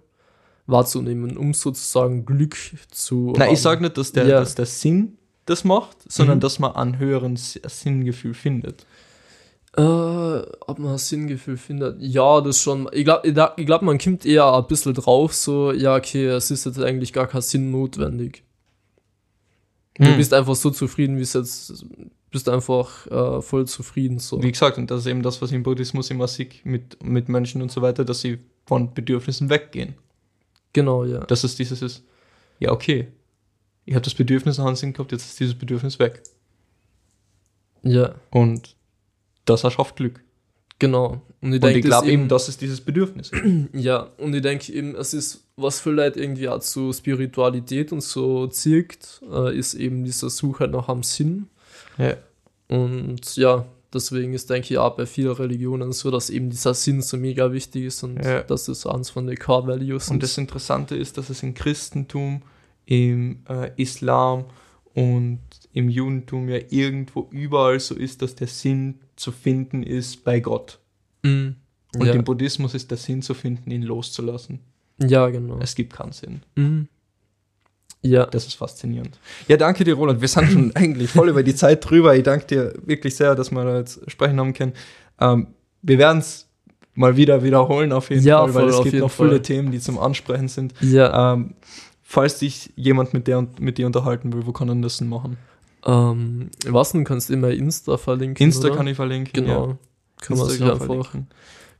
wahrzunehmen, 0.67 1.35
um 1.37 1.53
sozusagen 1.53 2.25
Glück 2.25 2.55
zu. 2.91 3.33
Na, 3.35 3.45
haben. 3.45 3.53
ich 3.53 3.59
sage 3.61 3.81
nicht, 3.81 3.97
dass 3.97 4.11
der, 4.11 4.25
Ja. 4.27 4.39
dass 4.39 4.55
der 4.55 4.65
Sinn 4.67 5.17
das 5.45 5.63
macht, 5.63 5.97
sondern 6.11 6.37
Mhm. 6.37 6.41
dass 6.41 6.59
man 6.59 6.75
einen 6.75 6.99
höheren 6.99 7.33
S- 7.33 7.59
Sinngefühl 7.65 8.33
findet. 8.33 8.85
Äh, 9.75 9.81
ob 9.81 10.79
man 10.79 10.93
ein 10.93 10.97
Sinngefühl 10.97 11.57
findet. 11.57 11.97
Ja, 12.01 12.41
das 12.41 12.59
schon. 12.61 12.89
Ich 12.91 13.05
glaube, 13.05 13.27
ich 13.27 13.33
glaub, 13.33 13.57
ich 13.57 13.65
glaub, 13.65 13.81
man 13.81 13.97
kommt 13.97 14.25
eher 14.25 14.53
ein 14.53 14.67
bisschen 14.67 14.93
drauf, 14.93 15.33
so, 15.33 15.71
ja, 15.71 15.95
okay, 15.95 16.25
es 16.27 16.51
ist 16.51 16.65
jetzt 16.65 16.79
eigentlich 16.79 17.13
gar 17.13 17.25
kein 17.27 17.41
Sinn 17.41 17.71
notwendig. 17.71 18.43
Du 19.95 20.05
Hm. 20.05 20.17
bist 20.17 20.33
einfach 20.33 20.55
so 20.55 20.69
zufrieden, 20.71 21.17
wie 21.17 21.21
es 21.21 21.33
jetzt, 21.33 21.85
bist 22.31 22.49
einfach 22.49 23.07
äh, 23.07 23.41
voll 23.41 23.67
zufrieden, 23.67 24.19
so. 24.19 24.41
Wie 24.41 24.51
gesagt, 24.51 24.77
und 24.77 24.89
das 24.89 25.01
ist 25.01 25.07
eben 25.07 25.21
das, 25.21 25.41
was 25.41 25.51
im 25.51 25.63
Buddhismus 25.63 26.09
immer 26.09 26.27
sehe 26.27 26.49
mit, 26.63 27.03
mit 27.03 27.29
Menschen 27.29 27.61
und 27.61 27.71
so 27.71 27.81
weiter, 27.81 28.05
dass 28.05 28.21
sie 28.21 28.39
von 28.65 28.93
Bedürfnissen 28.93 29.49
weggehen. 29.49 29.95
Genau, 30.73 31.03
ja. 31.03 31.19
Dass 31.25 31.43
es 31.43 31.55
dieses 31.55 31.81
ist, 31.81 32.03
ja, 32.59 32.71
okay, 32.71 33.09
ich 33.85 33.93
habe 33.95 34.03
das 34.03 34.13
Bedürfnis 34.13 34.57
nach 34.57 34.75
Sinn 34.75 34.93
gehabt, 34.93 35.11
jetzt 35.11 35.25
ist 35.25 35.39
dieses 35.39 35.55
Bedürfnis 35.55 35.99
weg. 35.99 36.23
Ja, 37.83 38.15
Und 38.29 38.75
das 39.45 39.63
erschafft 39.63 39.95
Glück. 39.95 40.23
genau. 40.79 41.21
Und 41.41 41.53
ich 41.53 41.55
Und 41.55 41.63
denke, 41.63 41.79
ich 41.79 41.85
das 41.85 42.01
glaube 42.01 42.11
eben, 42.11 42.27
dass 42.27 42.47
es 42.47 42.57
dieses 42.57 42.79
Bedürfnis 42.81 43.31
ist. 43.31 43.43
ja, 43.73 44.11
und 44.17 44.33
ich 44.35 44.41
denke 44.43 44.71
eben, 44.71 44.95
es 44.95 45.13
ist, 45.13 45.43
was 45.55 45.79
für 45.79 45.91
Leute 45.91 46.19
irgendwie 46.21 46.47
auch 46.47 46.59
zu 46.59 46.93
Spiritualität 46.93 47.91
und 47.91 48.01
so 48.01 48.45
zirkt, 48.47 49.21
äh, 49.31 49.57
ist 49.57 49.73
eben 49.73 50.03
diese 50.03 50.29
Suche 50.29 50.67
nach 50.67 50.87
einem 50.87 51.03
Sinn. 51.03 51.47
Ja. 51.97 52.15
Und 52.67 53.35
ja, 53.35 53.65
deswegen 53.93 54.33
ist, 54.33 54.49
denke 54.49 54.73
ich, 54.73 54.77
auch 54.77 54.95
bei 54.95 55.05
vielen 55.05 55.33
Religionen 55.33 55.91
so, 55.91 56.09
dass 56.11 56.29
eben 56.29 56.49
dieser 56.49 56.73
Sinn 56.73 57.01
so 57.01 57.17
mega 57.17 57.51
wichtig 57.51 57.85
ist 57.85 58.03
und 58.03 58.23
Ja. 58.23 58.43
das 58.43 58.67
ist 58.69 58.85
eins 58.85 59.09
von 59.09 59.27
den 59.27 59.37
Core 59.37 59.67
Values. 59.67 60.09
Und 60.09 60.23
das 60.23 60.37
Interessante 60.37 60.95
ist, 60.95 61.17
dass 61.17 61.29
es 61.29 61.43
im 61.43 61.53
Christentum, 61.53 62.43
im 62.85 63.43
äh, 63.49 63.71
Islam 63.75 64.45
und 64.93 65.39
im 65.73 65.89
Judentum 65.89 66.49
ja 66.49 66.59
irgendwo 66.69 67.27
überall 67.31 67.79
so 67.79 67.95
ist, 67.95 68.21
dass 68.21 68.35
der 68.35 68.47
Sinn 68.47 68.99
zu 69.15 69.31
finden 69.31 69.83
ist 69.83 70.23
bei 70.23 70.39
Gott. 70.39 70.79
Mhm. 71.23 71.55
Und 71.95 72.05
ja. 72.07 72.13
im 72.13 72.23
Buddhismus 72.23 72.73
ist 72.73 72.89
der 72.89 72.97
Sinn 72.97 73.21
zu 73.21 73.33
finden, 73.33 73.69
ihn 73.71 73.83
loszulassen. 73.83 74.59
ja, 74.97 75.27
genau. 75.29 75.59
Es 75.59 75.75
gibt 75.75 75.93
keinen 75.93 76.13
Sinn. 76.13 76.41
Mhm. 76.55 76.87
Ja, 78.03 78.25
Das 78.25 78.47
ist 78.47 78.55
faszinierend. 78.55 79.19
Ja, 79.47 79.57
danke 79.57 79.83
dir, 79.83 79.93
Roland. 79.93 80.21
Wir 80.21 80.27
sind 80.27 80.51
schon 80.51 80.71
eigentlich 80.75 81.11
voll 81.11 81.29
über 81.29 81.43
die 81.43 81.53
Zeit 81.53 81.87
drüber. 81.87 82.15
Ich 82.15 82.23
danke 82.23 82.45
dir 82.47 82.73
wirklich 82.85 83.15
sehr, 83.15 83.35
dass 83.35 83.51
wir 83.51 83.63
da 83.63 83.77
jetzt 83.77 84.09
sprechen 84.09 84.39
haben 84.39 84.53
können. 84.53 84.73
Ähm, 85.19 85.47
wir 85.83 85.97
werden 85.99 86.17
es 86.19 86.47
mal 86.95 87.15
wieder 87.15 87.43
wiederholen, 87.43 87.91
auf 87.91 88.09
jeden 88.09 88.23
Ja, 88.23 88.39
Fall, 88.39 88.53
weil 88.55 88.61
voll, 88.63 88.69
es 88.71 88.75
auf 88.77 88.83
gibt 88.85 88.97
noch 88.99 89.11
viele 89.11 89.29
Fall. 89.29 89.41
Themen, 89.41 89.71
die 89.71 89.79
zum 89.79 89.99
Ansprechen 89.99 90.47
sind. 90.47 90.73
ja. 90.81 91.33
Ähm, 91.33 91.53
falls 92.03 92.39
dich 92.39 92.71
jemand 92.75 93.13
mit, 93.13 93.27
der, 93.27 93.47
mit 93.59 93.77
dir 93.77 93.85
unterhalten 93.85 94.33
will, 94.33 94.45
wo 94.45 94.51
kann 94.51 94.67
er 94.67 94.75
das 94.75 94.97
denn 94.97 95.07
machen? 95.07 95.37
Ähm, 95.85 96.49
was 96.67 96.91
du 96.91 97.03
kannst 97.03 97.29
immer 97.31 97.49
Insta 97.51 97.97
verlinken. 97.97 98.43
Insta 98.43 98.67
oder? 98.67 98.77
kann 98.77 98.87
ich 98.87 98.95
verlinken. 98.95 99.31
Genau. 99.33 99.67
Ja. 99.69 99.77
Kann 100.21 100.37
man 100.37 100.49
sich 100.49 100.61
einfach, 100.61 100.85
verlinken. 100.85 101.27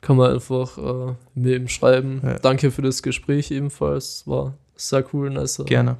kann 0.01 0.17
man 0.17 0.33
einfach 0.33 0.77
äh, 0.77 1.13
mir 1.35 1.55
eben 1.55 1.67
schreiben. 1.67 2.21
Ja. 2.23 2.39
Danke 2.39 2.71
für 2.71 2.81
das 2.81 3.03
Gespräch 3.03 3.51
ebenfalls. 3.51 4.23
War 4.25 4.55
sehr 4.87 5.05
cool, 5.13 5.29
nice, 5.29 5.61
Gerne. 5.65 5.97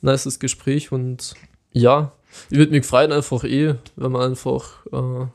nices 0.00 0.38
Gespräch 0.38 0.92
und 0.92 1.34
ja, 1.72 2.12
ich 2.50 2.58
würde 2.58 2.72
mich 2.72 2.86
freuen 2.86 3.12
einfach 3.12 3.44
eh, 3.44 3.74
wenn 3.96 4.12
man 4.12 4.30
einfach 4.30 4.86
äh, 4.92 5.26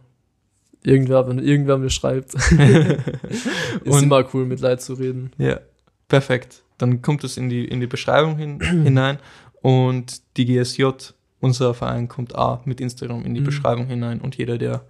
irgendwer, 0.90 1.28
wenn 1.28 1.40
irgendwer 1.40 1.78
mir 1.78 1.90
schreibt. 1.90 2.34
ist 2.36 2.46
Und- 3.86 4.04
immer 4.04 4.26
cool, 4.34 4.46
mit 4.46 4.60
Leid 4.60 4.82
zu 4.82 4.94
reden. 4.94 5.32
Ja, 5.38 5.60
perfekt. 6.08 6.64
Dann 6.78 7.02
kommt 7.02 7.24
es 7.24 7.38
in 7.38 7.50
die, 7.50 7.66
in 7.66 7.80
die 7.80 7.88
Beschreibung 7.88 8.38
hin, 8.38 8.60
hinein 8.84 9.20
und 9.62 10.22
die 10.38 10.46
GSJ, 10.46 10.86
unser 11.40 11.74
Verein, 11.74 12.08
kommt 12.08 12.36
auch 12.36 12.66
mit 12.66 12.82
Instagram 12.82 13.24
in 13.26 13.34
die 13.34 13.42
Mhm. 13.42 13.46
Beschreibung 13.46 13.88
hinein 13.88 14.22
und 14.22 14.36
jeder, 14.38 14.58
der 14.58 14.84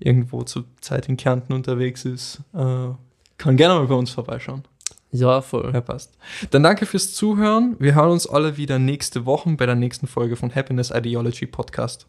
irgendwo 0.00 0.42
zur 0.42 0.64
Zeit 0.80 1.08
in 1.08 1.16
Kärnten 1.16 1.52
unterwegs 1.52 2.04
ist, 2.04 2.40
äh, 2.54 2.88
kann 3.36 3.56
gerne 3.56 3.74
mal 3.74 3.86
bei 3.86 3.94
uns 3.94 4.10
vorbeischauen. 4.10 4.62
Ja, 5.10 5.40
voll. 5.40 5.70
Ja, 5.72 5.80
passt. 5.80 6.16
Dann 6.50 6.62
danke 6.62 6.84
fürs 6.86 7.14
Zuhören. 7.14 7.76
Wir 7.78 7.94
hören 7.94 8.10
uns 8.10 8.26
alle 8.26 8.56
wieder 8.56 8.78
nächste 8.78 9.24
Woche 9.24 9.50
bei 9.50 9.66
der 9.66 9.74
nächsten 9.74 10.06
Folge 10.06 10.36
von 10.36 10.54
Happiness 10.54 10.90
Ideology 10.90 11.46
Podcast. 11.46 12.06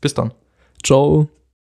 Bis 0.00 0.14
dann. 0.14 0.32
Ciao. 0.84 1.28